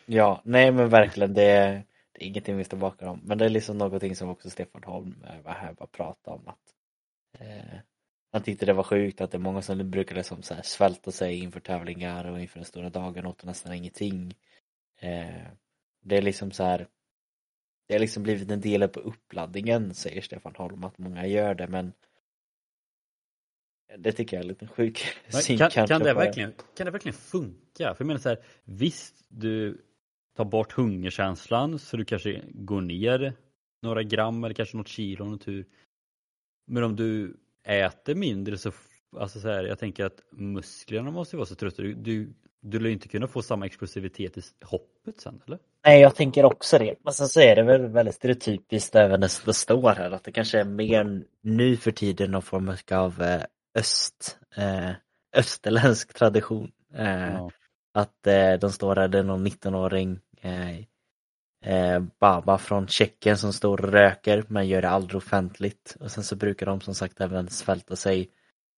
Ja, 0.06 0.42
nej 0.46 0.72
men 0.72 0.90
verkligen 0.90 1.34
det 1.34 1.84
det 2.14 2.24
är 2.24 2.28
ingenting 2.28 2.58
vi 2.58 2.64
står 2.64 2.78
bakom 2.78 3.20
men 3.24 3.38
det 3.38 3.46
är 3.46 3.50
liksom 3.50 3.78
någonting 3.78 4.16
som 4.16 4.30
också 4.30 4.50
Stefan 4.50 4.84
Holm 4.84 5.26
eh, 5.28 5.42
var 5.42 5.54
här 5.54 5.76
och 5.78 5.92
pratade 5.92 6.38
om 6.38 6.48
att 6.48 6.74
eh, 7.40 7.80
han 8.32 8.44
tyckte 8.44 8.66
det 8.66 8.74
var 8.74 8.84
sjukt 8.84 9.22
att 9.22 9.32
det 9.32 9.38
är 9.38 9.40
många 9.40 9.62
som 9.62 9.92
brukar 9.92 10.16
liksom 10.16 10.44
så 10.44 10.54
här 10.54 10.62
svälta 10.62 11.12
sig 11.12 11.40
inför 11.40 11.60
tävlingar 11.60 12.26
och 12.26 12.42
inför 12.42 12.60
den 12.60 12.66
stora 12.66 12.90
dagen 12.90 13.26
åt 13.26 13.44
nästan 13.44 13.74
ingenting. 13.74 14.36
Eh, 15.00 15.48
det 16.02 16.18
är 16.18 16.22
liksom 16.22 16.52
så 16.52 16.64
här 16.64 16.88
det 17.88 17.94
har 17.94 18.00
liksom 18.00 18.24
blivit 18.24 18.52
en 18.52 18.62
del 18.62 18.88
på 18.88 19.00
uppladdningen 19.00 19.94
säger 19.94 20.22
Stefan 20.22 20.56
Holm 20.56 20.84
att 20.84 20.98
många 20.98 21.28
gör 21.28 21.56
det 21.56 21.68
men 21.68 21.94
det 23.98 24.12
tycker 24.12 24.38
jag 24.38 24.44
är 24.44 24.48
lite 24.48 24.68
sjuk 24.68 25.06
kan, 25.58 25.70
kan, 25.70 25.88
kan, 25.88 26.02
det 26.04 26.14
verkligen, 26.14 26.54
kan 26.78 26.86
det 26.86 26.92
verkligen 26.92 27.18
funka? 27.18 27.96
För 27.96 28.04
jag 28.04 28.08
menar 28.08 28.20
så 28.20 28.30
här, 28.30 28.44
visst 28.64 29.26
du 29.28 29.82
ta 30.36 30.46
bort 30.46 30.72
hungerkänslan 30.72 31.80
så 31.80 31.98
du 31.98 32.06
kanske 32.06 32.42
går 32.54 32.82
ner 32.82 33.34
några 33.82 34.04
gram 34.04 34.44
eller 34.44 34.56
kanske 34.56 34.78
något 34.78 34.88
kilo 34.88 35.26
om 35.26 35.40
tur. 35.40 35.66
Men 36.68 36.84
om 36.84 36.96
du 36.96 37.38
äter 37.64 38.16
mindre 38.16 38.58
så, 38.58 38.72
alltså 39.20 39.40
så 39.40 39.48
här, 39.48 39.64
jag 39.64 39.80
tänker 39.80 40.06
att 40.06 40.24
musklerna 40.32 41.12
måste 41.12 41.38
vara 41.38 41.46
så 41.46 41.56
trötta. 41.56 41.82
Du, 41.82 41.94
du 41.94 42.34
du 42.64 42.80
lär 42.80 42.90
inte 42.90 43.08
kunna 43.08 43.28
få 43.28 43.42
samma 43.42 43.66
explosivitet 43.66 44.38
i 44.38 44.42
hoppet 44.64 45.22
sen 45.22 45.42
eller? 45.48 45.60
Nej, 45.86 46.02
jag 46.02 46.16
tänker 46.16 46.46
också 46.46 46.78
det. 46.78 46.96
Men 47.04 47.14
sen 47.14 47.28
så 47.28 47.42
är 47.42 47.56
det 47.56 47.64
väl 47.64 47.88
väldigt 47.88 48.16
stereotypiskt 48.16 48.96
även 48.96 49.22
det 49.22 49.30
som 49.30 49.44
det 49.46 49.54
står 49.54 49.96
här 49.96 50.12
att 50.12 50.24
det 50.24 50.32
kanske 50.32 50.60
är 50.60 50.66
mer 50.66 51.24
nu 51.42 51.78
för 51.78 51.92
tiden 51.92 52.32
någon 52.32 52.42
form 52.42 52.76
av 52.92 53.22
eh, 53.22 53.42
öst, 53.76 54.40
eh, 54.58 54.92
österländsk 55.36 56.14
tradition. 56.14 56.72
Eh, 56.94 57.34
Ja. 57.34 57.52
Att 57.96 58.28
de 58.60 58.72
står 58.72 58.96
där, 58.96 59.08
det 59.08 59.20
är 59.20 59.24
någon 59.24 59.48
19-åring 59.48 60.20
Eh, 60.44 60.80
eh, 61.66 62.04
Baba 62.20 62.58
från 62.58 62.88
Tjeckien 62.88 63.38
som 63.38 63.54
står 63.54 63.82
och 63.82 63.92
röker 63.92 64.46
men 64.48 64.68
gör 64.68 64.82
det 64.82 64.90
aldrig 64.90 65.16
offentligt. 65.16 65.98
Och 66.00 66.12
sen 66.12 66.24
så 66.24 66.36
brukar 66.36 66.66
de 66.66 66.82
som 66.82 66.96
sagt 66.96 67.22
även 67.22 67.50
svälta 67.50 67.96
sig 67.96 68.30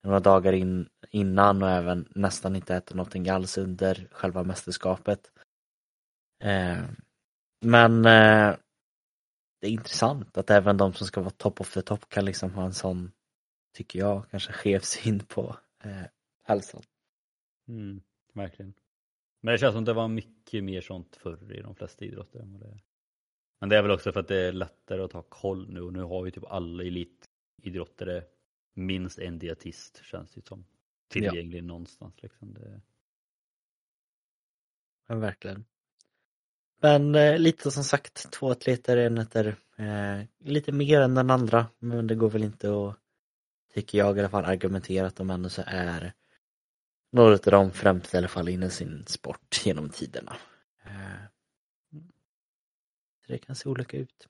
några 0.03 0.19
dagar 0.19 0.53
in, 0.53 0.89
innan 1.09 1.63
och 1.63 1.69
även 1.69 2.07
nästan 2.15 2.55
inte 2.55 2.75
äta 2.75 2.95
någonting 2.95 3.29
alls 3.29 3.57
under 3.57 4.07
själva 4.11 4.43
mästerskapet. 4.43 5.31
Eh, 6.43 6.83
men 7.61 8.05
eh, 8.05 8.55
det 9.61 9.67
är 9.67 9.71
intressant 9.71 10.37
att 10.37 10.49
även 10.49 10.77
de 10.77 10.93
som 10.93 11.07
ska 11.07 11.21
vara 11.21 11.29
top 11.29 11.61
of 11.61 11.73
the 11.73 11.81
top 11.81 12.09
kan 12.09 12.25
liksom 12.25 12.53
ha 12.53 12.65
en 12.65 12.73
sån, 12.73 13.11
tycker 13.73 13.99
jag, 13.99 14.29
kanske 14.31 14.53
skev 14.53 14.79
syn 14.79 15.19
på 15.19 15.55
eh, 15.83 16.05
hälsan. 16.43 16.81
Mm, 17.67 18.01
verkligen. 18.33 18.73
Men 19.45 19.51
det 19.51 19.57
känns 19.57 19.73
som 19.73 19.85
det 19.85 19.93
var 19.93 20.07
mycket 20.07 20.63
mer 20.63 20.81
sånt 20.81 21.15
förr 21.15 21.53
i 21.53 21.61
de 21.61 21.75
flesta 21.75 22.05
idrotter. 22.05 22.39
än 22.39 22.59
det. 22.59 22.79
Men 23.59 23.69
det 23.69 23.77
är 23.77 23.81
väl 23.81 23.91
också 23.91 24.11
för 24.11 24.19
att 24.19 24.27
det 24.27 24.39
är 24.39 24.51
lättare 24.51 25.01
att 25.01 25.11
ta 25.11 25.21
koll 25.21 25.73
nu 25.73 25.81
och 25.81 25.93
nu 25.93 26.01
har 26.01 26.25
ju 26.25 26.31
typ 26.31 26.43
alla 26.43 26.83
elitidrottare 26.83 28.23
minst 28.73 29.19
en 29.19 29.39
dietist 29.39 30.01
känns 30.03 30.33
det 30.33 30.45
som. 30.45 30.65
Tillgänglig 31.07 31.63
någonstans 31.63 32.13
liksom. 32.21 32.53
Det... 32.53 32.81
Men 35.07 35.19
verkligen. 35.19 35.65
Men 36.81 37.15
eh, 37.15 37.37
lite 37.37 37.71
som 37.71 37.83
sagt, 37.83 38.31
två 38.31 38.51
atleter, 38.51 38.97
en 38.97 39.17
äter 39.17 39.55
eh, 39.77 40.21
lite 40.39 40.71
mer 40.71 41.01
än 41.01 41.15
den 41.15 41.29
andra. 41.29 41.67
Men 41.79 42.07
det 42.07 42.15
går 42.15 42.29
väl 42.29 42.43
inte 42.43 42.69
att, 42.69 42.97
tycker 43.73 43.97
jag 43.97 44.17
i 44.17 44.19
alla 44.19 44.29
fall, 44.29 44.45
argumentera 44.45 45.07
att 45.07 45.15
de 45.15 45.29
ändå 45.29 45.49
så 45.49 45.63
är 45.65 46.13
några 47.15 47.33
av 47.33 47.39
de 47.39 47.71
främsta 47.71 48.17
i 48.17 48.19
alla 48.19 48.27
fall 48.27 48.49
inom 48.49 48.69
sin 48.69 49.03
sport 49.07 49.61
genom 49.65 49.89
tiderna. 49.89 50.35
Eh, 50.85 51.25
det 53.27 53.37
kan 53.37 53.55
se 53.55 53.69
olika 53.69 53.97
ut. 53.97 54.27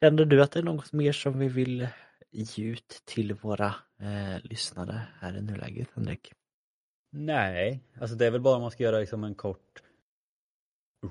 Känner 0.00 0.24
du 0.24 0.42
att 0.42 0.52
det 0.52 0.60
är 0.60 0.64
något 0.64 0.92
mer 0.92 1.12
som 1.12 1.38
vi 1.38 1.48
vill 1.48 1.88
ge 2.30 2.64
ut 2.64 3.02
till 3.04 3.34
våra 3.34 3.74
eh, 4.00 4.42
lyssnare 4.42 5.02
här 5.20 5.36
i 5.36 5.42
nuläget, 5.42 5.88
Henrik? 5.94 6.32
Nej, 7.10 7.80
alltså 8.00 8.16
det 8.16 8.26
är 8.26 8.30
väl 8.30 8.40
bara 8.40 8.56
om 8.56 8.62
man 8.62 8.70
ska 8.70 8.82
göra 8.82 8.98
liksom 8.98 9.24
en 9.24 9.34
kort 9.34 9.82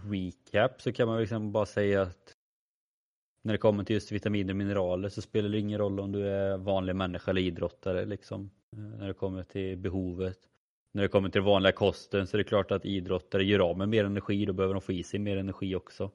recap 0.04 0.82
så 0.82 0.94
kan 0.94 1.08
man 1.08 1.20
liksom 1.20 1.52
bara 1.52 1.66
säga 1.66 2.02
att 2.02 2.36
när 3.44 3.54
det 3.54 3.58
kommer 3.58 3.84
till 3.84 3.94
just 3.94 4.12
vitaminer 4.12 4.54
och 4.54 4.58
mineraler 4.58 5.10
så 5.10 5.22
spelar 5.22 5.50
det 5.50 5.60
ingen 5.60 5.80
roll 5.80 6.00
om 6.00 6.12
du 6.12 6.28
är 6.28 6.58
vanlig 6.58 6.96
människa 6.96 7.32
eller 7.32 7.42
idrottare 7.42 8.06
liksom. 8.06 8.52
Eh, 8.78 8.82
när 8.82 9.08
det 9.08 9.14
kommer 9.14 9.44
till 9.44 9.78
behovet. 9.78 10.40
När 10.92 11.02
det 11.02 11.08
kommer 11.08 11.30
till 11.30 11.40
den 11.40 11.46
vanliga 11.46 11.72
kosten 11.72 12.28
så 12.28 12.38
är 12.38 12.38
det 12.38 12.44
klart 12.44 12.72
att 12.72 12.86
idrottare 12.86 13.44
gör 13.44 13.60
av 13.60 13.78
med 13.78 13.90
mer 13.90 14.06
energi, 14.06 14.46
då 14.46 14.54
behöver 14.54 14.74
de 14.74 14.82
få 14.82 14.92
i 14.92 15.04
sig 15.04 15.20
mer 15.20 15.38
energi 15.38 15.76
också. 15.76 16.12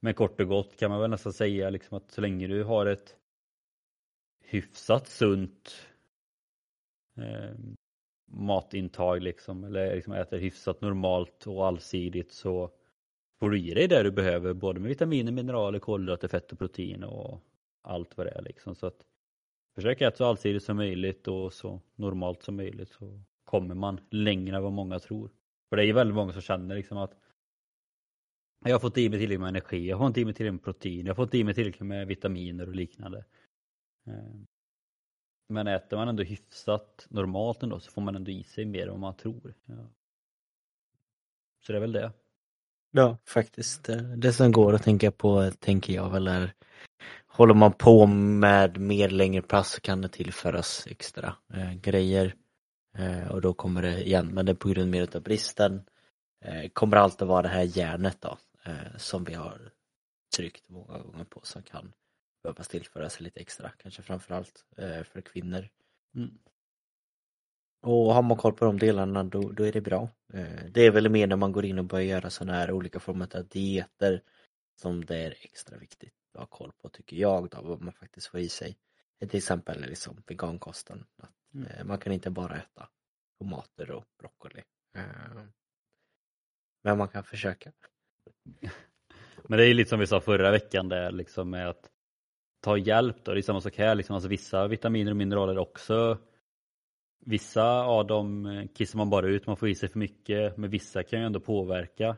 Men 0.00 0.14
kort 0.14 0.40
och 0.40 0.48
gott 0.48 0.76
kan 0.76 0.90
man 0.90 1.00
väl 1.00 1.10
nästan 1.10 1.32
säga 1.32 1.70
liksom 1.70 1.96
att 1.96 2.10
så 2.10 2.20
länge 2.20 2.46
du 2.46 2.64
har 2.64 2.86
ett 2.86 3.16
hyfsat 4.40 5.08
sunt 5.08 5.86
eh, 7.16 7.54
matintag 8.26 9.22
liksom, 9.22 9.64
eller 9.64 9.94
liksom 9.94 10.12
äter 10.12 10.38
hyfsat 10.38 10.80
normalt 10.80 11.46
och 11.46 11.66
allsidigt 11.66 12.32
så 12.32 12.70
får 13.40 13.50
du 13.50 13.60
i 13.60 13.74
dig 13.74 13.88
det 13.88 14.02
du 14.02 14.10
behöver 14.10 14.54
både 14.54 14.80
med 14.80 14.88
vitaminer, 14.88 15.32
mineraler, 15.32 15.78
kolhydrater, 15.78 16.28
fett 16.28 16.52
och 16.52 16.58
protein 16.58 17.04
och 17.04 17.40
allt 17.82 18.16
vad 18.16 18.26
det 18.26 18.30
är 18.30 18.42
liksom. 18.42 18.74
Så 18.74 18.86
att 18.86 19.04
försök 19.74 20.00
äta 20.00 20.16
så 20.16 20.24
allsidigt 20.24 20.64
som 20.64 20.76
möjligt 20.76 21.28
och 21.28 21.52
så 21.52 21.80
normalt 21.94 22.42
som 22.42 22.56
möjligt 22.56 22.88
så 22.88 23.20
kommer 23.44 23.74
man 23.74 24.00
längre 24.10 24.56
än 24.56 24.62
vad 24.62 24.72
många 24.72 24.98
tror. 24.98 25.30
För 25.68 25.76
det 25.76 25.82
är 25.82 25.86
ju 25.86 25.92
väldigt 25.92 26.14
många 26.14 26.32
som 26.32 26.42
känner 26.42 26.74
liksom 26.74 26.98
att 26.98 27.14
jag 28.64 28.74
har 28.74 28.80
fått 28.80 28.98
i 28.98 29.08
mig 29.08 29.18
tillräckligt 29.18 29.40
med 29.40 29.48
energi, 29.48 29.88
jag 29.88 29.96
har 29.96 30.06
inte 30.06 30.20
i 30.20 30.24
mig 30.24 30.34
tillräckligt 30.34 30.60
med 30.60 30.64
protein, 30.64 31.06
jag 31.06 31.14
har 31.14 31.24
fått 31.24 31.34
i 31.34 31.44
mig 31.44 31.54
tillräckligt 31.54 31.86
med 31.86 32.06
vitaminer 32.06 32.68
och 32.68 32.74
liknande. 32.74 33.24
Eh, 34.06 34.34
men 35.48 35.66
äter 35.66 35.96
man 35.96 36.08
ändå 36.08 36.22
hyfsat 36.22 37.06
normalt 37.10 37.62
ändå 37.62 37.80
så 37.80 37.90
får 37.90 38.02
man 38.02 38.16
ändå 38.16 38.30
i 38.30 38.44
sig 38.44 38.64
mer 38.64 38.82
än 38.82 38.90
vad 38.90 39.00
man 39.00 39.16
tror. 39.16 39.54
Ja. 39.64 39.90
Så 41.60 41.72
det 41.72 41.78
är 41.78 41.80
väl 41.80 41.92
det. 41.92 42.12
Ja, 42.90 43.18
faktiskt. 43.24 43.88
Det 44.16 44.32
som 44.32 44.52
går 44.52 44.74
att 44.74 44.82
tänka 44.82 45.10
på 45.10 45.50
tänker 45.50 45.94
jag 45.94 46.10
väl 46.10 46.28
är 46.28 46.54
Håller 47.36 47.54
man 47.54 47.72
på 47.72 48.06
med 48.06 48.80
mer 48.80 49.08
längre 49.08 49.42
pass 49.42 49.70
så 49.70 49.80
kan 49.80 50.00
det 50.00 50.08
tillföras 50.08 50.86
extra 50.86 51.36
eh, 51.54 51.72
grejer 51.72 52.34
eh, 52.98 53.30
och 53.30 53.40
då 53.40 53.54
kommer 53.54 53.82
det 53.82 54.06
igen, 54.06 54.26
men 54.34 54.46
det 54.46 54.52
är 54.52 54.56
på 54.56 54.68
grund 54.68 54.90
mer 54.90 55.16
av 55.16 55.22
bristen 55.22 55.82
eh, 56.44 56.68
kommer 56.72 56.96
alltid 56.96 57.28
vara 57.28 57.42
det 57.42 57.48
här 57.48 57.78
järnet 57.78 58.20
då 58.20 58.38
eh, 58.64 58.96
som 58.96 59.24
vi 59.24 59.34
har 59.34 59.72
tryckt 60.36 60.68
många 60.68 60.98
gånger 60.98 61.24
på 61.24 61.40
som 61.42 61.62
kan 61.62 61.92
behövas 62.42 62.68
tillföras 62.68 63.20
lite 63.20 63.40
extra, 63.40 63.70
kanske 63.82 64.02
framförallt 64.02 64.64
eh, 64.76 65.02
för 65.02 65.20
kvinnor. 65.20 65.68
Mm. 66.14 66.38
Och 67.82 68.14
har 68.14 68.22
man 68.22 68.36
koll 68.36 68.52
på 68.52 68.64
de 68.64 68.78
delarna 68.78 69.24
då, 69.24 69.52
då 69.52 69.66
är 69.66 69.72
det 69.72 69.80
bra. 69.80 70.08
Eh, 70.32 70.64
Det 70.70 70.86
är 70.86 70.90
väl 70.90 71.08
mer 71.08 71.26
när 71.26 71.36
man 71.36 71.52
går 71.52 71.64
in 71.64 71.78
och 71.78 71.84
börjar 71.84 72.06
göra 72.06 72.30
sådana 72.30 72.58
här 72.58 72.70
olika 72.72 73.00
former 73.00 73.36
av 73.36 73.46
dieter 73.46 74.22
som 74.82 75.04
det 75.04 75.16
är 75.16 75.34
extra 75.40 75.78
viktigt 75.78 76.23
ha 76.38 76.46
koll 76.46 76.72
på 76.82 76.88
tycker 76.88 77.16
jag 77.16 77.50
då, 77.50 77.62
vad 77.62 77.80
man 77.82 77.92
faktiskt 77.92 78.26
får 78.26 78.40
i 78.40 78.48
sig. 78.48 78.76
Till 79.20 79.36
exempel 79.38 79.80
liksom 79.80 80.22
vegankosten. 80.26 81.04
Att, 81.22 81.30
Mm. 81.54 81.66
eh, 81.66 81.84
Man 81.84 81.98
kan 81.98 82.12
inte 82.12 82.30
bara 82.30 82.56
äta 82.56 82.88
tomater 83.38 83.90
och 83.90 84.04
broccoli. 84.18 84.62
Eh, 84.96 85.04
Men 86.84 86.98
man 86.98 87.08
kan 87.08 87.24
försöka. 87.24 87.72
Men 89.48 89.58
det 89.58 89.64
är 89.64 89.68
ju 89.68 89.74
lite 89.74 89.88
som 89.90 89.98
vi 90.00 90.06
sa 90.06 90.20
förra 90.20 90.50
veckan 90.50 90.88
där 90.88 91.10
liksom 91.10 91.50
med 91.50 91.68
att 91.68 91.90
ta 92.60 92.76
hjälp 92.78 93.24
då. 93.24 93.32
Det 93.34 93.40
är 93.40 93.42
samma 93.42 93.60
sak 93.60 93.76
här 93.76 93.94
liksom. 93.94 94.14
Alltså 94.14 94.28
vissa 94.28 94.68
vitaminer 94.68 95.10
och 95.10 95.16
mineraler 95.16 95.58
också. 95.58 96.18
Vissa 97.26 97.64
av 97.84 98.06
dem 98.06 98.46
eh, 98.46 98.66
kissar 98.74 98.96
man 98.98 99.10
bara 99.10 99.26
ut, 99.28 99.46
man 99.46 99.56
får 99.56 99.68
i 99.68 99.74
sig 99.74 99.88
för 99.88 99.98
mycket. 99.98 100.56
Men 100.56 100.70
vissa 100.70 101.02
kan 101.02 101.20
ju 101.20 101.26
ändå 101.26 101.40
påverka 101.40 102.16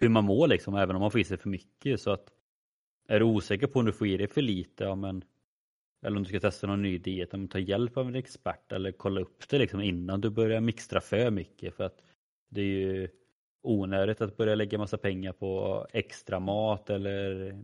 hur 0.00 0.08
man 0.08 0.24
mår 0.24 0.46
liksom, 0.48 0.74
även 0.74 0.96
om 0.96 1.00
man 1.00 1.10
får 1.10 1.20
i 1.20 1.24
sig 1.24 1.36
för 1.36 1.48
mycket. 1.48 2.00
Så 2.00 2.10
att 2.10 2.32
är 3.08 3.18
du 3.18 3.24
osäker 3.24 3.66
på 3.66 3.78
om 3.78 3.84
du 3.84 3.92
får 3.92 4.06
i 4.06 4.16
dig 4.16 4.28
för 4.28 4.42
lite, 4.42 4.84
ja, 4.84 4.94
men, 4.94 5.24
eller 6.02 6.16
om 6.16 6.22
du 6.22 6.28
ska 6.28 6.40
testa 6.40 6.66
någon 6.66 6.82
ny 6.82 6.98
diet, 6.98 7.34
om 7.34 7.42
du 7.42 7.48
ta 7.48 7.58
hjälp 7.58 7.96
av 7.96 8.08
en 8.08 8.14
expert 8.14 8.72
eller 8.72 8.92
kolla 8.92 9.20
upp 9.20 9.48
det 9.48 9.58
liksom 9.58 9.80
innan 9.80 10.20
du 10.20 10.30
börjar 10.30 10.60
mixtra 10.60 11.00
för 11.00 11.30
mycket. 11.30 11.74
För 11.74 11.84
att 11.84 12.02
det 12.48 12.60
är 12.60 12.64
ju 12.64 13.08
onödigt 13.62 14.20
att 14.20 14.36
börja 14.36 14.54
lägga 14.54 14.78
massa 14.78 14.98
pengar 14.98 15.32
på 15.32 15.86
extra 15.92 16.40
mat 16.40 16.90
eller 16.90 17.56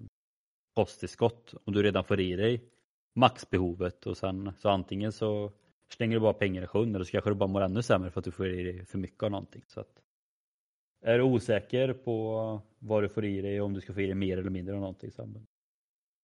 kosttillskott 0.75 1.55
om 1.65 1.73
du 1.73 1.83
redan 1.83 2.05
får 2.05 2.21
i 2.21 2.37
dig 2.37 2.65
maxbehovet 3.15 4.07
och 4.07 4.17
sen 4.17 4.53
så 4.59 4.69
antingen 4.69 5.13
så 5.13 5.53
slänger 5.89 6.17
du 6.17 6.21
bara 6.21 6.33
pengar 6.33 6.63
i 6.63 6.67
sjön 6.67 6.95
eller 6.95 7.05
så 7.05 7.11
kanske 7.11 7.31
du 7.31 7.35
bara 7.35 7.47
mår 7.47 7.61
ännu 7.61 7.83
sämre 7.83 8.11
för 8.11 8.21
att 8.21 8.25
du 8.25 8.31
får 8.31 8.49
i 8.49 8.63
dig 8.63 8.87
för 8.87 8.99
mycket 8.99 9.23
av 9.23 9.31
någonting. 9.31 9.63
Så 9.67 9.81
att, 9.81 10.03
är 11.05 11.19
du 11.19 11.25
osäker 11.25 11.93
på 11.93 12.63
vad 12.79 13.03
du 13.03 13.09
får 13.09 13.25
i 13.25 13.41
dig 13.41 13.61
om 13.61 13.73
du 13.73 13.81
ska 13.81 13.95
få 13.95 14.01
i 14.01 14.07
dig 14.07 14.15
mer 14.15 14.39
eller 14.39 14.51
mindre 14.51 14.75
av 14.75 14.81
någonting 14.81 15.13
så 15.13 15.29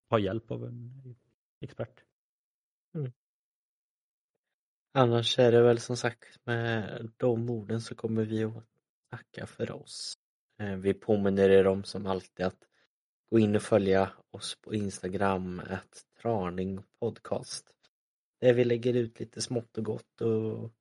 ta 0.09 0.19
hjälp 0.19 0.51
av 0.51 0.65
en 0.65 1.17
expert. 1.61 2.05
Mm. 2.95 3.13
Annars 4.93 5.39
är 5.39 5.53
det 5.53 5.63
väl 5.63 5.79
som 5.79 5.97
sagt 5.97 6.47
med 6.47 7.09
de 7.17 7.51
orden 7.51 7.81
så 7.81 7.95
kommer 7.95 8.25
vi 8.25 8.45
att 8.45 8.65
tacka 9.11 9.47
för 9.47 9.71
oss. 9.71 10.15
Eh, 10.61 10.77
vi 10.77 10.95
påminner 10.95 11.51
er 11.51 11.67
om 11.67 11.85
som 11.85 12.07
alltid 12.07 12.47
att 12.47 12.69
gå 13.31 13.39
in 13.39 13.57
och 13.57 13.63
följa 13.63 14.13
oss 14.31 14.57
på 14.61 14.75
Instagram, 14.75 15.63
att 15.71 16.05
Traning 16.23 16.83
Podcast. 17.01 17.75
Där 18.41 18.55
vi 18.55 18.65
lägger 18.65 18.95
ut 18.95 19.21
lite 19.21 19.41
smått 19.41 19.79
och 19.79 19.85
gott 19.85 20.21
och 20.21 20.73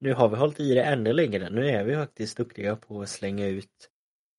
nu 0.00 0.14
har 0.14 0.28
vi 0.28 0.36
hållit 0.36 0.60
i 0.60 0.74
det 0.74 0.82
ännu 0.82 1.12
längre. 1.12 1.50
Nu 1.50 1.68
är 1.68 1.84
vi 1.84 1.94
faktiskt 1.94 2.36
duktiga 2.36 2.76
på 2.76 3.02
att 3.02 3.08
slänga 3.08 3.46
ut 3.46 3.90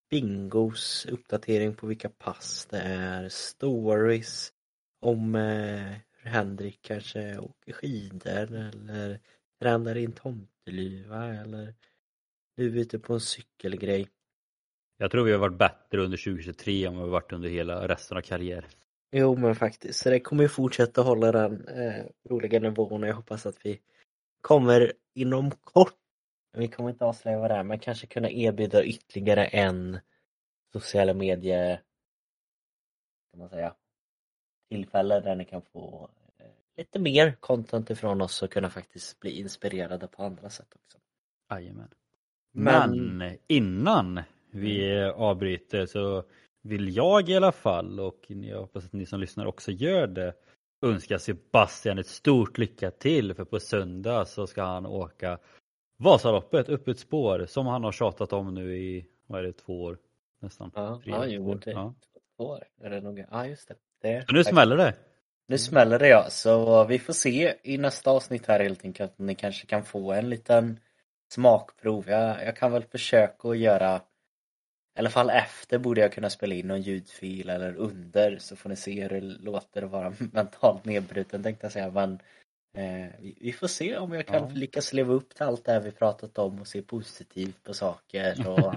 bingos, 0.09 1.05
uppdatering 1.05 1.75
på 1.75 1.87
vilka 1.87 2.09
pass 2.09 2.67
det 2.69 2.79
är, 2.79 3.29
stories 3.29 4.53
om 5.01 5.35
eh, 5.35 5.93
hur 6.11 6.29
Henrik 6.29 6.79
kanske 6.81 7.37
åker 7.37 7.73
skidor 7.73 8.53
eller 8.53 9.19
tränar 9.61 9.97
in 9.97 10.11
tomteluva 10.11 11.25
eller 11.25 11.73
du 12.57 12.65
är 12.65 12.81
ute 12.81 12.99
på 12.99 13.13
en 13.13 13.19
cykelgrej. 13.19 14.07
Jag 14.97 15.11
tror 15.11 15.23
vi 15.23 15.31
har 15.31 15.39
varit 15.39 15.57
bättre 15.57 16.01
under 16.01 16.17
2023 16.17 16.85
än 16.85 16.93
vad 16.93 17.03
vi 17.03 17.09
har 17.09 17.11
varit 17.11 17.33
under 17.33 17.49
hela 17.49 17.87
resten 17.87 18.17
av 18.17 18.21
karriären. 18.21 18.69
Jo 19.11 19.35
men 19.35 19.55
faktiskt, 19.55 19.99
så 19.99 20.09
det 20.09 20.19
kommer 20.19 20.43
ju 20.43 20.49
fortsätta 20.49 21.01
hålla 21.01 21.31
den 21.31 21.67
eh, 21.67 22.05
roliga 22.29 22.59
nivån 22.59 23.03
och 23.03 23.09
jag 23.09 23.15
hoppas 23.15 23.45
att 23.45 23.65
vi 23.65 23.79
kommer 24.41 24.93
inom 25.13 25.51
kort 25.51 25.95
Vi 26.57 26.67
kommer 26.67 26.89
inte 26.89 27.05
avslöja 27.05 27.39
vad 27.39 27.51
det 27.51 27.55
är 27.55 27.63
men 27.63 27.79
kanske 27.79 28.07
kunna 28.07 28.29
erbjuda 28.29 28.83
ytterligare 28.83 29.45
en 29.45 29.99
sociala 30.73 31.13
medier 31.13 31.81
kan 33.31 33.39
man 33.39 33.49
säga 33.49 33.75
tillfälle 34.69 35.19
där 35.19 35.35
ni 35.35 35.45
kan 35.45 35.61
få 35.61 36.09
eh, 36.37 36.45
lite 36.77 36.99
mer 36.99 37.31
content 37.39 37.89
ifrån 37.89 38.21
oss 38.21 38.41
och 38.43 38.51
kunna 38.51 38.69
faktiskt 38.69 39.19
bli 39.19 39.39
inspirerade 39.39 40.07
på 40.07 40.23
andra 40.23 40.49
sätt 40.49 40.75
också. 40.75 40.97
Jajamän. 41.51 41.89
Men- 42.51 43.17
Men 43.17 43.37
innan 43.47 44.21
vi 44.51 45.01
avbryter 45.03 45.85
så 45.85 46.23
vill 46.61 46.95
jag 46.95 47.29
i 47.29 47.35
alla 47.35 47.51
fall 47.51 47.99
och 47.99 48.25
jag 48.27 48.59
hoppas 48.59 48.85
att 48.85 48.93
ni 48.93 49.05
som 49.05 49.19
lyssnar 49.19 49.45
också 49.45 49.71
gör 49.71 50.07
det 50.07 50.33
önska 50.81 51.19
Sebastian 51.19 51.99
ett 51.99 52.07
stort 52.07 52.57
lycka 52.57 52.91
till 52.91 53.33
för 53.33 53.45
på 53.45 53.59
söndag 53.59 54.25
så 54.25 54.47
ska 54.47 54.63
han 54.63 54.85
åka 54.85 55.39
Vasaloppet 55.97 56.69
upp 56.69 56.87
ett 56.87 56.99
spår 56.99 57.45
som 57.45 57.67
han 57.67 57.83
har 57.83 57.91
tjatat 57.91 58.33
om 58.33 58.53
nu 58.53 58.77
i, 58.77 59.05
vad 59.27 59.39
är 59.39 59.43
det, 59.43 59.53
två 59.53 59.83
år 59.83 59.97
nästan. 60.41 60.71
Ja, 60.75 61.01
Tre 61.03 61.13
ja 61.13 61.25
jo, 61.25 61.53
det, 61.53 61.71
Ja. 61.71 61.95
två 62.37 62.43
år 62.43 62.63
är 62.81 62.89
det 62.89 63.01
nog. 63.01 63.25
Ja, 63.31 63.45
just 63.45 63.67
det. 63.67 63.75
det 64.01 64.25
Så 64.27 64.35
nu 64.35 64.43
smäller 64.43 64.77
det. 64.77 64.93
Nu 65.47 65.57
smäller 65.57 65.99
det 65.99 66.07
ja, 66.07 66.29
så 66.29 66.83
vi 66.83 66.99
får 66.99 67.13
se 67.13 67.55
i 67.63 67.77
nästa 67.77 68.11
avsnitt 68.11 68.45
här 68.45 68.59
helt 68.59 68.85
enkelt 68.85 69.11
att 69.11 69.19
ni 69.19 69.35
kanske 69.35 69.67
kan 69.67 69.83
få 69.83 70.11
en 70.11 70.29
liten 70.29 70.79
smakprov. 71.31 72.09
Jag, 72.09 72.45
jag 72.45 72.55
kan 72.55 72.71
väl 72.71 72.83
försöka 72.83 73.49
att 73.49 73.57
göra 73.57 74.01
i 74.99 75.01
alla 75.01 75.09
fall 75.09 75.29
efter 75.29 75.77
borde 75.77 76.01
jag 76.01 76.13
kunna 76.13 76.29
spela 76.29 76.55
in 76.55 76.67
någon 76.67 76.81
ljudfil 76.81 77.49
eller 77.49 77.75
under 77.75 78.37
så 78.37 78.55
får 78.55 78.69
ni 78.69 78.75
se 78.75 79.01
hur 79.01 79.09
det 79.09 79.21
låter 79.21 79.81
att 79.81 79.91
vara 79.91 80.13
mentalt 80.33 80.85
nedbruten 80.85 81.43
tänkte 81.43 81.65
jag 81.65 81.71
säga 81.71 81.91
men 81.91 82.19
eh, 82.77 83.11
vi, 83.19 83.51
får 83.51 83.67
se 83.67 83.97
om 83.97 84.13
jag 84.13 84.27
kan 84.27 84.43
Ja. 84.43 84.49
lyckas 84.55 84.93
leva 84.93 85.13
upp 85.13 85.35
till 85.35 85.43
allt 85.43 85.65
det 85.65 85.71
här 85.71 85.79
vi 85.79 85.91
pratat 85.91 86.37
om 86.37 86.61
och 86.61 86.67
se 86.67 86.81
positivt 86.81 87.63
på 87.63 87.73
saker 87.73 88.47
och 88.49 88.73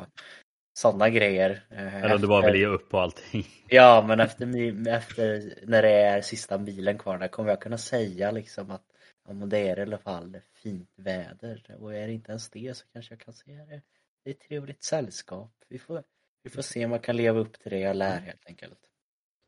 sådana 0.78 1.10
grejer. 1.10 1.64
Eh, 1.70 1.96
Eller 1.96 2.14
om 2.14 2.20
du 2.20 2.28
bara 2.28 2.50
vill 2.50 2.60
ge 2.60 2.66
upp 2.66 2.88
på 2.88 2.98
allting. 2.98 3.46
Ja 3.68 4.04
men 4.08 4.20
efter, 4.20 4.88
efter 4.88 5.54
när 5.66 5.82
det 5.82 5.92
är 5.92 6.20
sista 6.20 6.58
milen 6.58 6.98
kvar 6.98 7.18
där 7.18 7.28
kommer 7.28 7.50
jag 7.50 7.60
kunna 7.60 7.78
säga 7.78 8.30
liksom 8.30 8.70
att 8.70 8.84
men 9.28 9.48
det 9.48 9.58
är 9.58 9.78
i 9.78 9.82
alla 9.82 9.98
fall 9.98 10.38
fint 10.54 10.90
väder 10.96 11.76
och 11.78 11.94
är 11.94 12.06
det 12.06 12.12
inte 12.12 12.30
ens 12.30 12.50
det 12.50 12.76
så 12.76 12.84
kanske 12.92 13.14
jag 13.14 13.20
kan 13.20 13.34
säga 13.34 13.64
det. 13.64 13.82
Det 14.24 14.30
är 14.30 14.34
ett 14.34 14.40
trevligt 14.40 14.82
sällskap. 14.82 15.52
Vi 15.68 15.78
får, 15.78 16.02
vi 16.42 16.50
får 16.50 16.62
se 16.62 16.84
om 16.84 16.92
jag 16.92 17.02
kan 17.04 17.16
leva 17.16 17.40
upp 17.40 17.60
till 17.60 17.70
det 17.70 17.78
jag 17.78 17.96
lär 17.96 18.20
helt 18.20 18.46
enkelt. 18.46 18.78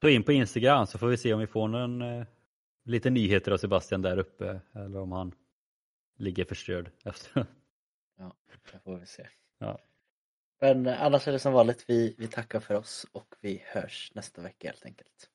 Så 0.01 0.09
in 0.09 0.22
på 0.22 0.32
Instagram 0.32 0.86
så 0.86 0.99
får 0.99 1.07
vi 1.07 1.16
se 1.16 1.34
om 1.34 1.40
vi 1.40 1.47
får 1.47 1.68
någon 1.68 2.03
eh, 2.03 2.26
lite 2.84 3.11
nyheter 3.11 3.53
av 3.53 3.57
Sebastian 3.57 4.03
där 4.03 4.18
uppe 4.18 4.61
eller 4.74 4.99
om 5.01 5.12
han 5.12 5.34
ligger 6.16 6.45
förstörd 6.45 6.90
efter. 7.05 7.47
Det 8.72 8.78
får 8.84 8.99
vi 8.99 9.07
se. 9.07 9.28
Ja. 9.59 9.78
Men 10.61 10.86
annars 10.86 11.28
är 11.28 11.32
det 11.32 11.38
som 11.38 11.53
vanligt, 11.53 11.84
vi, 11.88 12.14
vi 12.18 12.28
tackar 12.28 12.61
för 12.61 12.74
oss 12.74 13.07
och 13.12 13.34
vi 13.40 13.62
hörs 13.64 14.12
nästa 14.14 14.42
vecka 14.42 14.68
helt 14.68 14.84
enkelt. 14.84 15.30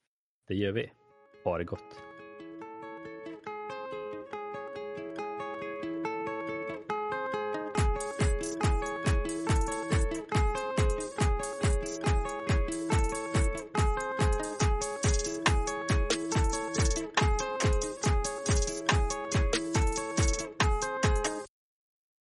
Det 0.47 0.55
gör 0.55 0.71
vi. 0.71 0.91
Ha 1.43 1.57
det 1.57 1.63
gott. 1.63 2.08